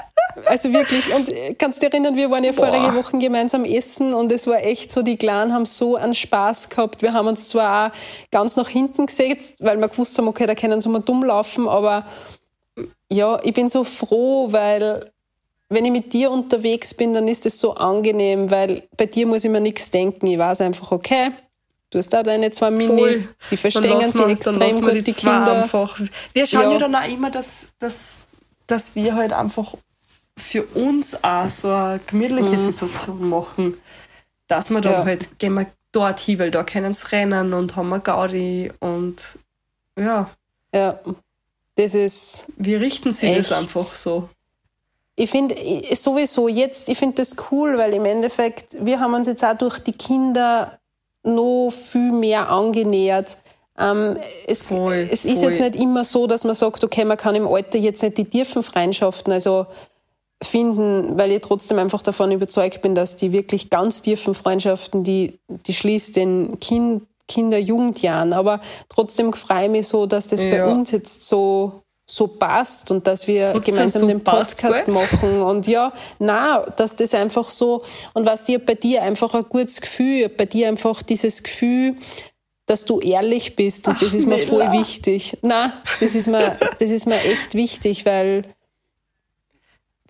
also 0.46 0.72
wirklich. 0.72 1.14
Und 1.14 1.30
äh, 1.30 1.52
kannst 1.52 1.76
du 1.76 1.80
dich 1.84 1.92
erinnern, 1.92 2.16
wir 2.16 2.30
waren 2.30 2.44
ja 2.44 2.54
vorige. 2.54 2.94
Wochen 2.94 3.20
gemeinsam 3.20 3.66
essen 3.66 4.14
und 4.14 4.32
es 4.32 4.46
war 4.46 4.62
echt 4.62 4.90
so, 4.90 5.02
die 5.02 5.18
Kleinen 5.18 5.52
haben 5.52 5.66
so 5.66 5.96
einen 5.96 6.14
Spaß 6.14 6.70
gehabt. 6.70 7.02
Wir 7.02 7.12
haben 7.12 7.28
uns 7.28 7.50
zwar 7.50 7.88
auch 7.88 7.92
ganz 8.30 8.56
nach 8.56 8.68
hinten 8.70 9.04
gesetzt, 9.04 9.56
weil 9.58 9.76
wir 9.76 9.88
gewusst 9.88 10.16
haben, 10.16 10.28
okay, 10.28 10.46
da 10.46 10.54
können 10.54 10.80
sie 10.80 10.88
mal 10.88 11.00
dumm 11.00 11.24
laufen, 11.24 11.68
aber 11.68 12.06
ja, 13.10 13.38
ich 13.42 13.52
bin 13.52 13.68
so 13.68 13.84
froh, 13.84 14.50
weil 14.50 15.12
wenn 15.72 15.84
ich 15.84 15.90
mit 15.92 16.12
dir 16.12 16.30
unterwegs 16.30 16.94
bin, 16.94 17.14
dann 17.14 17.28
ist 17.28 17.46
es 17.46 17.58
so 17.58 17.74
angenehm, 17.74 18.50
weil 18.50 18.86
bei 18.96 19.06
dir 19.06 19.26
muss 19.26 19.44
ich 19.44 19.50
mir 19.50 19.60
nichts 19.60 19.90
denken. 19.90 20.26
Ich 20.26 20.38
weiß 20.38 20.60
einfach, 20.60 20.92
okay, 20.92 21.30
du 21.90 21.98
hast 21.98 22.08
da 22.10 22.22
deine 22.22 22.50
zwei 22.50 22.70
Minis, 22.70 23.28
die 23.50 23.56
verstehen 23.56 24.00
sie 24.00 24.14
wir- 24.18 24.28
extrem 24.28 24.80
gut, 24.80 24.94
die 24.94 25.04
zwei 25.12 25.12
Kinder. 25.36 25.62
Einfach. 25.62 25.98
Wir 26.32 26.46
schauen 26.46 26.62
ja. 26.64 26.72
Ja. 26.72 26.78
dann 26.78 26.94
auch 26.96 27.08
immer, 27.08 27.30
dass, 27.30 27.68
dass, 27.78 28.20
dass 28.66 28.94
wir 28.94 29.14
halt 29.14 29.32
einfach 29.32 29.74
für 30.36 30.62
uns 30.64 31.22
auch 31.22 31.50
so 31.50 31.68
eine 31.70 32.00
gemütliche 32.06 32.58
Situation 32.58 33.28
machen. 33.28 33.76
Dass 34.48 34.70
wir 34.70 34.80
dann 34.80 34.92
Mhm. 34.92 34.98
Ja. 35.00 35.04
halt, 35.04 35.38
gehen 35.38 35.54
wir 35.54 35.66
dort 35.92 36.20
hin, 36.20 36.38
weil 36.38 36.50
da 36.50 36.62
können 36.64 36.94
sie 36.94 37.06
rennen 37.12 37.52
und 37.54 37.76
haben 37.76 37.88
wir 37.90 38.00
Gaudi 38.00 38.72
und 38.80 39.38
ja, 39.98 40.30
Ja, 40.74 40.98
das 41.76 41.94
ist, 41.94 42.46
wir 42.56 42.80
richten 42.80 43.12
sie 43.12 43.28
das 43.34 43.50
Echt? 43.50 43.52
einfach 43.52 43.94
so. 43.94 44.28
Ich 45.16 45.30
finde 45.30 45.56
sowieso 45.94 46.48
jetzt, 46.48 46.88
ich 46.88 46.98
finde 46.98 47.16
das 47.16 47.36
cool, 47.50 47.76
weil 47.76 47.94
im 47.94 48.04
Endeffekt, 48.04 48.76
wir 48.84 49.00
haben 49.00 49.14
uns 49.14 49.28
jetzt 49.28 49.44
auch 49.44 49.56
durch 49.56 49.78
die 49.78 49.92
Kinder 49.92 50.78
noch 51.22 51.70
viel 51.70 52.12
mehr 52.12 52.48
angenähert. 52.48 53.36
Ähm, 53.78 54.16
es, 54.46 54.64
Voll, 54.64 55.08
es 55.10 55.24
ist 55.24 55.40
voll. 55.40 55.52
jetzt 55.52 55.60
nicht 55.60 55.76
immer 55.76 56.04
so, 56.04 56.26
dass 56.26 56.44
man 56.44 56.54
sagt, 56.54 56.82
okay, 56.84 57.04
man 57.04 57.16
kann 57.16 57.34
im 57.34 57.46
Alter 57.46 57.78
jetzt 57.78 58.02
nicht 58.02 58.18
die 58.18 58.24
tiefen 58.24 58.62
Freundschaften 58.62 59.32
also 59.32 59.66
finden, 60.42 61.16
weil 61.16 61.30
ich 61.32 61.40
trotzdem 61.42 61.78
einfach 61.78 62.02
davon 62.02 62.32
überzeugt 62.32 62.82
bin, 62.82 62.94
dass 62.94 63.16
die 63.16 63.32
wirklich 63.32 63.70
ganz 63.70 64.02
tiefen 64.02 64.34
Freundschaften, 64.34 65.04
die, 65.04 65.38
die 65.48 65.74
schließt 65.74 66.16
den 66.16 66.58
kind, 66.60 67.04
Kinder, 67.28 67.58
Jugendjahren. 67.58 68.32
Aber 68.32 68.60
trotzdem 68.88 69.32
freue 69.32 69.66
ich 69.66 69.70
mich 69.70 69.88
so, 69.88 70.06
dass 70.06 70.26
das 70.26 70.42
bei 70.42 70.56
Ja. 70.56 70.66
uns 70.66 70.90
jetzt 70.90 71.28
so, 71.28 71.82
so 72.04 72.26
passt 72.26 72.90
und 72.90 73.06
dass 73.06 73.26
wir 73.26 73.52
Trotzdem 73.52 73.74
gemeinsam 73.74 74.00
so 74.02 74.08
den 74.08 74.22
passt, 74.24 74.56
Podcast 74.60 74.84
gell? 74.86 74.94
machen. 74.94 75.42
Und 75.42 75.66
ja, 75.66 75.92
na, 76.18 76.60
dass 76.62 76.96
das 76.96 77.14
einfach 77.14 77.48
so, 77.48 77.84
und 78.12 78.26
was 78.26 78.48
ich 78.48 78.56
hab 78.56 78.66
bei 78.66 78.74
dir 78.74 79.02
einfach 79.02 79.32
ein 79.34 79.44
gutes 79.48 79.80
Gefühl, 79.80 80.28
bei 80.28 80.44
dir 80.46 80.68
einfach 80.68 81.02
dieses 81.02 81.42
Gefühl, 81.42 81.96
dass 82.66 82.84
du 82.84 83.00
ehrlich 83.00 83.56
bist 83.56 83.88
und 83.88 84.00
das 84.02 84.10
Ach, 84.10 84.14
ist 84.14 84.26
mir 84.26 84.38
voll 84.46 84.70
wichtig. 84.72 85.36
Na, 85.42 85.72
das 86.00 86.14
ist 86.14 86.26
mir, 86.28 86.56
das 86.78 86.90
ist 86.90 87.06
mir 87.06 87.16
echt 87.16 87.54
wichtig, 87.54 88.04
weil 88.06 88.44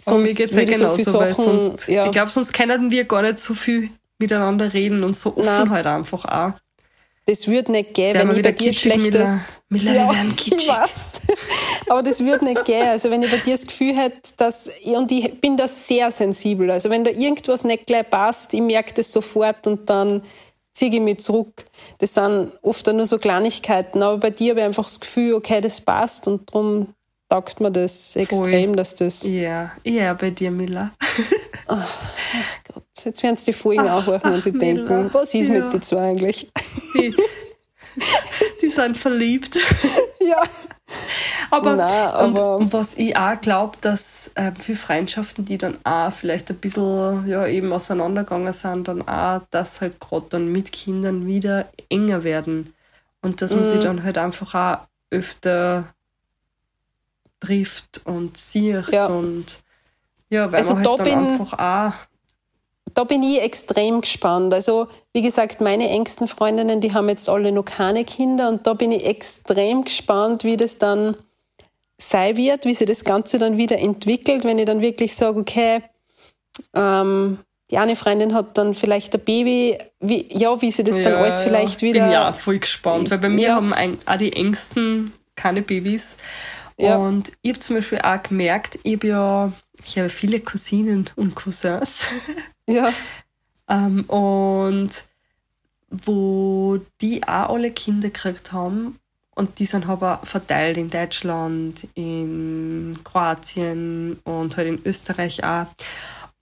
Aber 0.07 0.19
mir 0.19 0.35
geht's 0.35 0.55
ja 0.55 0.67
so 0.67 0.73
genauso, 0.73 0.97
viele 1.05 1.19
weil 1.19 1.35
Sachen- 1.35 1.59
sonst, 1.61 1.89
ja. 1.89 2.07
ich 2.07 2.13
glaube, 2.13 2.31
sonst 2.31 2.53
können 2.53 2.91
wir 2.91 3.05
gar 3.05 3.23
nicht 3.23 3.39
so 3.39 3.55
viel 3.55 3.91
miteinander 4.19 4.73
reden 4.73 5.03
und 5.05 5.17
so 5.17 5.31
offen 5.31 5.45
Nein. 5.45 5.71
halt 5.71 5.87
einfach 5.87 6.25
auch. 6.25 6.53
Das 7.25 7.47
würde 7.47 7.71
nicht 7.73 7.95
gehen, 7.95 8.15
wenn 8.15 8.37
ich 8.37 8.43
bei 8.43 8.53
dir 8.53 8.73
schlechtes. 8.73 9.61
Miller. 9.69 9.93
Miller, 9.95 10.09
wir 10.09 10.15
werden 10.15 10.37
kitschig. 10.37 10.71
Aber 11.89 12.03
das 12.03 12.25
würde 12.25 12.45
nicht 12.45 12.65
gehen. 12.65 12.89
Also 12.89 13.11
wenn 13.11 13.23
ich 13.23 13.31
bei 13.31 13.37
dir 13.39 13.53
das 13.57 13.67
Gefühl 13.67 13.97
hätte, 13.97 14.33
dass 14.37 14.71
und 14.85 15.13
ich 15.13 15.41
bin 15.41 15.57
da 15.57 15.69
sehr 15.69 16.11
sensibel. 16.11 16.71
Also 16.71 16.91
wenn 16.91 17.05
da 17.05 17.11
irgendwas 17.11 17.65
nicht 17.65 17.87
gleich 17.87 18.11
passt, 18.11 18.55
ich 18.55 18.61
merke 18.61 18.95
das 18.95 19.13
sofort 19.13 19.67
und 19.67 19.89
dann 19.89 20.23
ziehe 20.73 20.93
ich 20.93 21.01
mich 21.01 21.21
zurück. 21.21 21.65
Das 21.99 22.15
sind 22.15 22.53
oft 22.63 22.87
nur 22.87 23.07
so 23.07 23.19
Kleinigkeiten. 23.19 24.03
Aber 24.03 24.19
bei 24.19 24.31
dir 24.31 24.51
habe 24.51 24.61
ich 24.61 24.67
einfach 24.67 24.85
das 24.85 25.01
Gefühl, 25.01 25.35
okay, 25.35 25.61
das 25.61 25.81
passt 25.81 26.27
und 26.27 26.53
darum 26.53 26.95
taugt 27.33 27.61
mir 27.61 27.71
das 27.71 28.15
extrem, 28.17 28.77
dass 28.77 28.95
das. 28.95 29.23
Ja, 29.23 29.73
ja, 29.85 30.13
bei 30.13 30.31
dir, 30.31 30.51
Miller. 30.51 30.93
Gott, 31.67 32.85
jetzt 33.05 33.23
werden 33.23 33.37
sie 33.39 33.47
die 33.47 33.53
Folgen 33.55 33.89
anhören 33.89 34.35
und 34.35 34.43
sie 34.43 34.53
Miller, 34.53 34.87
denken, 34.87 35.09
was 35.15 35.33
ist 35.33 35.49
ja. 35.49 35.55
mit 35.55 35.73
den 35.73 35.81
zwei 35.83 36.11
eigentlich? 36.11 36.51
Die, 36.95 37.15
die 38.61 38.69
sind 38.69 38.99
verliebt. 38.99 39.57
ja. 40.21 40.43
Aber, 41.51 41.77
Nein, 41.77 41.91
aber- 41.91 42.57
und 42.59 42.73
was 42.73 42.95
ich 42.97 43.17
auch 43.17 43.41
glaube, 43.41 43.79
dass 43.81 44.31
äh, 44.35 44.53
für 44.59 44.75
Freundschaften, 44.75 45.45
die 45.45 45.57
dann 45.57 45.79
auch 45.85 46.13
vielleicht 46.13 46.51
ein 46.51 46.57
bisschen 46.57 47.27
ja, 47.27 47.47
eben 47.47 47.73
auseinandergegangen 47.73 48.53
sind, 48.53 48.89
dann 48.89 49.09
auch, 49.09 49.41
dass 49.51 49.81
halt 49.81 50.01
gerade 50.01 50.27
dann 50.31 50.49
mit 50.53 50.73
Kindern 50.73 51.27
wieder 51.27 51.69
enger 51.91 52.25
werden. 52.25 52.75
Und 53.23 53.41
dass 53.41 53.53
man 53.53 53.61
Mhm. 53.61 53.65
sich 53.65 53.79
dann 53.81 54.03
halt 54.03 54.19
einfach 54.19 54.55
auch 54.55 54.87
öfter 55.11 55.95
trifft 57.47 58.01
und 58.05 58.37
sieht 58.37 58.89
Ja. 58.93 59.07
und 59.07 59.61
ja, 60.31 60.51
weil 60.51 60.61
Also 60.61 60.75
man 60.75 60.85
da 60.85 60.91
halt 60.91 61.01
dann 61.01 61.05
bin- 61.05 61.19
einfach 61.41 61.59
auch 61.59 61.93
da 62.95 63.05
bin 63.05 63.23
ich 63.23 63.41
extrem 63.41 64.03
gespannt. 64.03 64.53
Also, 64.53 64.87
wie 65.15 65.23
gesagt, 65.23 65.63
meine 65.63 65.89
engsten 65.89 66.29
Freundinnen, 66.29 66.83
die 66.83 66.93
haben 66.93 67.09
jetzt 67.09 67.27
alle 67.27 67.51
noch 67.51 67.65
keine 67.65 68.05
Kinder 68.05 68.51
und 68.51 68.67
da 68.67 68.75
bin 68.75 68.93
ich 68.93 69.07
extrem 69.07 69.85
gespannt, 69.85 70.45
wie 70.45 70.59
das 70.59 70.77
dann 70.77 71.17
sein 71.97 72.37
wird, 72.37 72.67
wie 72.67 72.75
sich 72.75 72.87
das 72.87 73.05
Ganze 73.05 73.39
dann 73.39 73.57
wieder 73.57 73.79
entwickelt, 73.79 74.45
wenn 74.45 74.59
ich 74.59 74.67
dann 74.67 74.83
wirklich 74.83 75.15
sage, 75.15 75.41
okay, 75.41 75.83
ähm, 76.75 77.39
die 77.71 77.79
eine 77.79 77.97
Freundin 77.97 78.35
hat 78.35 78.59
dann 78.59 78.75
vielleicht 78.75 79.15
ein 79.15 79.21
Baby, 79.25 79.79
wie, 80.01 80.27
ja, 80.31 80.61
wie 80.61 80.71
sie 80.71 80.85
das 80.85 81.01
dann 81.01 81.15
alles 81.15 81.41
vielleicht 81.41 81.81
wieder. 81.81 82.03
bin 82.03 82.13
ja 82.13 82.33
voll 82.35 82.59
gespannt, 82.59 83.11
weil 83.11 83.19
bei 83.19 83.31
mir 83.31 83.49
Ja. 83.49 83.55
haben 83.55 83.73
ein, 83.73 83.97
auch 84.05 84.17
die 84.17 84.33
Ängsten 84.35 85.11
keine 85.35 85.63
Babys. 85.63 86.19
Ja. 86.83 86.97
Und 86.97 87.33
ich 87.43 87.51
habe 87.51 87.59
zum 87.61 87.77
Beispiel 87.77 87.99
auch 88.01 88.23
gemerkt, 88.23 88.79
ich 88.83 88.95
habe 88.95 89.07
ja, 89.07 89.53
ich 89.85 89.99
habe 89.99 90.09
viele 90.09 90.41
Cousinen 90.41 91.09
und 91.17 91.35
Cousins. 91.35 92.05
Ja, 92.69 92.93
ähm, 93.69 94.05
und 94.05 94.91
wo 95.91 96.79
die 97.01 97.25
auch 97.25 97.49
alle 97.51 97.73
Kinder 97.73 98.09
gekriegt 98.09 98.53
haben 98.53 99.01
und 99.35 99.59
die 99.59 99.67
sind 99.67 99.89
aber 99.89 100.21
verteilt 100.23 100.77
in 100.77 100.89
Deutschland, 100.89 101.89
in 101.95 102.99
Kroatien 103.05 104.19
und 104.25 104.57
halt 104.57 104.69
in 104.69 104.81
Österreich 104.85 105.43
auch. 105.45 105.67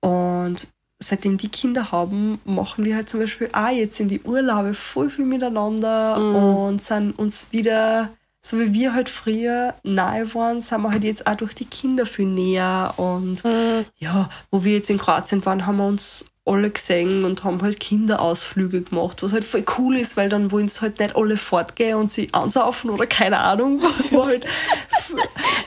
Und 0.01 0.69
seitdem 0.99 1.39
die 1.39 1.49
Kinder 1.49 1.91
haben, 1.91 2.39
machen 2.45 2.85
wir 2.85 2.97
halt 2.97 3.09
zum 3.09 3.21
Beispiel 3.21 3.49
auch 3.53 3.71
jetzt 3.71 3.99
in 3.99 4.09
die 4.09 4.21
Urlaube 4.21 4.75
voll 4.75 5.09
viel 5.09 5.25
miteinander 5.25 6.19
Mhm. 6.19 6.35
und 6.37 6.83
sind 6.83 7.19
uns 7.19 7.49
wieder, 7.51 8.11
so 8.43 8.59
wie 8.59 8.73
wir 8.73 8.95
halt 8.95 9.09
früher 9.09 9.75
nahe 9.83 10.35
waren, 10.35 10.61
sind 10.61 10.81
wir 10.83 10.91
halt 10.93 11.05
jetzt 11.05 11.27
auch 11.27 11.35
durch 11.37 11.55
die 11.55 11.67
Kinder 11.67 12.07
viel 12.07 12.27
näher. 12.27 12.95
Und 12.97 13.45
Mhm. 13.45 13.85
ja, 13.99 14.31
wo 14.51 14.65
wir 14.65 14.75
jetzt 14.75 14.91
in 14.91 14.99
Kroatien 14.99 15.45
waren, 15.45 15.67
haben 15.67 15.77
wir 15.77 15.87
uns 15.87 16.25
alle 16.47 16.71
gesehen 16.71 17.25
und 17.27 17.45
haben 17.45 17.61
halt 17.63 17.79
Kinderausflüge 17.79 18.81
gemacht, 18.81 19.23
was 19.23 19.35
halt 19.35 19.45
voll 19.45 19.63
cool 19.79 19.97
ist, 19.99 20.17
weil 20.17 20.29
dann 20.31 20.51
wollen 20.51 20.69
sie 20.69 20.81
halt 20.81 20.99
nicht 20.99 21.15
alle 21.15 21.37
fortgehen 21.37 21.97
und 21.97 22.11
sie 22.11 22.33
ansaufen 22.33 22.89
oder 22.91 23.07
keine 23.07 23.39
Ahnung, 23.39 23.81
was 23.83 24.11
man 24.11 24.27
halt, 24.27 24.47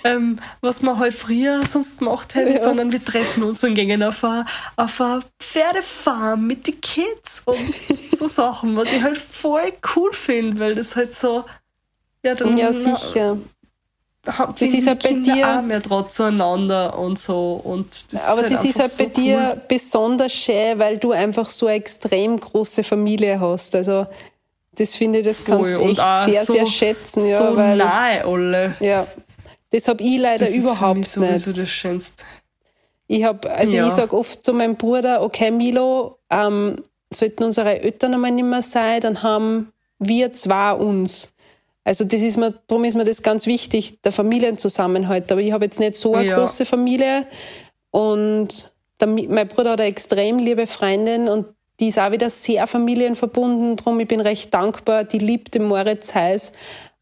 ähm, 0.04 0.40
was 0.62 0.82
man 0.82 0.98
halt 1.00 1.14
früher 1.14 1.66
sonst 1.66 2.00
gemacht 2.00 2.34
hätte, 2.36 2.54
Ja. 2.54 2.60
sondern 2.60 2.92
wir 2.92 3.04
treffen 3.06 3.44
uns 3.44 3.64
und 3.64 3.76
gehen 3.76 4.02
auf 4.04 4.24
eine, 4.24 4.46
auf 4.76 5.00
eine 5.00 5.20
Pferdefarm 5.40 6.48
mit 6.48 6.68
den 6.68 6.82
Kids 6.82 7.44
und 7.46 7.74
so 8.18 8.28
Sachen, 8.28 8.76
was 8.76 8.92
ich 8.92 9.04
halt 9.04 9.18
voll 9.18 9.72
cool 9.96 10.12
finde, 10.12 10.60
weil 10.60 10.76
das 10.76 10.96
halt 10.96 11.16
so, 11.16 11.46
ja, 12.24 12.36
dann 12.36 12.58
Ja, 12.58 12.72
sicher. 12.74 13.38
haben 14.26 14.54
Das 14.58 14.62
ist 14.62 14.88
halt 14.88 15.04
bei 15.04 15.14
dir- 15.14 15.60
auch 15.60 15.62
mehr 15.62 15.82
draht 15.82 16.12
zueinander 16.12 16.98
und 16.98 17.20
so 17.20 17.60
und 17.64 18.14
das 18.14 18.24
Aber 18.26 18.42
ist 18.42 18.52
das 18.52 18.60
halt 18.60 18.70
ist 18.70 18.76
halt 18.80 18.86
einfach 18.86 18.98
bei 18.98 19.04
so 19.16 19.22
dir 19.22 19.38
cool. 19.56 19.62
besonders 19.68 20.34
schön, 20.34 20.80
weil 20.80 20.98
du 20.98 21.12
einfach 21.12 21.46
so 21.50 21.68
eine 21.68 21.76
extrem 21.76 22.40
große 22.40 22.84
Familie 22.84 23.40
hast. 23.40 23.76
Also 23.76 24.08
das 24.76 24.96
finde 24.96 25.20
ich, 25.20 25.26
das 25.26 25.44
kannst 25.44 25.70
Voll. 25.70 25.74
du 25.74 25.82
Und 25.84 25.90
echt 26.00 26.34
sehr, 26.34 26.46
so- 26.46 26.54
sehr 26.54 26.66
schätzen. 26.66 27.28
Ja, 27.28 27.38
so 27.38 27.56
weil, 27.58 27.78
nahe 27.78 28.24
alle. 28.26 28.76
ja, 28.80 29.06
das 29.72 29.88
habe 29.90 30.02
ich 30.04 30.18
leider 30.20 30.46
Das 30.46 30.50
ist 30.56 30.64
für 30.64 30.72
überhaupt 30.72 30.98
mich 31.00 31.10
sowieso 31.10 31.50
nicht. 31.50 31.62
das 31.62 31.70
Schönste. 31.70 32.24
Ich 33.08 33.24
hab, 33.26 33.46
also 33.46 33.74
Ja. 33.74 33.88
ich 33.88 33.94
sag 33.94 34.14
oft 34.14 34.46
zu 34.46 34.54
meinem 34.54 34.78
Bruder, 34.78 35.22
okay 35.22 35.52
Milo, 35.52 36.18
ähm, 36.30 36.78
sollten 37.14 37.44
unsere 37.44 37.82
Eltern 37.82 38.14
einmal 38.14 38.32
nicht 38.32 38.46
mehr 38.46 38.62
sein, 38.62 39.02
dann 39.02 39.22
haben 39.22 39.74
wir 40.00 40.32
zwei 40.34 40.72
uns. 40.74 41.33
Also 41.86 42.06
das 42.06 42.22
ist 42.22 42.38
mir, 42.38 42.54
darum 42.68 42.86
ist 42.86 42.96
mir 42.96 43.04
das 43.04 43.22
ganz 43.22 43.46
wichtig, 43.46 44.02
der 44.02 44.12
Familienzusammenhalt. 44.14 45.32
Aber 45.32 45.42
ich 45.42 45.52
habe 45.52 45.66
jetzt 45.66 45.80
nicht 45.80 45.98
so 45.98 46.16
eine 46.16 46.28
Ja. 46.28 46.38
große 46.40 46.66
Familie 46.66 47.28
und 47.92 48.74
der, 49.00 49.08
mein 49.08 49.48
Bruder 49.48 49.72
hat 49.72 49.82
eine 49.82 49.90
extrem 49.90 50.40
liebe 50.40 50.68
Freundin 50.68 51.28
und 51.28 51.48
die 51.80 51.88
ist 51.88 52.00
auch 52.00 52.12
wieder 52.12 52.30
sehr 52.30 52.68
familienverbunden. 52.68 53.76
Drum 53.76 54.00
ich 54.00 54.08
bin 54.08 54.22
recht 54.22 54.54
dankbar. 54.54 55.04
Die 55.04 55.18
liebt 55.20 55.56
den 55.56 55.66
Moritz 55.66 56.14
heiß. 56.14 56.54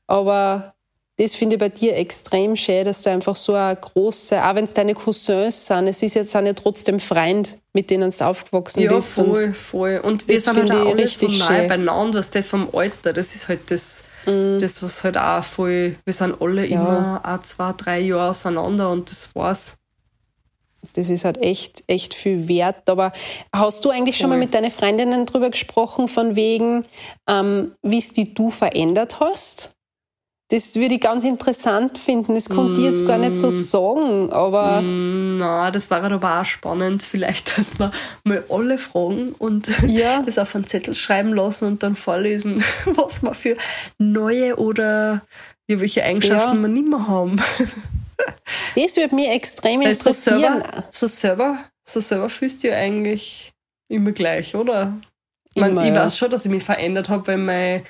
Aber 0.07 0.73
das 1.17 1.35
finde 1.35 1.55
ich 1.55 1.59
bei 1.59 1.69
dir 1.69 1.95
extrem 1.95 2.55
schön, 2.55 2.85
dass 2.85 3.03
du 3.03 3.11
einfach 3.11 3.35
so 3.35 3.53
eine 3.53 3.75
große, 3.75 4.43
auch 4.43 4.55
wenn 4.55 4.63
es 4.63 4.73
deine 4.73 4.95
Cousins 4.95 5.67
sind, 5.67 5.87
es 5.87 6.01
ist 6.01 6.15
jetzt 6.15 6.35
auch 6.35 6.41
nicht 6.41 6.57
trotzdem 6.57 6.99
Freund, 6.99 7.57
mit 7.73 7.89
denen 7.91 8.11
du 8.11 8.25
aufgewachsen 8.25 8.81
Ja, 8.81 8.93
bist. 8.95 9.19
Und 9.19 9.35
voll, 9.35 9.53
voll. 9.53 10.01
Und 10.03 10.27
wir 10.27 10.35
das 10.35 10.45
sind 10.45 10.55
halt 10.57 10.69
finde 10.71 10.81
auch 10.83 10.87
ich 10.87 10.93
alle 10.93 11.07
so 11.07 11.29
schön. 11.29 11.67
beieinander, 11.67 12.19
was 12.19 12.31
der 12.31 12.43
vom 12.43 12.67
Alter, 12.73 13.13
das 13.13 13.35
ist 13.35 13.49
halt 13.49 13.69
das, 13.69 14.03
das, 14.25 14.81
was 14.83 15.03
halt 15.03 15.17
auch 15.17 15.43
voll, 15.43 15.95
wir 16.05 16.13
sind 16.13 16.41
alle 16.41 16.65
Ja. 16.67 16.81
immer 16.81 17.21
auch 17.23 17.39
zwei, 17.41 17.73
drei 17.73 17.99
Jahre 17.99 18.29
auseinander 18.29 18.89
und 18.89 19.09
das 19.09 19.33
war's. 19.35 19.75
das 20.93 21.09
ist 21.09 21.25
halt 21.25 21.37
echt, 21.37 21.83
echt 21.87 22.13
viel 22.15 22.47
wert. 22.47 22.89
Aber 22.89 23.13
hast 23.55 23.85
du 23.85 23.89
eigentlich 23.91 24.17
schon 24.17 24.29
mal 24.29 24.35
Voll. 24.35 24.45
mit 24.45 24.53
deinen 24.53 24.71
Freundinnen 24.71 25.25
drüber 25.25 25.49
gesprochen, 25.51 26.07
von 26.07 26.35
wegen, 26.35 26.85
ähm, 27.27 27.73
wie 27.83 27.99
es 27.99 28.13
die 28.13 28.33
du 28.33 28.49
verändert 28.49 29.19
hast? 29.19 29.71
Das 30.51 30.75
würde 30.75 30.95
ich 30.95 31.01
ganz 31.01 31.23
interessant 31.23 31.97
finden. 31.97 32.35
Das 32.35 32.49
konnte 32.49 32.81
ich 32.81 32.87
jetzt 32.87 33.07
gar 33.07 33.17
nicht 33.17 33.37
so 33.37 33.49
sagen, 33.49 34.31
aber 34.33 34.81
Mm, 34.81 35.37
Na, 35.37 35.71
das 35.71 35.89
wäre 35.89 36.13
aber 36.13 36.41
auch 36.41 36.45
spannend, 36.45 37.03
vielleicht, 37.11 37.57
dass 37.57 37.79
wir 37.79 37.89
mal 38.25 38.43
alle 38.49 38.77
fragen 38.77 39.33
und 39.39 39.69
Ja. 39.87 40.21
das 40.23 40.37
auf 40.37 40.53
einen 40.53 40.67
Zettel 40.67 40.93
schreiben 40.93 41.33
lassen 41.33 41.65
und 41.65 41.83
dann 41.83 41.95
vorlesen, 41.95 42.61
was 42.85 43.23
wir 43.23 43.33
für 43.33 43.55
neue 43.97 44.57
oder 44.57 45.21
ja, 45.67 45.79
welche 45.79 46.03
Eigenschaften 46.03 46.55
Ja. 46.57 46.61
wir 46.61 46.67
nicht 46.67 46.85
mehr 46.87 47.07
haben. 47.07 47.37
das 48.75 48.95
würde 48.97 49.15
mich 49.15 49.29
extrem 49.29 49.81
Weil 49.81 49.95
so 49.95 50.09
interessieren. 50.09 50.41
selber, 50.41 50.83
so 50.91 51.07
selber, 51.07 51.57
so 51.85 51.99
selber 52.01 52.29
fühlst 52.29 52.63
du 52.63 52.67
ja 52.67 52.75
eigentlich 52.75 53.53
immer 53.87 54.11
gleich, 54.11 54.55
oder? 54.55 54.93
Immer, 55.53 55.85
ich 55.85 55.93
weiß 55.93 56.17
schon, 56.17 56.29
dass 56.29 56.45
ich 56.45 56.51
mich 56.51 56.63
verändert 56.63 57.09
habe, 57.09 57.27
weil 57.27 57.37
mein, 57.37 57.81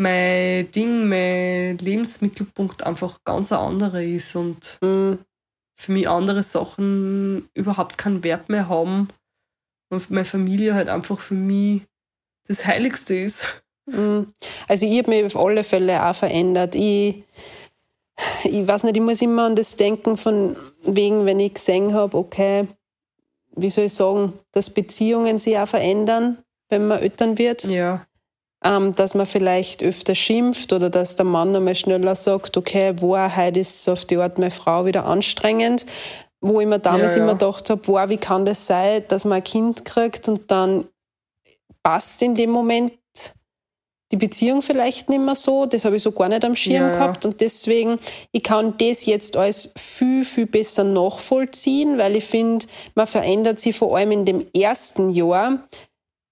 mein 0.00 0.70
Ding, 0.72 1.08
mein 1.08 1.76
Lebensmittelpunkt 1.78 2.84
einfach 2.84 3.22
ganz 3.24 3.52
ein 3.52 3.58
anderer 3.58 4.02
ist 4.02 4.34
und 4.34 4.78
Mm, 4.80 5.14
für 5.76 5.92
mich 5.92 6.08
andere 6.08 6.42
Sachen 6.42 7.48
überhaupt 7.54 7.98
keinen 7.98 8.24
Wert 8.24 8.48
mehr 8.48 8.68
haben 8.68 9.08
und 9.90 10.10
meine 10.10 10.24
Familie 10.24 10.74
halt 10.74 10.88
einfach 10.88 11.20
für 11.20 11.34
mich 11.34 11.82
das 12.48 12.66
Heiligste 12.66 13.14
ist. 13.14 13.62
mm. 13.86 14.22
Also 14.68 14.86
ich 14.86 14.98
habe 14.98 15.10
mich 15.10 15.24
auf 15.24 15.42
alle 15.42 15.64
Fälle 15.64 16.04
auch 16.04 16.16
verändert. 16.16 16.74
Ich, 16.74 17.22
ich 18.44 18.66
weiß 18.66 18.84
nicht, 18.84 18.96
ich 18.96 19.02
muss 19.02 19.22
immer 19.22 19.44
an 19.44 19.56
das 19.56 19.76
denken, 19.76 20.16
von 20.16 20.56
wegen, 20.82 21.26
wenn 21.26 21.40
ich 21.40 21.54
gesehen 21.54 21.92
habe, 21.92 22.16
okay, 22.16 22.66
wie 23.54 23.68
soll 23.68 23.84
ich 23.84 23.94
sagen, 23.94 24.32
dass 24.52 24.70
Beziehungen 24.70 25.38
sich 25.38 25.58
auch 25.58 25.68
verändern, 25.68 26.38
wenn 26.70 26.88
man 26.88 27.00
Eltern 27.00 27.36
wird. 27.36 27.64
Ja. 27.64 28.06
Ähm, 28.62 28.94
dass 28.94 29.14
man 29.14 29.26
vielleicht 29.26 29.82
öfter 29.82 30.14
schimpft 30.14 30.72
oder 30.72 30.90
dass 30.90 31.16
der 31.16 31.24
Mann 31.24 31.54
einmal 31.56 31.74
schneller 31.74 32.14
sagt, 32.14 32.56
okay, 32.56 32.94
wow, 33.00 33.34
heute 33.34 33.60
ist 33.60 33.88
auf 33.88 34.04
die 34.04 34.16
Art 34.18 34.38
meine 34.38 34.50
Frau 34.50 34.84
wieder 34.84 35.06
anstrengend. 35.06 35.86
Wo 36.42 36.60
ich 36.60 36.66
mir 36.66 36.78
damals 36.78 37.12
Ja, 37.12 37.18
ja. 37.18 37.22
immer 37.24 37.34
gedacht 37.34 37.68
habe, 37.68 37.82
wow, 37.86 38.08
wie 38.08 38.16
kann 38.16 38.46
das 38.46 38.66
sein, 38.66 39.04
dass 39.08 39.24
man 39.24 39.38
ein 39.38 39.44
Kind 39.44 39.84
kriegt 39.84 40.26
und 40.28 40.50
dann 40.50 40.84
passt 41.82 42.22
in 42.22 42.34
dem 42.34 42.50
Moment 42.50 42.92
die 44.12 44.16
Beziehung 44.16 44.60
vielleicht 44.62 45.08
nicht 45.08 45.20
mehr 45.20 45.34
so. 45.34 45.66
Das 45.66 45.84
habe 45.84 45.96
ich 45.96 46.02
so 46.02 46.12
gar 46.12 46.28
nicht 46.28 46.44
am 46.44 46.56
Schirm 46.56 46.88
Ja, 46.88 46.92
gehabt. 46.92 47.24
Und 47.24 47.40
deswegen, 47.40 47.98
ich 48.32 48.42
kann 48.42 48.74
das 48.78 49.06
jetzt 49.06 49.36
als 49.36 49.72
viel, 49.76 50.24
viel 50.24 50.46
besser 50.46 50.82
nachvollziehen, 50.84 51.96
weil 51.96 52.16
ich 52.16 52.24
finde, 52.24 52.66
man 52.94 53.06
verändert 53.06 53.60
sich 53.60 53.76
vor 53.76 53.96
allem 53.96 54.12
in 54.12 54.24
dem 54.24 54.46
ersten 54.52 55.10
Jahr. 55.10 55.64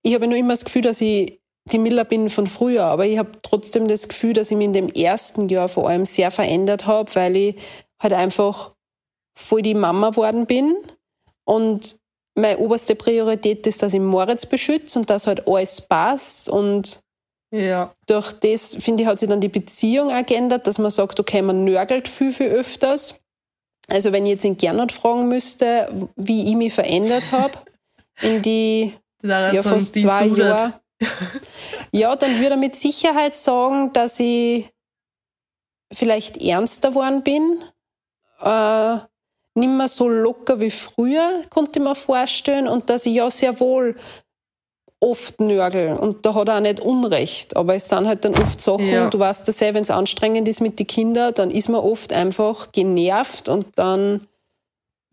Ich 0.02 0.14
habe 0.14 0.26
nur 0.26 0.36
immer 0.36 0.54
das 0.54 0.64
Gefühl, 0.64 0.82
dass 0.82 1.00
ich 1.00 1.37
die 1.72 1.78
Miller 1.78 2.04
bin 2.04 2.30
von 2.30 2.46
früher, 2.46 2.84
aber 2.84 3.06
ich 3.06 3.18
habe 3.18 3.32
trotzdem 3.42 3.88
das 3.88 4.08
Gefühl, 4.08 4.32
dass 4.32 4.50
ich 4.50 4.56
mich 4.56 4.66
in 4.66 4.72
dem 4.72 4.88
ersten 4.88 5.48
Jahr 5.48 5.68
vor 5.68 5.88
allem 5.88 6.04
sehr 6.04 6.30
verändert 6.30 6.86
habe, 6.86 7.14
weil 7.14 7.36
ich 7.36 7.56
halt 8.02 8.12
einfach 8.12 8.72
voll 9.36 9.62
die 9.62 9.74
Mama 9.74 10.10
geworden 10.10 10.46
bin 10.46 10.76
und 11.44 11.96
meine 12.34 12.58
oberste 12.58 12.94
Priorität 12.94 13.66
ist, 13.66 13.82
dass 13.82 13.92
ich 13.92 14.00
Moritz 14.00 14.46
beschütze 14.46 14.98
und 14.98 15.10
dass 15.10 15.26
halt 15.26 15.46
alles 15.48 15.80
passt 15.80 16.48
und 16.48 17.00
Ja. 17.50 17.92
durch 18.06 18.32
das, 18.32 18.76
finde 18.76 19.02
ich, 19.02 19.08
hat 19.08 19.18
sich 19.18 19.28
dann 19.28 19.40
die 19.40 19.48
Beziehung 19.48 20.10
auch 20.12 20.24
geändert, 20.24 20.66
dass 20.66 20.78
man 20.78 20.90
sagt, 20.90 21.18
okay, 21.18 21.42
man 21.42 21.64
nörgelt 21.64 22.06
viel, 22.08 22.32
viel 22.32 22.48
öfters. 22.48 23.16
Also 23.88 24.12
wenn 24.12 24.26
ich 24.26 24.32
jetzt 24.32 24.44
in 24.44 24.58
Gernot 24.58 24.92
fragen 24.92 25.28
müsste, 25.28 26.08
wie 26.14 26.48
ich 26.50 26.56
mich 26.56 26.74
verändert 26.74 27.32
habe 27.32 27.54
in 28.22 28.42
die 28.42 28.92
ja, 29.22 29.62
fast 29.62 29.94
zwei. 29.94 30.26
Jahre. 30.26 30.80
Ja, 31.92 32.16
dann 32.16 32.38
würde 32.38 32.50
er 32.50 32.56
mit 32.56 32.76
Sicherheit 32.76 33.36
sagen, 33.36 33.92
dass 33.92 34.18
ich 34.20 34.70
vielleicht 35.92 36.36
ernster 36.36 36.90
geworden 36.90 37.22
bin. 37.22 37.62
Äh, 38.40 38.98
nicht 39.54 39.68
mehr 39.68 39.88
so 39.88 40.08
locker 40.08 40.60
wie 40.60 40.70
früher, 40.70 41.42
konnte 41.50 41.78
ich 41.78 41.84
mir 41.84 41.94
vorstellen. 41.94 42.68
Und 42.68 42.90
dass 42.90 43.06
ich 43.06 43.14
ja 43.14 43.30
sehr 43.30 43.58
wohl 43.60 43.96
oft 45.00 45.40
nörgel. 45.40 45.94
Und 45.96 46.26
da 46.26 46.34
hat 46.34 46.48
er 46.48 46.56
auch 46.56 46.60
nicht 46.60 46.80
Unrecht. 46.80 47.56
Aber 47.56 47.74
es 47.74 47.88
sind 47.88 48.06
halt 48.06 48.24
dann 48.24 48.34
oft 48.34 48.60
Sachen, 48.60 48.88
Ja. 48.88 49.08
du 49.08 49.18
weißt 49.18 49.46
das 49.46 49.60
ja, 49.60 49.72
wenn 49.74 49.82
es 49.84 49.90
anstrengend 49.90 50.48
ist 50.48 50.60
mit 50.60 50.78
den 50.78 50.86
Kindern, 50.86 51.34
dann 51.34 51.50
ist 51.50 51.68
man 51.68 51.80
oft 51.80 52.12
einfach 52.12 52.72
genervt 52.72 53.48
und 53.48 53.66
dann 53.78 54.26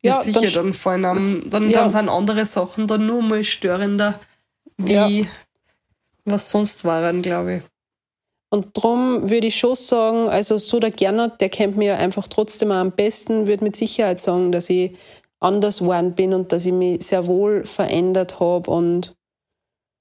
Ja, 0.02 0.18
ja, 0.18 0.24
sicher, 0.24 0.42
dann, 0.42 0.54
dann, 0.54 0.74
fallen 0.74 1.06
einem, 1.06 1.50
dann, 1.50 1.70
Ja. 1.70 1.80
dann 1.82 1.90
sind 1.90 2.10
andere 2.10 2.46
Sachen 2.46 2.88
dann 2.88 3.06
nur 3.06 3.22
mal 3.22 3.44
störender, 3.44 4.20
wie 4.78 5.28
was 6.26 6.52
sonst 6.52 6.84
waren, 6.86 7.22
glaube 7.22 7.56
ich. 7.56 7.62
Und 8.50 8.70
drum 8.74 9.30
würde 9.30 9.48
ich 9.48 9.58
schon 9.58 9.76
sagen, 9.76 10.30
also 10.30 10.58
so 10.58 10.80
der 10.80 10.92
Gernot, 10.92 11.42
der 11.42 11.50
kennt 11.50 11.78
mich 11.78 11.88
ja 11.88 11.98
einfach 11.98 12.28
trotzdem 12.28 12.72
auch 12.72 12.76
am 12.76 12.92
besten, 12.92 13.48
würde 13.48 13.64
mit 13.64 13.76
Sicherheit 13.76 14.20
sagen, 14.20 14.52
dass 14.52 14.70
ich 14.70 14.96
anders 15.40 15.80
geworden 15.80 16.14
bin 16.14 16.34
und 16.34 16.52
dass 16.52 16.66
ich 16.66 16.72
mich 16.72 17.06
sehr 17.06 17.28
wohl 17.28 17.66
verändert 17.66 18.40
habe. 18.40 18.70
Und 18.72 19.14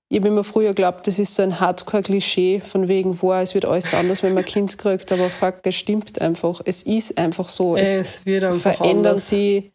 ich 0.08 0.18
habe 0.18 0.28
immer 0.28 0.44
früher 0.44 0.68
geglaubt, 0.68 1.06
das 1.06 1.18
ist 1.18 1.34
so 1.34 1.42
ein 1.42 1.58
Hardcore-Klischee 1.58 2.60
von 2.60 2.86
wegen, 2.86 3.20
wow, 3.20 3.42
es 3.42 3.54
wird 3.54 3.64
alles 3.64 3.94
anders, 3.94 4.22
wenn 4.22 4.34
man 4.34 4.44
Kind 4.44 4.78
kriegt. 4.78 5.10
Aber 5.10 5.28
fuck, 5.30 5.56
es 5.64 5.74
stimmt 5.74 6.20
einfach. 6.20 6.60
Es 6.64 6.82
ist 6.82 7.18
einfach 7.18 7.48
so. 7.48 7.76
Es, 7.76 7.88
Es, 7.98 8.26
wird 8.26 8.44
einfach 8.44 8.76
verändern 8.76 9.06
anders. 9.06 9.30
sie, 9.30 9.72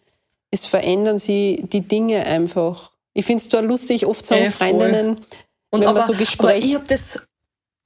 es 0.52 0.66
verändern 0.66 1.20
sie 1.20 1.66
die 1.72 1.82
Dinge 1.82 2.26
einfach. 2.26 2.92
Ich 3.14 3.26
finde 3.26 3.42
es 3.44 3.50
zwar 3.50 3.62
lustig, 3.62 4.06
oft 4.06 4.26
sagen 4.26 4.46
Eh, 4.46 4.52
voll. 4.52 5.18
Und 5.72 5.86
aber, 5.86 6.04
so 6.04 6.14
aber 6.40 6.56
ich 6.56 6.76
habe 6.76 6.86
das, 6.88 7.20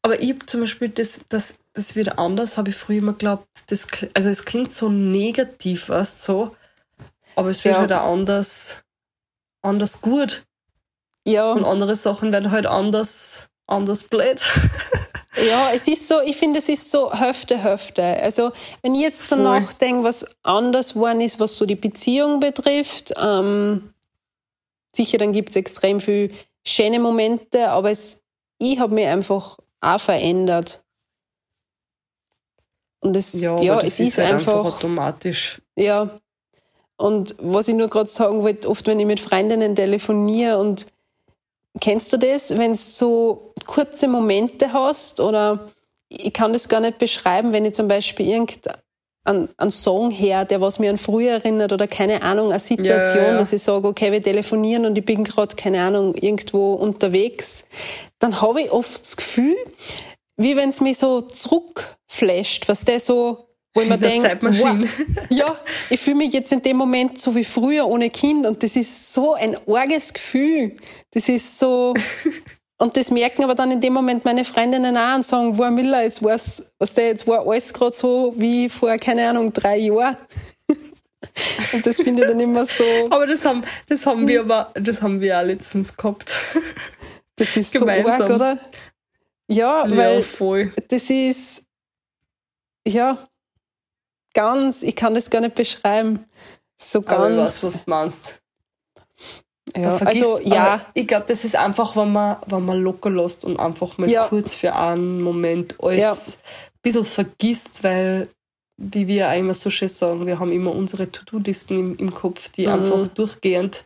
aber 0.01 0.21
ich 0.21 0.29
habe 0.29 0.45
zum 0.45 0.61
Beispiel 0.61 0.89
das, 0.89 1.21
das, 1.29 1.55
das 1.73 1.95
wird 1.95 2.17
anders, 2.17 2.57
habe 2.57 2.69
ich 2.69 2.75
früher 2.75 2.99
immer 2.99 3.11
geglaubt, 3.13 3.47
das, 3.67 3.88
also 4.13 4.29
es 4.29 4.45
klingt 4.45 4.71
so 4.71 4.89
negativ, 4.89 5.89
weißt 5.89 6.23
so, 6.23 6.55
aber 7.36 7.49
es 7.49 7.63
wird 7.65 7.75
Ja. 7.75 7.81
halt 7.81 7.93
auch 7.93 8.11
anders, 8.11 8.84
anders 9.61 10.01
gut 10.01 10.45
ja. 11.25 11.51
und 11.51 11.65
andere 11.65 11.95
Sachen 11.95 12.31
werden 12.31 12.51
halt 12.51 12.65
anders, 12.65 13.47
anders 13.67 14.03
blöd. 14.05 14.41
Ja, 15.49 15.71
es 15.73 15.88
ist 15.88 16.07
so, 16.07 16.21
ich 16.21 16.38
finde, 16.38 16.59
es 16.59 16.69
ist 16.69 16.91
so 16.91 17.11
Hälfte, 17.11 17.57
Hälfte. 17.57 18.03
Also, 18.03 18.51
wenn 18.84 18.93
ich 18.93 19.01
jetzt 19.01 19.27
so 19.27 19.36
nachdenke, 19.36 20.03
was 20.03 20.25
anders 20.43 20.93
geworden 20.93 21.21
ist, 21.21 21.39
was 21.39 21.57
so 21.57 21.65
die 21.65 21.75
Beziehung 21.75 22.39
betrifft, 22.39 23.13
ähm, 23.17 23.93
sicher, 24.95 25.17
dann 25.17 25.34
gibt 25.34 25.49
es 25.49 25.55
extrem 25.55 25.99
viel 25.99 26.31
schöne 26.66 26.99
Momente, 26.99 27.70
aber 27.70 27.91
es, 27.91 28.22
ich 28.57 28.80
habe 28.80 28.95
mich 28.95 29.07
einfach 29.07 29.57
auch 29.82 29.99
verändert. 29.99 30.84
Und 32.99 33.16
es, 33.18 33.34
ja, 33.34 33.53
aber 33.55 33.82
das 33.82 33.86
es 33.86 33.99
ist, 33.99 34.18
halt 34.18 34.34
einfach, 34.34 34.66
automatisch. 34.66 35.61
ja. 35.76 36.20
Und 36.95 37.36
was 37.39 37.68
ich 37.68 37.76
nur 37.76 37.89
gerade 37.89 38.09
sagen 38.09 38.43
wollte, 38.43 38.70
oft 38.70 38.88
wenn 38.88 38.99
ich 38.99 39.05
mit 39.05 39.20
Freundinnen 39.20 39.76
telefoniere 39.76 40.57
und 40.57 40.86
kennst 41.82 42.14
du 42.14 42.18
das, 42.18 42.55
wenn 42.57 42.72
du 42.72 42.78
so 42.78 43.53
kurze 43.66 44.07
Momente 44.07 44.72
hast 44.72 45.20
oder 45.20 45.72
ich 46.07 46.32
kann 46.32 46.53
das 46.53 46.70
gar 46.70 46.80
nicht 46.80 46.99
beschreiben, 46.99 47.51
wenn 47.51 47.66
ich 47.66 47.74
zum 47.74 47.88
Beispiel 47.88 48.28
irgendeinen 49.26 49.49
einen 49.57 49.71
Song 49.71 50.11
her, 50.11 50.45
der 50.45 50.61
was 50.61 50.80
mir 50.80 50.89
an 50.89 50.97
früher 50.97 51.34
erinnert 51.34 51.71
oder 51.71 51.88
keine 51.88 52.21
Ahnung, 52.21 52.51
eine 52.51 52.59
Situation, 52.59 53.15
Ja, 53.15 53.21
ja, 53.24 53.32
ja. 53.34 53.38
dass 53.38 53.53
ich 53.53 53.63
sage, 53.63 53.88
okay, 53.88 54.11
wir 54.11 54.21
telefonieren 54.21 54.86
und 54.86 54.97
ich 54.97 55.05
bin 55.05 55.24
gerade, 55.24 55.55
keine 55.55 55.82
Ahnung, 55.82 56.15
irgendwo 56.15 56.74
unterwegs, 56.74 57.65
dann 58.19 58.41
habe 58.41 58.61
ich 58.63 58.71
oft 58.71 59.01
das 59.01 59.15
Gefühl, 59.17 59.55
wie 60.38 60.55
wenn 60.55 60.69
es 60.69 60.82
mich 60.82 60.97
so 60.97 61.21
zurückflasht, 61.21 62.67
was 62.67 62.84
der 62.84 62.99
so, 62.99 63.47
wo 63.74 63.82
ich 63.82 63.89
mir 63.89 63.97
denke, 63.97 64.38
wow, 64.41 64.78
ja, 65.30 65.57
ich 65.89 65.99
fühle 65.99 66.17
mich 66.17 66.34
jetzt 66.34 66.51
in 66.51 66.61
dem 66.61 66.78
Moment 66.78 67.19
so 67.19 67.34
wie 67.36 67.43
früher 67.45 67.88
ohne 67.88 68.09
Kind 68.09 68.45
und 68.45 68.61
das 68.63 68.76
ist 68.76 69.13
so 69.13 69.34
ein 69.34 69.57
arges 69.67 70.13
Gefühl. 70.13 70.76
Das 71.11 71.30
ist 71.30 71.59
so, 71.59 71.93
und 72.78 72.97
das 72.97 73.11
merken 73.11 73.43
aber 73.43 73.55
dann 73.55 73.71
in 73.71 73.82
dem 73.82 73.93
Moment 73.93 74.26
meine 74.26 74.45
Freundinnen 74.45 74.97
auch 74.97 75.15
und 75.15 75.26
sagen, 75.26 75.57
wow, 75.57 75.69
Miller, 75.69 76.03
jetzt 76.03 76.24
war's, 76.24 76.71
was 76.80 76.93
der, 76.93 77.07
jetzt 77.07 77.28
war 77.28 77.47
alles 77.47 77.74
gerade 77.74 77.95
so 77.95 78.34
wie 78.36 78.69
vor, 78.69 78.97
keine 78.97 79.30
Ahnung, 79.30 79.53
drei 79.53 79.78
Jahren. 79.78 80.17
Und 81.74 81.86
das 81.86 82.01
finde 82.01 82.24
ich 82.24 82.28
dann 82.28 82.39
immer 82.39 82.65
so, 82.65 82.84
Aber 83.09 83.26
das 83.26 83.45
haben, 83.45 83.63
das 83.88 84.05
haben 84.05 84.28
wir 84.28 84.41
aber, 84.41 84.71
das 84.74 85.01
haben 85.01 85.21
wir 85.21 85.39
auch 85.39 85.45
letztens 85.45 85.95
gehabt. 85.95 86.34
das 87.38 87.55
ist 87.55 87.71
so 87.71 87.80
Gemeinsam. 87.80 88.21
arg, 88.21 88.30
oder? 88.30 88.59
Ja, 89.47 89.88
ja, 89.88 89.97
weil 89.97 90.21
voll. 90.21 90.74
das 90.89 91.09
ist, 91.09 91.63
ja, 92.86 93.17
ganz, 94.34 94.84
ich 94.84 94.95
kann 94.95 95.15
das 95.15 95.30
gar 95.30 95.41
nicht 95.41 95.55
beschreiben. 95.55 96.26
So 96.78 96.99
Aber 96.99 97.30
ich 97.30 97.38
weiß, 97.38 97.61
ganz, 97.61 97.63
was 97.63 97.74
du 97.86 97.89
meinst. 97.89 98.43
Ja, 99.76 99.91
vergisst, 99.97 100.24
also 100.26 100.43
ja, 100.47 100.86
ich 100.93 101.07
glaube, 101.07 101.26
das 101.28 101.43
ist 101.45 101.55
einfach, 101.55 101.95
wenn 101.95 102.11
man, 102.11 102.38
wenn 102.47 102.65
man 102.65 102.82
locker 102.82 103.09
lässt 103.09 103.43
und 103.45 103.59
einfach 103.59 103.97
mal 103.97 104.09
Ja. 104.09 104.28
kurz 104.28 104.53
für 104.53 104.76
einen 104.76 105.21
Moment 105.21 105.76
alles 105.82 106.01
Ja. 106.01 106.11
ein 106.13 106.80
bisschen 106.82 107.05
vergisst, 107.05 107.84
weil, 107.84 108.30
wie 108.78 109.07
wir 109.07 109.30
auch 109.30 109.38
immer 109.38 109.53
so 109.53 109.69
schön 109.69 109.89
sagen, 109.89 110.28
wir 110.28 110.39
haben 110.39 110.51
immer 110.51 110.74
unsere 110.76 111.11
To-Do-Listen 111.11 111.80
im, 111.80 111.95
im 111.97 112.13
Kopf, 112.13 112.49
die 112.49 112.67
Mhm. 112.67 112.74
einfach 112.74 113.07
durchgehend 113.07 113.86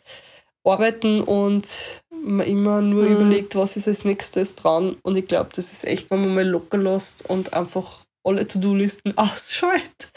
arbeiten 0.64 1.22
und 1.22 1.68
man 2.12 2.46
immer 2.46 2.82
nur 2.82 3.04
Mhm. 3.04 3.12
überlegt, 3.14 3.56
was 3.56 3.78
ist 3.78 3.88
als 3.88 4.04
nächstes 4.04 4.56
dran. 4.56 4.98
Und 5.04 5.16
ich 5.16 5.28
glaube, 5.28 5.52
das 5.56 5.72
ist 5.72 5.86
echt, 5.86 6.12
wenn 6.12 6.22
man 6.22 6.34
mal 6.36 6.48
locker 6.48 6.78
lässt 6.78 7.30
und 7.30 7.54
einfach 7.54 8.04
alle 8.26 8.46
To-Do-Listen 8.46 9.14
ausschaltet, 9.18 10.12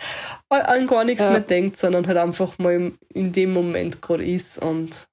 an 0.48 0.86
gar 0.88 1.04
nichts 1.04 1.26
Ja. 1.26 1.30
mehr 1.30 1.40
denkt, 1.40 1.78
sondern 1.78 2.06
halt 2.08 2.18
einfach 2.18 2.58
mal 2.58 2.92
in 3.14 3.32
dem 3.32 3.52
Moment 3.52 4.02
gerade 4.02 4.24
ist 4.24 4.58
und 4.58 5.06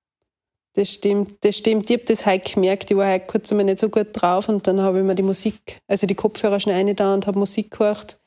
Das 0.78 0.94
stimmt, 0.94 1.38
das 1.42 1.58
stimmt. 1.58 1.90
Ich 1.90 1.98
habe 1.98 2.06
das 2.06 2.28
heute 2.28 2.54
gemerkt. 2.54 2.92
Ich 2.92 2.98
war 2.98 3.12
heute 3.12 3.26
kurz 3.26 3.52
einmal 3.52 3.66
nicht 3.66 3.80
so 3.80 3.90
gut 3.90 4.10
drauf 4.14 4.48
und 4.48 4.68
dann 4.68 4.80
habe 4.80 5.00
ich 5.00 5.04
mir 5.04 5.16
die 5.16 5.24
Musik, 5.24 5.80
also 5.88 6.06
die 6.06 6.14
Kopfhörer 6.14 6.60
schnell 6.60 6.76
rein 6.76 6.96
da 6.96 7.16
und 7.16 7.26
habe 7.26 7.40
Musik 7.40 7.72
gehört. 7.72 8.20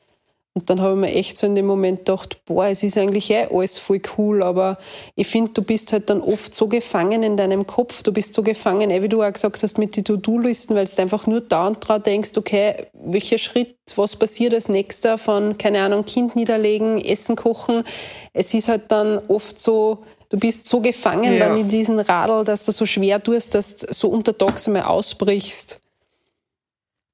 Und 0.55 0.69
dann 0.69 0.81
habe 0.81 0.95
ich 0.95 0.99
mir 0.99 1.15
echt 1.15 1.39
so 1.39 1.47
in 1.47 1.55
dem 1.55 1.67
Moment 1.67 2.01
gedacht, 2.01 2.45
boah, 2.47 2.67
es 2.67 2.83
ist 2.83 2.99
eigentlich 2.99 3.31
eh 3.31 3.47
alles 3.53 3.79
voll 3.79 4.03
cool, 4.19 4.43
aber 4.43 4.79
ich 5.15 5.29
finde, 5.29 5.53
du 5.53 5.63
bist 5.63 5.93
halt 5.93 6.11
dann 6.11 6.21
oft 6.21 6.53
so 6.53 6.67
gefangen 6.67 7.23
in 7.23 7.37
deinem 7.37 7.69
Kopf, 7.69 8.03
du 8.03 8.13
bist 8.13 8.35
so 8.35 8.43
gefangen, 8.43 8.91
eh, 8.91 9.01
wie 9.01 9.09
du 9.09 9.23
auch 9.23 9.33
gesagt 9.33 9.63
hast, 9.63 9.79
mit 9.79 9.97
den 9.97 10.05
To-Do-Listen, 10.05 10.75
weil 10.75 10.87
du 10.87 11.03
einfach 11.03 11.29
nur 11.29 11.43
da 11.43 11.69
und 11.69 11.77
dran 11.79 12.03
denkst, 12.03 12.33
okay, 12.37 12.87
welcher 12.95 13.39
Schritt, 13.39 13.77
was 13.95 14.17
passiert 14.17 14.55
als 14.55 14.69
nächster 14.69 15.19
von, 15.19 15.57
keine 15.57 15.83
Ahnung, 15.83 16.05
Kind 16.05 16.35
niederlegen, 16.35 17.01
Essen 17.01 17.37
kochen. 17.37 17.85
Es 18.33 18.53
ist 18.53 18.67
halt 18.67 18.91
dann 18.91 19.21
oft 19.29 19.61
so, 19.61 20.03
du 20.31 20.39
bist 20.39 20.67
so 20.67 20.81
gefangen 20.81 21.35
Ja. 21.35 21.49
dann 21.49 21.59
in 21.59 21.69
diesen 21.69 22.01
Radl, 22.01 22.45
dass 22.45 22.65
du 22.65 22.73
so 22.73 22.87
schwer 22.87 23.23
tust, 23.23 23.55
dass 23.55 23.77
du 23.77 23.93
so 23.93 24.09
untertags 24.09 24.67
einmal 24.67 24.83
ausbrichst. 24.85 25.79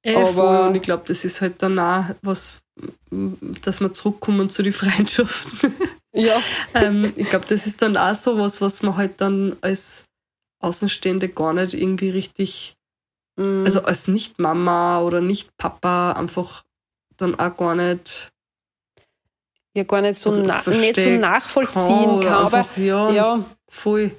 Eh, 0.03 0.15
Aber- 0.15 0.27
voll. 0.27 0.67
Und 0.69 0.75
ich 0.75 0.81
glaube, 0.83 1.03
das 1.07 1.25
ist 1.25 1.41
halt 1.41 1.61
dann 1.61 1.77
auch 1.79 2.05
was, 2.21 2.57
dass 3.11 3.79
wir 3.81 3.93
zurückkommen 3.93 4.49
zu 4.49 4.63
den 4.63 4.73
Freundschaften. 4.73 5.73
Ja. 6.13 6.35
ähm, 6.73 7.13
ich 7.15 7.29
glaube, 7.29 7.45
das 7.47 7.67
ist 7.67 7.81
dann 7.83 7.95
auch 7.95 8.15
so 8.15 8.39
was, 8.39 8.59
was 8.59 8.81
man 8.81 8.97
halt 8.97 9.21
dann 9.21 9.55
als 9.61 10.03
Außenstehende 10.61 11.29
gar 11.29 11.53
nicht 11.53 11.75
irgendwie 11.75 12.09
richtig, 12.09 12.73
Mm. 13.39 13.65
also 13.65 13.83
als 13.83 14.07
Nicht-Mama 14.07 15.01
oder 15.01 15.21
Nicht-Papa 15.21 16.13
einfach 16.13 16.63
dann 17.17 17.39
auch 17.39 17.55
gar 17.55 17.75
nicht 17.75 18.31
ja 19.77 19.83
gar 19.83 20.01
nicht 20.01 20.17
so, 20.19 20.31
na, 20.31 20.59
verstehen 20.59 20.81
nicht 20.95 20.99
so 21.01 21.09
nachvollziehen 21.27 22.09
oder 22.09 22.27
kann. 22.29 22.33
Aber 22.45 22.57
einfach, 22.59 22.77
ja, 22.77 23.11
ja, 23.11 23.45
voll. 23.67 24.11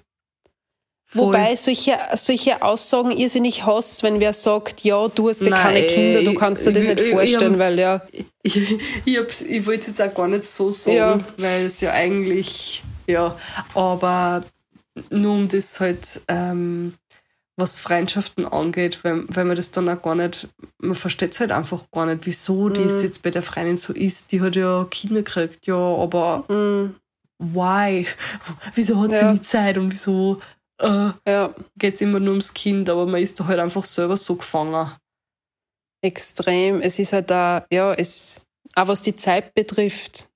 voll. 1.04 1.26
wobei 1.26 1.56
solche, 1.56 1.98
solche 2.16 2.62
Aussagen 2.62 3.10
irrsinnig 3.10 3.64
hast, 3.66 4.02
wenn 4.02 4.20
wer 4.20 4.32
sagt, 4.32 4.84
ja, 4.84 5.08
du 5.08 5.28
hast 5.28 5.40
ja 5.42 5.50
Nein, 5.50 5.60
keine 5.62 5.86
Kinder, 5.86 6.22
du 6.22 6.34
kannst 6.34 6.66
dir 6.66 6.72
das 6.72 6.82
ich- 6.82 6.88
nicht 6.88 7.00
ich- 7.00 7.06
ich 7.06 7.12
vorstellen, 7.12 7.52
hab- 7.54 7.58
weil 7.60 7.78
ja, 7.78 8.02
Ich, 8.42 8.56
ich, 8.56 9.18
ich 9.50 9.66
wollte 9.66 9.80
es 9.90 9.98
jetzt 9.98 10.00
auch 10.02 10.14
gar 10.14 10.28
nicht 10.28 10.44
so 10.44 10.70
sagen, 10.70 10.96
Ja. 10.96 11.20
weil 11.36 11.66
es 11.66 11.80
ja 11.80 11.92
eigentlich, 11.92 12.82
ja, 13.06 13.36
aber 13.74 14.42
nur 15.10 15.34
um 15.34 15.48
das 15.48 15.78
halt, 15.80 16.20
ähm, 16.28 16.94
was 17.58 17.78
Freundschaften 17.78 18.46
angeht, 18.46 19.02
weil, 19.04 19.24
weil 19.28 19.44
man 19.44 19.56
das 19.56 19.70
dann 19.70 19.88
auch 19.88 20.00
gar 20.00 20.14
nicht, 20.14 20.48
man 20.78 20.94
versteht 20.94 21.32
es 21.34 21.40
halt 21.40 21.52
einfach 21.52 21.84
gar 21.90 22.06
nicht, 22.06 22.24
wieso 22.24 22.68
das 22.68 23.02
jetzt 23.02 23.22
bei 23.22 23.30
der 23.30 23.42
Freundin 23.42 23.76
so 23.76 23.92
ist. 23.92 24.32
Die 24.32 24.40
hat 24.40 24.56
ja 24.56 24.86
Kinder 24.90 25.22
gekriegt, 25.22 25.66
ja, 25.66 25.74
aber 25.76 26.44
mm, 26.52 26.94
why? 27.38 28.06
Wieso 28.74 29.00
hat 29.02 29.10
Ja. 29.10 29.20
sie 29.32 29.34
nie 29.38 29.42
Zeit 29.42 29.76
und 29.78 29.90
wieso 29.92 30.40
äh, 30.80 31.10
ja, 31.26 31.54
geht 31.76 31.96
es 31.96 32.00
immer 32.00 32.20
nur 32.20 32.30
ums 32.34 32.54
Kind, 32.54 32.88
aber 32.88 33.06
man 33.06 33.20
ist 33.20 33.38
da 33.40 33.46
halt 33.46 33.58
einfach 33.58 33.84
selber 33.84 34.16
so 34.16 34.36
gefangen. 34.36 34.92
extrem. 36.02 36.80
Es 36.80 36.98
ist 36.98 37.12
halt 37.12 37.30
da, 37.30 37.66
ja, 37.70 37.92
es, 37.94 38.40
auch 38.74 38.86
was 38.88 39.02
die 39.02 39.16
Zeit 39.16 39.54
betrifft. 39.54 40.28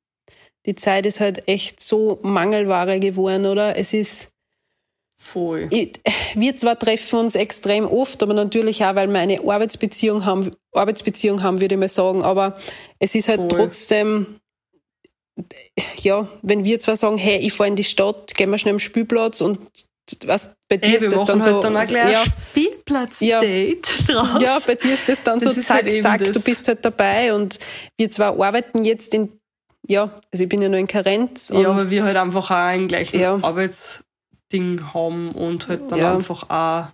Die 0.67 0.75
Zeit 0.75 1.07
ist 1.07 1.21
halt 1.21 1.47
echt 1.49 1.81
so 1.83 2.19
Mangelware 2.23 2.99
geworden, 3.01 3.47
oder? 3.47 3.77
Es 3.77 3.93
ist, 3.93 4.32
Voll. 5.25 5.69
ich, 5.71 6.01
wir 6.35 6.57
zwar 6.57 6.77
treffen 6.77 7.21
uns 7.21 7.37
extrem 7.37 7.87
oft, 7.87 8.23
aber 8.25 8.35
natürlich 8.35 8.85
auch, 8.85 8.97
weil 8.97 9.07
wir 9.07 9.21
eine 9.21 9.39
Arbeitsbeziehung 9.41 10.25
haben, 10.25 10.51
Arbeitsbeziehung 10.73 11.45
haben, 11.45 11.61
würde 11.61 11.77
ich 11.77 11.79
mal 11.79 11.89
sagen. 11.89 12.25
Aber 12.25 12.59
es 12.99 13.15
ist 13.15 13.29
halt 13.29 13.39
Voll. 13.39 13.49
trotzdem, 13.51 14.41
ja, 16.01 16.27
wenn 16.43 16.65
wir 16.65 16.81
zwar 16.81 16.97
sagen, 16.97 17.19
hey, 17.19 17.39
ich 17.39 17.53
fahre 17.53 17.69
in 17.69 17.77
die 17.77 17.85
Stadt, 17.85 18.35
gehen 18.35 18.51
wir 18.51 18.59
schnell 18.59 18.75
am 18.75 18.81
Spielplatz 18.81 19.41
und 19.41 19.61
was 20.27 20.51
bei 20.69 20.77
dir 20.79 20.99
Ey, 21.01 21.07
ist 21.07 21.13
das 21.13 21.25
dann 21.25 21.41
halt 21.41 21.55
so, 21.55 21.61
dann 21.61 21.77
auch 21.77 21.87
gleich 21.87 22.13
ja, 22.13 22.25
Spielplatz-Date 22.51 23.87
draus. 24.09 24.43
ja, 24.43 24.59
bei 24.67 24.75
dir 24.75 24.93
ist 24.95 25.09
das 25.09 25.23
dann 25.23 25.39
Das 25.39 25.55
so 25.55 25.63
zack, 25.63 25.85
halt 25.85 26.03
zack, 26.03 26.19
das. 26.19 26.33
du 26.33 26.41
bist 26.41 26.67
halt 26.67 26.85
dabei 26.85 27.33
und 27.33 27.61
wir 27.97 28.11
zwar 28.11 28.39
arbeiten 28.43 28.85
jetzt 28.85 29.15
in, 29.15 29.39
ja, 29.87 30.21
also 30.33 30.43
ich 30.43 30.49
bin 30.49 30.61
ja 30.61 30.69
nur 30.69 30.79
in 30.81 30.89
Karenz 30.89 31.51
Ja, 31.55 31.71
aber 31.71 31.91
wir 31.91 32.03
halt 32.03 32.17
einfach 32.17 32.51
auch 32.51 32.55
ein 32.57 32.89
gleichen 32.89 33.21
Ja. 33.21 33.39
Arbeitsding 34.53 34.95
haben 34.95 35.33
und 35.33 35.69
halt 35.69 35.91
dann 35.91 35.99
Ja. 35.99 36.13
einfach 36.15 36.43
auch, 36.45 36.49
Da 36.49 36.93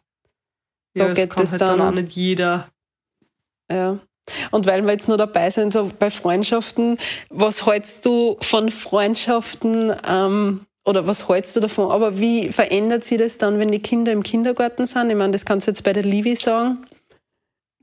ja, 0.94 1.06
es 1.08 1.14
geht 1.16 1.30
kann 1.30 1.42
es 1.44 1.50
halt 1.52 1.60
dann, 1.62 1.78
dann- 1.78 1.88
auch 1.88 1.92
nicht 1.92 2.12
jeder. 2.12 2.68
Ja. 3.70 3.98
Und 4.50 4.66
weil 4.66 4.82
wir 4.84 4.92
jetzt 4.92 5.08
nur 5.08 5.16
dabei 5.16 5.50
sind, 5.50 5.72
so 5.72 5.90
bei 5.98 6.10
Freundschaften, 6.10 6.98
was 7.30 7.64
hältst 7.66 8.04
du 8.04 8.36
von 8.42 8.70
Freundschaften 8.70 9.94
ähm, 10.06 10.66
oder 10.84 11.06
was 11.06 11.28
hältst 11.28 11.56
du 11.56 11.60
davon? 11.60 11.90
Aber 11.90 12.18
wie 12.18 12.52
verändert 12.52 13.04
sich 13.04 13.18
das 13.18 13.38
dann, 13.38 13.58
wenn 13.58 13.72
die 13.72 13.78
Kinder 13.80 14.12
im 14.12 14.22
Kindergarten 14.22 14.86
sind? 14.86 15.08
Ich 15.10 15.16
meine, 15.16 15.32
das 15.32 15.44
kannst 15.46 15.66
du 15.66 15.70
jetzt 15.70 15.82
bei 15.82 15.92
der 15.94 16.02
Livi 16.02 16.34
sagen. 16.36 16.84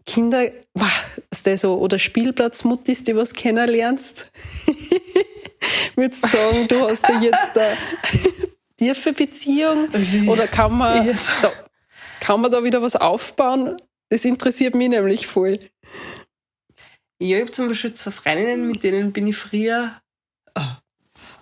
Kinder, 0.06 0.50
wah, 0.76 0.86
was 1.32 1.42
der 1.42 1.58
so, 1.58 1.78
oder 1.80 1.98
Spielplatzmuttis, 1.98 3.04
die 3.04 3.16
was 3.16 3.34
kennenlernst. 3.34 4.32
Würdest 5.96 6.28
sagen, 6.28 6.68
du 6.68 6.80
hast 6.82 7.10
ja 7.10 7.22
jetzt 7.22 7.58
eine 7.58 8.34
tiefe 8.94 9.14
Beziehung? 9.14 9.90
Oder 10.28 10.48
kann 10.48 10.78
man, 10.78 11.06
Ja. 11.08 11.14
da, 11.42 11.52
kann 12.20 12.42
man 12.42 12.52
da 12.52 12.64
wieder 12.64 12.82
was 12.82 12.96
aufbauen? 12.96 13.76
Das 14.10 14.26
interessiert 14.26 14.76
mich 14.76 14.90
nämlich 14.90 15.28
voll. 15.28 15.60
Ja, 17.20 17.38
ich 17.38 17.42
habe 17.42 17.52
zum 17.52 17.68
Beispiel 17.68 17.94
zwei 17.94 18.12
Freundinnen, 18.12 18.68
mit 18.68 18.84
denen 18.84 19.12
bin 19.14 19.28
ich 19.28 19.38
früher 19.38 20.00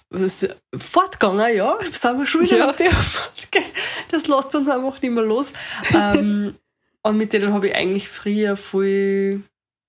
was, 0.10 0.48
fortgegangen, 0.78 1.56
ja. 1.56 1.76
Sind 1.92 2.20
wir 2.20 2.28
schon 2.28 2.42
wieder 2.42 2.58
Ja. 2.58 2.68
mit 2.68 2.82
fortgegangen. 2.82 3.70
Das 4.12 4.28
lässt 4.28 4.54
uns 4.56 4.70
einfach 4.70 5.02
nicht 5.02 5.12
mehr 5.12 5.24
los. 5.24 5.52
ähm, 5.94 6.56
und 7.02 7.18
mit 7.18 7.34
denen 7.34 7.52
habe 7.54 7.68
ich 7.70 7.76
eigentlich 7.76 8.08
früher 8.08 8.56
voll 8.56 9.42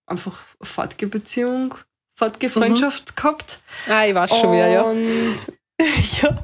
einfach 0.07 0.39
Fortgebeziehung, 0.63 1.75
Fortgefreundschaft 2.17 3.17
gehabt. 3.17 3.59
Ah, 3.89 4.07
ich 4.07 4.15
weiß 4.15 4.31
schon 4.31 4.53
wieder, 4.53 4.69
ja. 4.69 4.83
Und, 4.83 5.37
ja. 6.23 6.43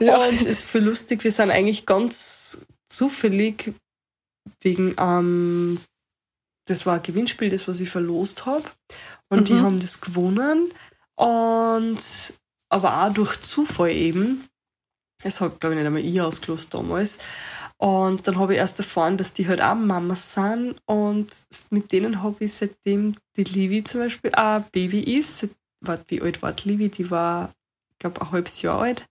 Ja. 0.00 0.16
Und 0.26 0.40
es 0.40 0.46
ist 0.46 0.64
voll 0.64 0.82
lustig, 0.82 1.24
wir 1.24 1.32
sind 1.32 1.50
eigentlich 1.50 1.86
ganz 1.86 2.64
zufällig 2.88 3.74
wegen, 4.60 4.94
ähm, 4.98 5.80
das 6.66 6.86
war 6.86 6.96
ein 6.96 7.02
Gewinnspiel, 7.02 7.50
das, 7.50 7.68
was 7.68 7.80
ich 7.80 7.90
verlost 7.90 8.46
habe. 8.46 8.64
Und 9.28 9.48
die 9.48 9.54
Mhm. 9.54 9.62
haben 9.62 9.80
das 9.80 10.00
gewonnen. 10.00 10.70
Und 11.16 11.98
aber 12.70 13.02
auch 13.04 13.12
durch 13.12 13.40
Zufall 13.40 13.90
eben. 13.90 14.48
Das 15.22 15.40
hat, 15.40 15.60
glaube 15.60 15.74
ich, 15.74 15.78
nicht 15.78 15.86
einmal 15.86 16.04
ich 16.04 16.20
ausgelost 16.20 16.72
damals. 16.74 17.18
Und 17.76 18.26
dann 18.26 18.38
habe 18.38 18.54
ich 18.54 18.58
erst 18.58 18.78
erfahren, 18.78 19.16
dass 19.18 19.32
die 19.32 19.46
halt 19.46 19.60
auch 19.60 19.74
Mamas 19.74 20.34
sind. 20.34 20.76
Und 20.86 21.28
mit 21.70 21.92
denen 21.92 22.22
habe 22.22 22.44
ich 22.44 22.54
seitdem 22.54 23.14
die 23.36 23.44
Livi 23.44 23.84
zum 23.84 24.00
Beispiel 24.00 24.32
auch 24.34 24.60
Baby 24.72 25.00
ist. 25.16 25.48
Warte, 25.84 26.04
wie 26.08 26.22
alt 26.22 26.42
war 26.42 26.52
die 26.52 26.68
Livi? 26.70 26.88
Die 26.88 27.10
war, 27.10 27.52
glaube, 28.02 28.20
ein 28.20 28.30
halbes 28.30 28.62
Jahr 28.62 28.80
alt. 28.82 29.06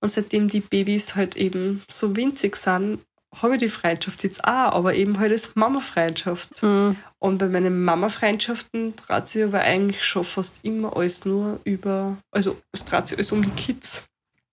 Und 0.00 0.08
seitdem 0.08 0.48
die 0.48 0.60
Babys 0.60 1.14
halt 1.14 1.36
eben 1.36 1.82
so 1.90 2.16
winzig 2.16 2.56
sind, 2.56 3.00
habe 3.42 3.54
ich 3.54 3.60
die 3.60 3.68
Freundschaft 3.68 4.24
jetzt 4.24 4.42
auch, 4.44 4.72
aber 4.72 4.94
eben 4.94 5.18
halt 5.18 5.32
als 5.32 5.54
Mama-Freundschaft. 5.54 6.62
Mhm. 6.62 6.96
Und 7.18 7.38
bei 7.38 7.46
meinen 7.48 7.84
Mama-Freundschaften 7.84 8.94
dreht 8.96 9.28
sich 9.28 9.44
aber 9.44 9.60
eigentlich 9.60 10.02
schon 10.04 10.24
fast 10.24 10.60
immer 10.62 10.96
alles 10.96 11.24
nur 11.26 11.60
über, 11.64 12.16
also 12.30 12.56
es 12.72 12.84
dreht 12.84 13.08
sich 13.08 13.18
alles 13.18 13.32
um 13.32 13.42
die 13.42 13.50
Kids. 13.50 14.04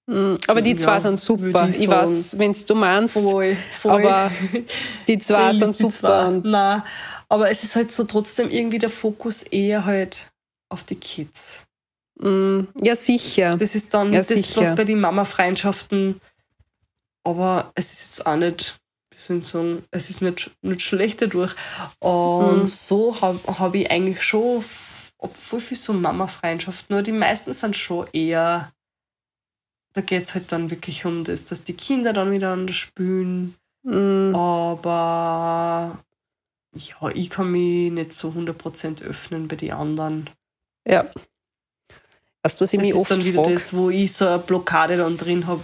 Mhm. 0.07 0.38
Aber 0.47 0.61
die 0.61 0.73
Ja, 0.73 0.78
zwei 0.80 0.99
sind 0.99 1.19
super. 1.19 1.69
ich 1.69 1.80
Ich, 1.82 1.88
weiß, 1.88 2.38
wenn 2.38 2.53
du 2.53 2.76
meinst. 2.76 3.13
Voll, 3.13 3.55
voll. 3.71 4.05
Aber 4.05 4.32
die 5.07 5.17
zwei 5.19 5.53
sind 5.57 5.76
super. 5.76 5.91
zwei. 5.91 6.41
Nein, 6.43 6.84
aber 7.30 7.49
es 7.49 7.63
ist 7.63 7.76
halt 7.76 7.91
so 7.91 8.03
trotzdem 8.03 8.49
irgendwie 8.51 8.80
der 8.80 8.89
Fokus 8.89 9.43
eher 9.43 9.86
halt 9.86 10.30
auf 10.69 10.84
die 10.84 10.95
Kids. 10.95 11.63
Mhm. 12.18 12.68
Ja, 12.82 12.95
sicher. 12.95 13.57
Das 13.57 13.76
ist 13.76 13.93
dann 13.93 14.13
Ja, 14.13 14.20
das, 14.22 14.30
sicher. 14.30 14.61
was 14.61 14.76
bei 14.76 14.84
den 14.86 14.99
Mama-Freundschaften, 15.01 16.22
aber 17.24 17.72
es 17.76 17.91
ist 17.93 18.18
jetzt 18.18 18.26
auch 18.28 18.36
nicht, 18.38 18.78
wie 19.11 19.18
soll 19.18 19.38
ich 19.39 19.47
sagen, 19.47 19.84
es 19.91 20.09
ist 20.09 20.22
nicht, 20.22 20.51
nicht 20.61 20.82
schlecht 20.82 21.22
dadurch. 21.22 21.55
Und 21.99 22.61
Mhm. 22.61 22.66
so 22.68 23.20
habe 23.22 23.39
hab 23.59 23.74
ich 23.76 23.89
eigentlich 23.91 24.22
schon 24.24 24.59
f- 24.59 25.11
ob 25.18 25.36
voll 25.36 25.59
viel 25.59 25.78
so 25.78 25.93
Mama-Freundschaften, 25.93 26.93
nur 26.95 27.01
die 27.03 27.11
meisten 27.11 27.51
sind 27.53 27.76
schon 27.76 28.07
eher, 28.13 28.72
da 29.93 30.01
geht 30.01 30.24
es 30.24 30.36
halt 30.36 30.51
dann 30.51 30.70
wirklich 30.72 31.05
um 31.05 31.24
das, 31.24 31.45
dass 31.45 31.63
die 31.63 31.74
Kinder 31.76 32.13
dann 32.13 32.30
miteinander 32.30 32.74
spielen. 32.74 33.55
Mhm. 33.84 34.36
Aber 34.36 35.99
ja, 36.76 37.09
ich 37.13 37.30
kann 37.30 37.51
mich 37.51 37.91
nicht 37.91 38.13
so 38.13 38.30
100% 38.34 39.03
öffnen 39.03 39.47
bei 39.47 39.55
den 39.55 39.72
anderen. 39.72 40.30
Ja. 40.88 41.09
Weißt 42.45 42.61
du, 42.61 42.63
was 42.63 42.73
ich 42.73 42.77
Das 42.79 42.85
mich 42.85 42.93
ist 42.93 42.99
oft 43.01 43.09
dann 43.11 43.23
wieder 43.25 43.41
frage? 43.43 43.53
das, 43.55 43.73
wo 43.73 43.89
ich 43.89 44.13
so 44.13 44.27
eine 44.27 44.37
Blockade 44.37 44.97
dann 44.97 45.17
drin 45.17 45.47
habe, 45.47 45.63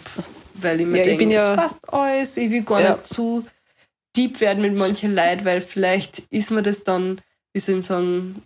weil 0.56 0.82
ich 0.82 0.88
mir 0.88 0.98
Ja, 0.98 1.04
denke, 1.04 1.20
bin 1.20 1.30
ja- 1.32 1.52
es 1.52 1.56
passt 1.56 1.94
alles, 1.94 2.38
ich 2.38 2.50
will 2.50 2.64
gar 2.64 2.82
Ja. 2.82 2.94
nicht 2.94 3.06
zu 3.06 3.46
deep 4.18 4.40
werden 4.42 4.64
mit 4.64 4.80
manchen 4.80 5.14
Leid, 5.14 5.46
weil 5.46 5.62
vielleicht 5.62 6.24
ist 6.32 6.50
mir 6.50 6.64
das 6.64 6.84
dann, 6.84 7.22
wie 7.54 7.60
soll 7.60 7.78
ich 7.80 7.86
sagen, 7.86 8.42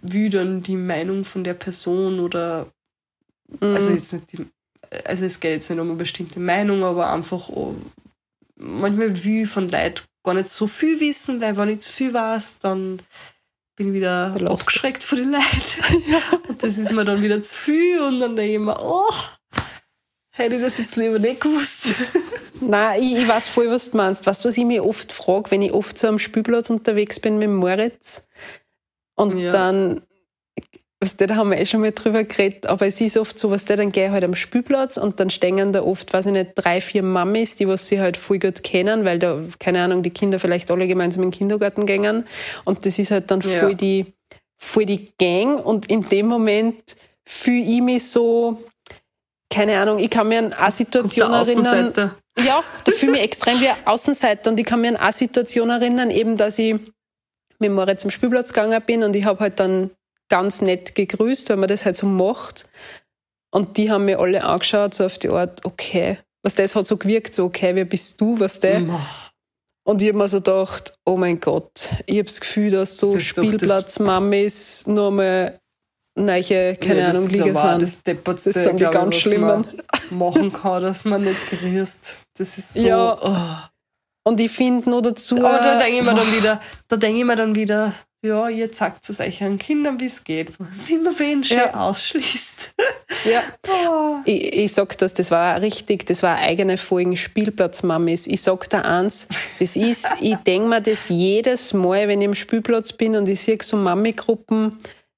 wie 0.00 0.30
dann 0.30 0.62
die 0.62 0.76
Meinung 0.76 1.26
von 1.26 1.44
der 1.44 1.52
Person 1.52 2.20
oder 2.20 2.72
Mhm. 3.60 3.74
also 3.74 3.90
jetzt 3.90 4.12
nicht 4.14 4.32
die, 4.32 4.46
also 5.04 5.26
es 5.26 5.40
geht 5.40 5.52
jetzt 5.52 5.68
nicht 5.68 5.78
um 5.78 5.88
eine 5.88 5.98
bestimmte 5.98 6.40
Meinung, 6.40 6.84
aber 6.84 7.12
einfach 7.12 7.50
oh, 7.50 7.74
manchmal 8.56 9.22
will 9.24 9.42
ich 9.42 9.48
von 9.50 9.68
Leid 9.68 10.04
gar 10.24 10.32
nicht 10.32 10.48
so 10.48 10.66
viel 10.66 10.98
wissen, 11.00 11.42
weil 11.42 11.54
wenn 11.58 11.68
ich 11.68 11.80
zu 11.80 11.92
viel 11.92 12.14
weiß, 12.14 12.60
dann 12.60 13.02
bin 13.80 13.94
wieder 13.94 14.30
Belastet. 14.34 14.60
abgeschreckt 14.60 15.02
von 15.02 15.18
den 15.18 15.30
Leid. 15.30 15.80
Und 16.48 16.62
das 16.62 16.76
ist 16.76 16.92
mir 16.92 17.04
dann 17.06 17.22
wieder 17.22 17.40
zu 17.40 17.56
viel 17.56 18.00
und 18.02 18.18
dann 18.18 18.36
denke 18.36 18.52
ich 18.52 18.58
mir, 18.58 18.76
oh, 18.82 19.10
hätte 20.32 20.56
ich 20.56 20.62
das 20.62 20.76
jetzt 20.78 20.96
lieber 20.96 21.18
nicht 21.18 21.40
gewusst. 21.40 21.86
Nein, 22.60 23.02
ich, 23.02 23.12
ich 23.22 23.26
weiß 23.28 23.48
voll, 23.48 23.70
was 23.70 23.90
du 23.90 23.96
meinst. 23.96 24.26
Weißt 24.26 24.44
du, 24.44 24.48
was 24.50 24.58
ich 24.58 24.64
mich 24.66 24.80
oft 24.82 25.12
frage, 25.12 25.50
wenn 25.50 25.62
ich 25.62 25.72
oft 25.72 25.96
so 25.96 26.08
am 26.08 26.18
Spielplatz 26.18 26.68
unterwegs 26.68 27.18
bin 27.18 27.38
mit 27.38 27.48
Moritz 27.48 28.26
und 29.14 29.38
Ja. 29.38 29.50
dann, 29.52 30.02
was 31.02 31.16
da 31.16 31.34
haben 31.34 31.50
wir 31.50 31.58
eh 31.58 31.64
schon 31.64 31.80
mal 31.80 31.92
drüber 31.92 32.24
geredet, 32.24 32.66
aber 32.66 32.86
es 32.86 33.00
ist 33.00 33.16
oft 33.16 33.38
so, 33.38 33.50
was 33.50 33.64
der 33.64 33.78
dann 33.78 33.90
gehe 33.90 34.06
ich 34.06 34.10
halt 34.12 34.22
am 34.22 34.34
Spielplatz 34.34 34.98
und 34.98 35.18
dann 35.18 35.30
stehen 35.30 35.72
da 35.72 35.82
oft, 35.82 36.12
weiß 36.12 36.26
ich 36.26 36.32
nicht, 36.32 36.50
drei, 36.56 36.82
vier 36.82 37.02
Mamis, 37.02 37.54
die 37.56 37.66
was 37.66 37.88
sie 37.88 38.00
halt 38.00 38.18
voll 38.18 38.38
gut 38.38 38.62
kennen, 38.62 39.06
weil 39.06 39.18
da, 39.18 39.42
keine 39.58 39.82
Ahnung, 39.82 40.02
die 40.02 40.10
Kinder 40.10 40.38
vielleicht 40.38 40.70
alle 40.70 40.86
gemeinsam 40.86 41.22
in 41.22 41.30
den 41.30 41.38
Kindergarten 41.38 41.86
gängen. 41.86 42.26
Und 42.66 42.84
das 42.84 42.98
ist 42.98 43.10
halt 43.12 43.30
dann 43.30 43.40
Ja. 43.40 43.60
voll 43.60 43.74
die, 43.74 44.12
voll 44.58 44.84
die 44.84 45.10
Gang. 45.18 45.64
Und 45.64 45.90
in 45.90 46.06
dem 46.06 46.26
Moment 46.26 46.76
fühle 47.24 47.62
ich 47.62 47.80
mich 47.80 48.10
so, 48.10 48.62
keine 49.48 49.80
Ahnung, 49.80 50.00
ich 50.00 50.10
kann 50.10 50.28
mir 50.28 50.38
an 50.40 50.52
eine 50.52 50.70
Situation 50.70 51.32
erinnern, 51.32 51.92
ja, 52.38 52.62
da 52.84 52.92
fühle 52.92 53.12
ich 53.12 53.18
mich 53.18 53.22
extrem 53.22 53.60
wie 53.60 53.68
Außenseiter 53.86 54.50
und 54.50 54.60
ich 54.60 54.66
kann 54.66 54.82
mich 54.82 54.90
an 54.90 54.96
eine 54.96 55.12
Situation 55.14 55.70
erinnern, 55.70 56.10
eben, 56.10 56.36
dass 56.36 56.58
ich 56.58 56.76
mit 57.58 57.72
Moritz 57.72 58.02
zum 58.02 58.10
Spielplatz 58.10 58.52
gegangen 58.52 58.80
bin 58.86 59.02
und 59.02 59.16
ich 59.16 59.24
habe 59.24 59.40
halt 59.40 59.58
dann 59.60 59.90
ganz 60.30 60.62
nett 60.62 60.94
gegrüßt, 60.94 61.50
weil 61.50 61.58
man 61.58 61.68
das 61.68 61.84
halt 61.84 61.96
so 61.96 62.06
macht. 62.06 62.68
Und 63.52 63.76
die 63.76 63.90
haben 63.90 64.06
mir 64.06 64.20
alle 64.20 64.44
angeschaut, 64.44 64.94
so 64.94 65.04
auf 65.04 65.18
die 65.18 65.28
Art, 65.28 65.64
okay, 65.64 66.18
was 66.42 66.54
das 66.54 66.74
hat 66.74 66.86
so 66.86 66.96
gewirkt, 66.96 67.34
so, 67.34 67.44
okay, 67.44 67.74
wer 67.74 67.84
bist 67.84 68.20
du, 68.20 68.38
was 68.40 68.60
der? 68.60 68.82
Und 69.84 70.00
ich 70.02 70.08
habe 70.08 70.18
mir 70.18 70.28
so 70.28 70.38
gedacht, 70.38 70.94
oh 71.04 71.16
mein 71.16 71.40
Gott, 71.40 71.88
ich 72.06 72.18
habe 72.18 72.24
das 72.24 72.40
Gefühl, 72.40 72.70
dass 72.70 72.96
so 72.96 73.08
Das 73.08 73.16
ist 73.22 73.26
Spielplatz-Mamis 73.26 74.86
nur 74.86 75.10
mal 75.10 75.58
neue, 76.16 76.76
keine 76.76 77.00
das 77.06 77.16
Ahnung, 77.16 77.30
ist 77.30 77.40
aber 77.40 77.70
sind. 77.70 77.82
das 77.82 78.02
Deppertste, 78.02 78.52
Das 78.52 78.64
sind 78.64 78.78
die 78.78 78.84
glaub 78.84 78.94
ich, 78.94 79.00
ganz 79.00 79.14
Schlimmen. 79.16 79.46
man 79.48 79.64
machen 80.10 80.52
kann, 80.52 80.82
dass 80.82 81.04
man 81.04 81.24
nicht 81.24 81.44
grüßt. 81.48 82.22
Das 82.38 82.58
ist 82.58 82.74
so. 82.74 82.86
Ja. 82.86 83.18
oh. 83.20 83.68
Und 84.28 84.38
ich 84.38 84.50
finde 84.50 84.88
nur 84.90 85.02
dazu. 85.02 85.38
Aber 85.38 85.58
da 85.58 85.76
denke 85.78 85.98
ich 85.98 86.04
mir 86.04 86.14
dann 86.14 86.32
wieder, 86.32 86.60
da 86.88 86.96
denke 86.96 87.18
ich 87.20 87.24
mir 87.24 87.36
dann 87.36 87.54
wieder, 87.54 87.92
ja, 88.22 88.48
ihr 88.48 88.70
zeigt 88.72 89.08
es 89.08 89.18
euch 89.20 89.42
an 89.42 89.58
Kindern, 89.58 89.98
wie 90.00 90.06
es 90.06 90.24
geht, 90.24 90.52
wie 90.86 90.98
man 90.98 91.18
wen 91.18 91.42
schön 91.44 91.58
Ja. 91.58 91.74
ausschließt. 91.74 92.74
ja. 93.24 93.42
Oh. 93.68 94.16
Ich, 94.26 94.52
ich 94.52 94.72
sag 94.74 94.98
das, 94.98 95.14
das 95.14 95.30
war 95.30 95.60
richtig, 95.62 96.04
das 96.06 96.22
war 96.22 96.36
eine 96.36 96.46
eigene 96.46 96.76
Folgen 96.76 97.16
Spielplatzmamis. 97.16 98.26
Ich 98.26 98.42
sag 98.42 98.68
da 98.68 98.82
eins, 98.82 99.26
das 99.58 99.76
ist, 99.76 100.06
ich 100.20 100.36
denk 100.36 100.66
mir 100.66 100.80
das 100.82 101.08
jedes 101.08 101.72
Mal, 101.72 102.06
wenn 102.08 102.20
ich 102.20 102.28
am 102.28 102.34
Spielplatz 102.34 102.92
bin 102.92 103.16
und 103.16 103.26
ich 103.28 103.40
sehe 103.40 103.58
so 103.62 103.76
Mami-Gruppen, 103.78 104.76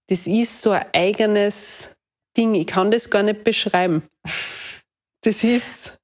das 0.08 0.26
ist 0.28 0.62
so 0.62 0.70
ein 0.70 0.84
eigenes 0.92 1.90
Ding. 2.36 2.54
Ich 2.54 2.66
kann 2.68 2.90
das 2.92 3.10
gar 3.10 3.22
nicht 3.24 3.42
beschreiben. 3.44 4.02
Das 5.22 5.42
ist, 5.42 5.98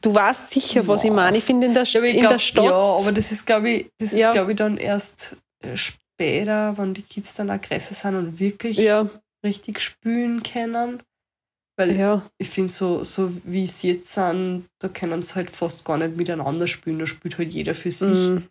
du 0.00 0.14
weißt 0.14 0.48
sicher, 0.50 0.86
was 0.88 1.04
ich 1.04 1.10
meine. 1.10 1.36
Ich 1.38 1.44
finde 1.44 1.66
in 1.66 1.74
der, 1.74 1.84
Ja, 1.84 2.00
in 2.02 2.18
glaub, 2.20 2.32
der 2.32 2.38
Stadt, 2.38 2.64
Ja, 2.64 2.72
aber 2.74 3.12
das 3.12 3.30
ist, 3.32 3.46
glaube 3.46 3.70
ich, 3.70 3.90
das 3.98 4.12
ist, 4.12 4.18
Ja. 4.18 4.32
glaube 4.32 4.52
ich, 4.52 4.56
dann 4.56 4.76
erst 4.78 5.36
später, 5.76 6.76
wenn 6.78 6.94
die 6.94 7.02
Kids 7.02 7.34
dann 7.34 7.48
größer 7.60 7.94
sind 7.94 8.14
und 8.16 8.38
wirklich 8.38 8.78
ja, 8.78 9.08
richtig 9.44 9.80
spülen 9.80 10.42
können. 10.42 11.02
Weil 11.76 11.96
ja, 11.96 12.24
ich 12.38 12.50
finde, 12.50 12.72
so, 12.72 13.02
so 13.02 13.30
wie 13.44 13.64
es 13.64 13.82
jetzt 13.82 14.12
sind, 14.12 14.68
da 14.78 14.88
können 14.88 15.22
sie 15.22 15.34
halt 15.34 15.50
fast 15.50 15.84
gar 15.84 15.98
nicht 15.98 16.16
miteinander 16.16 16.66
spielen. 16.66 16.98
Da 17.00 17.06
spielt 17.06 17.38
halt 17.38 17.48
jeder 17.50 17.74
für 17.74 17.90
sich. 17.90 18.30
mm, 18.30 18.48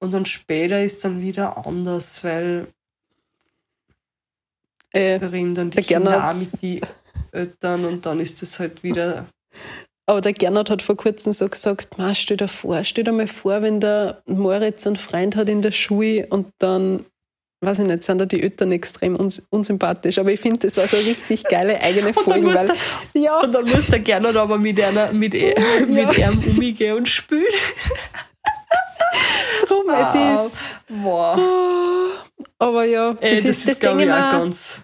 Und 0.00 0.12
dann 0.12 0.26
später 0.26 0.82
ist 0.82 1.04
dann 1.04 1.20
wieder 1.20 1.66
anders, 1.66 2.22
weil 2.22 2.68
äh, 4.92 5.18
da 5.18 5.26
reden 5.28 5.54
dann 5.54 5.70
die 5.70 5.76
Der 5.76 5.84
Kinder 5.84 6.30
auch 6.30 6.34
mit 6.34 6.62
den 6.62 6.80
Eltern 7.32 7.84
und 7.84 8.06
dann 8.06 8.20
ist 8.20 8.42
das 8.42 8.58
halt 8.60 8.82
wieder. 8.82 9.26
Aber 10.06 10.20
der 10.20 10.32
Gernot 10.32 10.68
hat 10.68 10.82
vor 10.82 10.96
kurzem 10.96 11.32
so 11.32 11.48
gesagt, 11.48 11.96
Ma, 11.96 12.14
stell 12.14 12.36
dir 12.36 12.48
vor, 12.48 12.82
stell 12.84 13.04
dir 13.04 13.12
mal 13.12 13.28
vor, 13.28 13.62
wenn 13.62 13.80
der 13.80 14.22
Moritz 14.26 14.86
einen 14.86 14.96
Freund 14.96 15.36
hat 15.36 15.48
in 15.48 15.62
der 15.62 15.70
Schule 15.70 16.26
und 16.28 16.48
dann, 16.58 17.06
weiß 17.60 17.78
ich 17.78 17.86
nicht, 17.86 18.02
sind 18.02 18.18
da 18.20 18.26
die 18.26 18.42
Eltern 18.42 18.72
extrem 18.72 19.14
uns, 19.14 19.46
unsympathisch. 19.50 20.18
Aber 20.18 20.32
ich 20.32 20.40
finde, 20.40 20.66
das 20.66 20.76
war 20.76 20.88
so 20.88 20.96
eine 20.96 21.06
richtig 21.06 21.44
geile 21.44 21.80
eigene 21.80 22.08
Und 22.16 22.16
dann, 22.16 22.42
Folge, 22.42 22.74
der, 23.14 23.22
ja, 23.22 23.40
und 23.40 23.54
dann 23.54 23.64
muss 23.64 23.86
der 23.86 24.00
Gernot 24.00 24.36
aber 24.36 24.58
mit, 24.58 24.80
einer, 24.80 25.12
mit, 25.12 25.34
e- 25.34 25.54
mit 25.86 26.18
ihm 26.18 26.38
umgehen 26.58 26.96
und 26.96 27.08
spielen. 27.08 27.46
drum, 29.72 29.88
es 29.88 30.14
ist, 30.52 30.76
oh, 31.04 31.36
aber 32.58 32.84
ja, 32.84 33.12
das, 33.12 33.22
Ey, 33.22 33.36
das 33.36 33.44
ist, 33.44 33.58
ist, 33.58 33.68
das 33.68 33.80
glaube 33.80 33.98
denke 33.98 34.14
ich, 34.14 34.20
auch 34.20 34.30
ganz. 34.30 34.80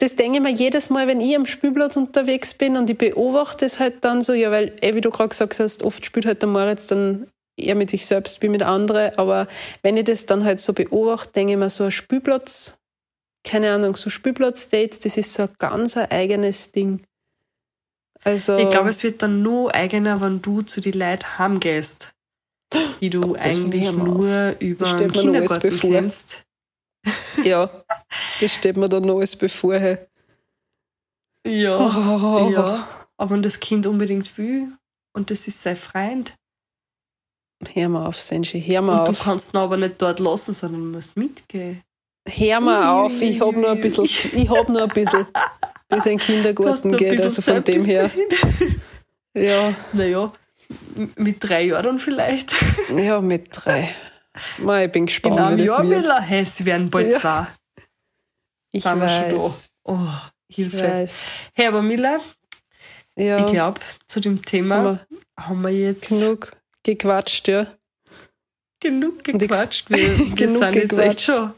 Das 0.00 0.16
denke 0.16 0.38
ich 0.38 0.42
mir 0.42 0.50
jedes 0.50 0.88
Mal, 0.88 1.06
wenn 1.06 1.20
ich 1.20 1.36
am 1.36 1.46
Spielplatz 1.46 1.96
unterwegs 1.96 2.54
bin 2.54 2.76
und 2.76 2.88
ich 2.88 2.96
beobachte 2.96 3.66
es 3.66 3.78
halt 3.78 4.02
dann 4.02 4.22
so, 4.22 4.32
ja, 4.32 4.50
weil, 4.50 4.74
eh, 4.80 4.94
wie 4.94 5.02
du 5.02 5.10
gerade 5.10 5.28
gesagt 5.28 5.60
hast, 5.60 5.82
oft 5.82 6.04
spielt 6.04 6.24
halt 6.24 6.40
der 6.40 6.48
Moritz 6.48 6.86
dann 6.86 7.26
eher 7.56 7.74
mit 7.74 7.90
sich 7.90 8.06
selbst 8.06 8.40
wie 8.42 8.48
mit 8.48 8.62
anderen, 8.62 9.14
aber 9.18 9.46
wenn 9.82 9.98
ich 9.98 10.06
das 10.06 10.24
dann 10.24 10.44
halt 10.44 10.60
so 10.60 10.72
beobachte, 10.72 11.32
denke 11.34 11.52
ich 11.52 11.58
mir 11.58 11.68
so 11.68 11.84
ein 11.84 11.90
Spielplatz, 11.90 12.78
keine 13.44 13.72
Ahnung, 13.72 13.94
so 13.94 14.08
Spielplatz-Dates, 14.08 15.00
das 15.00 15.18
ist 15.18 15.34
so 15.34 15.42
ein 15.42 15.50
ganz 15.58 15.98
ein 15.98 16.10
eigenes 16.10 16.72
Ding. 16.72 17.02
Also, 18.24 18.56
Ich 18.56 18.70
glaube, 18.70 18.88
es 18.88 19.04
wird 19.04 19.22
dann 19.22 19.42
nur 19.42 19.74
eigener, 19.74 20.20
wenn 20.22 20.40
du 20.40 20.62
zu 20.62 20.80
den 20.80 20.94
Leuten 20.94 21.38
heimgehst, 21.38 22.12
die 23.02 23.10
du 23.10 23.34
das 23.34 23.44
eigentlich 23.44 23.92
nur 23.92 24.56
über 24.60 24.94
den 24.94 25.12
Kindergarten 25.12 25.78
kennst. 25.78 26.44
Ja, 27.44 27.70
das 28.40 28.52
steht 28.54 28.76
mir 28.76 28.88
dann 28.88 29.02
noch 29.04 29.16
alles 29.16 29.36
bevor. 29.36 29.74
hey. 29.78 29.98
Ja, 31.46 31.78
Oh. 31.78 32.50
ja. 32.52 32.86
Aber 33.16 33.30
wenn 33.34 33.42
das 33.42 33.60
Kind 33.60 33.86
unbedingt 33.86 34.36
will 34.38 34.68
und 35.12 35.30
das 35.30 35.46
ist 35.48 35.62
sein 35.62 35.76
Freund 35.76 36.36
Hör 37.74 37.90
mal 37.90 38.06
auf, 38.06 38.18
Senshi, 38.20 38.62
hör 38.62 38.80
mal 38.80 39.00
und 39.00 39.08
du 39.08 39.12
auf. 39.12 39.22
kannst 39.24 39.54
ihn 39.54 39.58
aber 39.58 39.76
nicht 39.76 40.00
dort 40.00 40.18
lassen, 40.18 40.54
sondern 40.54 40.90
musst 40.92 41.14
mitgehen. 41.18 41.82
Hör 42.26 42.60
mal 42.60 42.88
auf, 43.04 43.20
ich 43.20 43.38
hab 43.40 43.54
nur 43.54 43.70
ein 43.70 43.80
bisschen, 43.82 44.04
ich 44.06 44.48
hab 44.48 44.68
nur 44.70 44.82
ein 44.82 44.88
bisschen, 44.88 45.26
bis 45.88 46.06
ein 46.06 46.16
Du 46.16 46.24
Kindergarten 46.24 46.96
geht, 46.96 47.20
also 47.20 47.42
von 47.42 47.54
Zeit 47.56 47.68
dem 47.68 47.84
her. 47.84 48.04
dahin. 48.08 48.80
Ja, 49.34 49.74
Naja, 49.92 50.32
mit 51.16 51.36
drei 51.46 51.64
Jahren 51.64 51.98
vielleicht. 51.98 52.54
ja, 52.96 53.20
mit 53.20 53.48
drei. 53.52 53.94
Mal, 54.58 54.86
ich 54.86 54.92
bin 54.92 55.02
In 55.02 55.06
gespannt, 55.06 55.38
einem 55.40 55.58
wie 55.58 55.66
das 55.66 55.76
Jahr, 55.76 55.88
wird. 55.88 56.02
Miller. 56.02 56.20
Hey, 56.20 56.44
sie 56.44 56.64
werden 56.66 56.90
bald 56.90 57.12
Ja. 57.12 57.18
zwei. 57.18 57.46
Ich 58.72 58.82
Sind 58.84 59.00
wir 59.00 59.08
schon 59.08 59.30
da. 59.30 59.36
weiß, 59.44 59.70
Oh, 59.84 60.08
Hilfe. 60.48 60.82
weiß. 60.88 61.16
Hey, 61.54 61.66
aber 61.66 61.82
Miller, 61.82 62.20
Ja, 63.16 63.38
ich 63.38 63.46
glaube, 63.46 63.80
zu 64.06 64.20
dem 64.20 64.42
Thema 64.44 64.76
haben 64.76 65.00
haben 65.38 65.62
wir 65.62 65.70
jetzt 65.70 66.08
genug 66.08 66.52
gequatscht, 66.84 67.48
ja. 67.48 67.66
genug 68.78 69.24
gequatscht. 69.24 69.90
Wir, 69.90 70.16
wir 70.18 70.34
Genug 70.36 70.58
sind 70.62 70.74
jetzt 70.74 70.88
gequatscht. 70.90 70.98
echt 71.08 71.20
schon. 71.22 71.52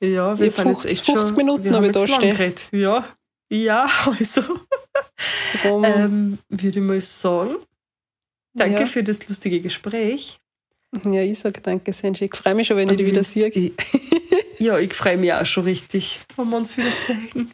Ja, 0.00 0.38
wir 0.38 0.46
Ich 0.46 0.52
sind 0.54 0.68
jetzt 0.68 0.84
echt 0.86 1.04
50 1.04 1.28
schon. 1.28 1.36
Minuten 1.36 1.64
wir 1.64 1.70
hab 1.72 1.76
haben 1.78 1.84
ich 1.86 1.92
da 1.92 2.04
jetzt 2.04 2.14
stehen. 2.62 2.80
Ja, 2.80 3.08
ja, 3.50 3.88
also 4.04 4.42
ähm, 5.64 6.38
würde 6.48 6.68
ich 6.68 6.84
mal 6.84 7.00
sagen, 7.00 7.56
danke 8.54 8.80
ja. 8.80 8.86
für 8.86 9.02
das 9.02 9.26
lustige 9.28 9.60
Gespräch. 9.60 10.38
Ja, 11.10 11.22
ich 11.22 11.38
sage 11.38 11.60
danke, 11.60 11.92
Senshi. 11.92 12.26
Ich 12.26 12.36
freue 12.36 12.54
mich 12.54 12.66
schon, 12.68 12.76
wenn 12.76 12.88
ich 12.90 12.96
dich 12.96 13.06
wieder 13.06 13.24
sehe. 13.24 13.48
ich- 13.48 13.72
Ja, 14.58 14.78
ich 14.78 14.94
freue 14.94 15.18
mich 15.18 15.30
auch 15.34 15.44
schon 15.44 15.64
richtig, 15.64 16.20
wenn 16.36 16.48
wir 16.48 16.56
uns 16.56 16.76
wieder 16.78 16.88
sehen 16.90 17.50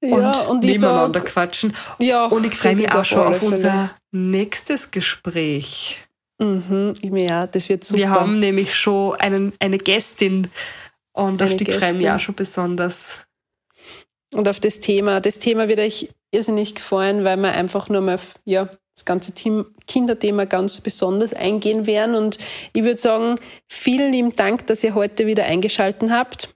Ja, 0.00 0.42
und, 0.42 0.62
nebeneinander 0.62 1.18
sag, 1.20 1.28
quatschen. 1.28 1.74
ja, 1.98 2.26
Und 2.26 2.46
ich 2.46 2.54
freue 2.54 2.76
mich 2.76 2.92
auch 2.92 3.04
schon 3.04 3.26
auf 3.26 3.42
unser 3.42 3.90
nächstes 4.12 4.92
Gespräch. 4.92 5.98
Mhm, 6.38 6.94
ich 7.00 7.10
mir 7.10 7.42
auch, 7.42 7.46
das 7.50 7.68
wird 7.68 7.84
super. 7.84 7.98
Wir 7.98 8.10
haben 8.10 8.38
nämlich 8.38 8.76
schon 8.76 9.14
einen, 9.16 9.52
eine 9.58 9.78
Gästin 9.78 10.50
und 11.12 11.42
auf 11.42 11.50
Eine 11.50 11.56
die 11.58 11.72
freue 11.72 11.90
ich 11.90 11.96
mich 11.96 12.10
auch 12.10 12.20
schon 12.20 12.36
besonders. 12.36 13.18
und 14.32 14.46
auf 14.48 14.60
das 14.60 14.78
Thema. 14.78 15.20
Das 15.20 15.40
Thema 15.40 15.66
wird 15.66 15.80
euch 15.80 16.10
irrsinnig 16.30 16.76
gefallen, 16.76 17.24
weil 17.24 17.36
wir 17.38 17.52
einfach 17.52 17.88
nur 17.88 18.00
mal 18.02 18.14
auf, 18.16 18.34
ja, 18.44 18.68
das 18.94 19.04
ganze 19.04 19.32
Team 19.32 19.66
Kinderthema 19.86 20.44
ganz 20.44 20.80
besonders 20.80 21.32
eingehen 21.34 21.86
werden. 21.86 22.14
Und 22.14 22.38
ich 22.72 22.84
würde 22.84 23.00
sagen, 23.00 23.34
vielen 23.68 24.12
lieben 24.12 24.34
Dank, 24.36 24.66
dass 24.68 24.84
ihr 24.84 24.94
heute 24.94 25.26
wieder 25.26 25.44
eingeschaltet 25.44 26.10
habt. 26.10 26.54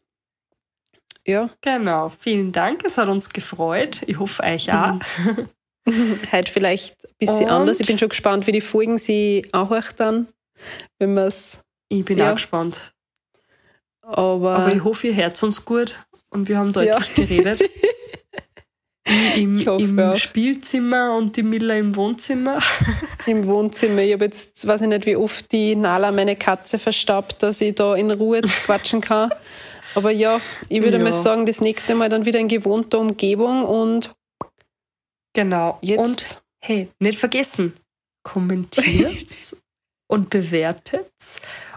Ja, 1.26 1.50
Genau, 1.60 2.08
vielen 2.08 2.52
Dank, 2.52 2.84
es 2.84 2.96
hat 2.96 3.08
uns 3.08 3.30
gefreut. 3.30 4.02
Ich 4.06 4.18
hoffe 4.18 4.42
euch 4.44 4.72
auch. 4.72 4.98
heute 6.32 6.50
vielleicht 6.52 7.04
ein 7.04 7.14
bisschen 7.18 7.44
Und? 7.46 7.50
anders. 7.50 7.80
Ich 7.80 7.86
bin 7.86 7.98
schon 7.98 8.08
gespannt, 8.08 8.46
wie 8.46 8.52
die 8.52 8.60
Folgen 8.62 8.98
sie 8.98 9.46
anhört 9.52 9.94
dann, 9.98 10.28
wenn 10.98 11.14
wir 11.14 11.26
es. 11.26 11.58
Ich 11.90 12.04
bin 12.04 12.18
Ja. 12.18 12.30
auch 12.30 12.34
gespannt. 12.36 12.94
Aber, 14.00 14.56
Aber 14.56 14.74
ich 14.74 14.84
hoffe, 14.84 15.08
ihr 15.08 15.16
hört 15.16 15.42
uns 15.42 15.64
gut 15.66 15.96
und 16.30 16.48
wir 16.48 16.56
haben 16.58 16.72
deutlich 16.72 17.14
geredet. 17.14 17.62
Im, 19.36 19.64
hoffe 19.66 19.82
im 19.84 19.98
auch. 19.98 20.16
Spielzimmer 20.16 21.16
und 21.16 21.36
die 21.36 21.42
Miller 21.42 21.76
im 21.76 21.96
Wohnzimmer. 21.96 22.58
im 23.26 23.46
Wohnzimmer. 23.46 24.02
Ich 24.02 24.12
habe 24.12 24.26
jetzt, 24.26 24.66
weiß 24.66 24.82
ich 24.82 24.88
nicht, 24.88 25.06
wie 25.06 25.16
oft 25.16 25.50
die 25.52 25.74
Nala, 25.76 26.12
meine 26.12 26.36
Katze, 26.36 26.78
verstaubt, 26.78 27.42
dass 27.42 27.60
ich 27.60 27.74
da 27.74 27.94
in 27.94 28.10
Ruhe 28.10 28.42
quatschen 28.42 29.00
kann. 29.00 29.30
Aber 29.94 30.10
ja, 30.10 30.40
ich 30.68 30.82
würde 30.82 30.98
Ja. 30.98 31.04
mal 31.04 31.12
sagen, 31.12 31.46
das 31.46 31.60
nächste 31.60 31.94
Mal 31.94 32.08
dann 32.08 32.24
wieder 32.26 32.38
in 32.38 32.48
gewohnter 32.48 32.98
Umgebung 32.98 33.64
und 33.64 34.10
Genau. 35.34 35.78
jetzt. 35.82 35.98
Und 36.00 36.42
hey, 36.60 36.88
nicht 36.98 37.18
vergessen, 37.18 37.74
kommentiert 38.22 39.56
und 40.08 40.30
bewertet 40.30 41.10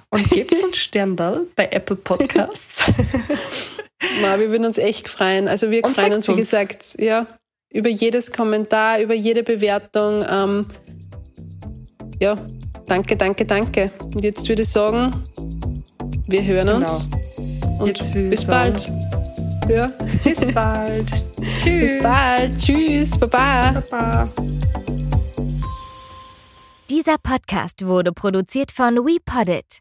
und 0.10 0.30
gebt 0.30 0.52
uns 0.64 0.78
Sterndal 0.78 1.46
bei 1.56 1.68
Apple 1.72 1.96
Podcasts. 1.96 2.84
Ma, 4.22 4.40
wir 4.40 4.50
würden 4.50 4.66
uns 4.66 4.78
echt 4.78 5.10
freuen. 5.10 5.48
Also 5.48 5.70
wir 5.72 5.84
Und 5.84 5.96
freuen 5.96 6.14
uns, 6.14 6.28
wie 6.28 6.32
uns. 6.34 6.42
gesagt, 6.42 6.96
ja, 7.00 7.28
über 7.70 7.90
jedes 7.90 8.32
Kommentar, 8.32 9.00
über 9.00 9.14
jede 9.14 9.44
Bewertung. 9.44 10.24
Ähm, 10.30 10.66
ja, 12.20 12.36
danke, 12.88 13.16
danke, 13.16 13.46
danke. 13.46 13.92
Und 14.00 14.24
jetzt 14.24 14.48
würde 14.50 14.64
ich 14.64 14.70
sagen, 14.70 15.12
wir 16.28 16.44
hören 16.44 16.70
uns. 16.70 17.06
Und 17.80 17.88
Jetzt 17.88 18.14
würde 18.14 18.26
ich 18.26 18.30
bis 18.32 18.42
sagen, 18.46 18.74
bald. 18.74 19.70
Ja, 19.70 19.92
Bis 20.24 20.54
bald. 20.54 21.10
Tschüss. 21.64 21.94
bis 21.94 22.04
bald. 22.04 22.60
Tschüss. 22.60 23.18
Baba. 23.20 23.82
Baba. 23.90 24.30
Dieser 26.90 27.16
Podcast 27.24 27.86
wurde 27.86 28.12
produziert 28.12 28.72
von 28.72 28.96
WePoddit. 28.98 29.80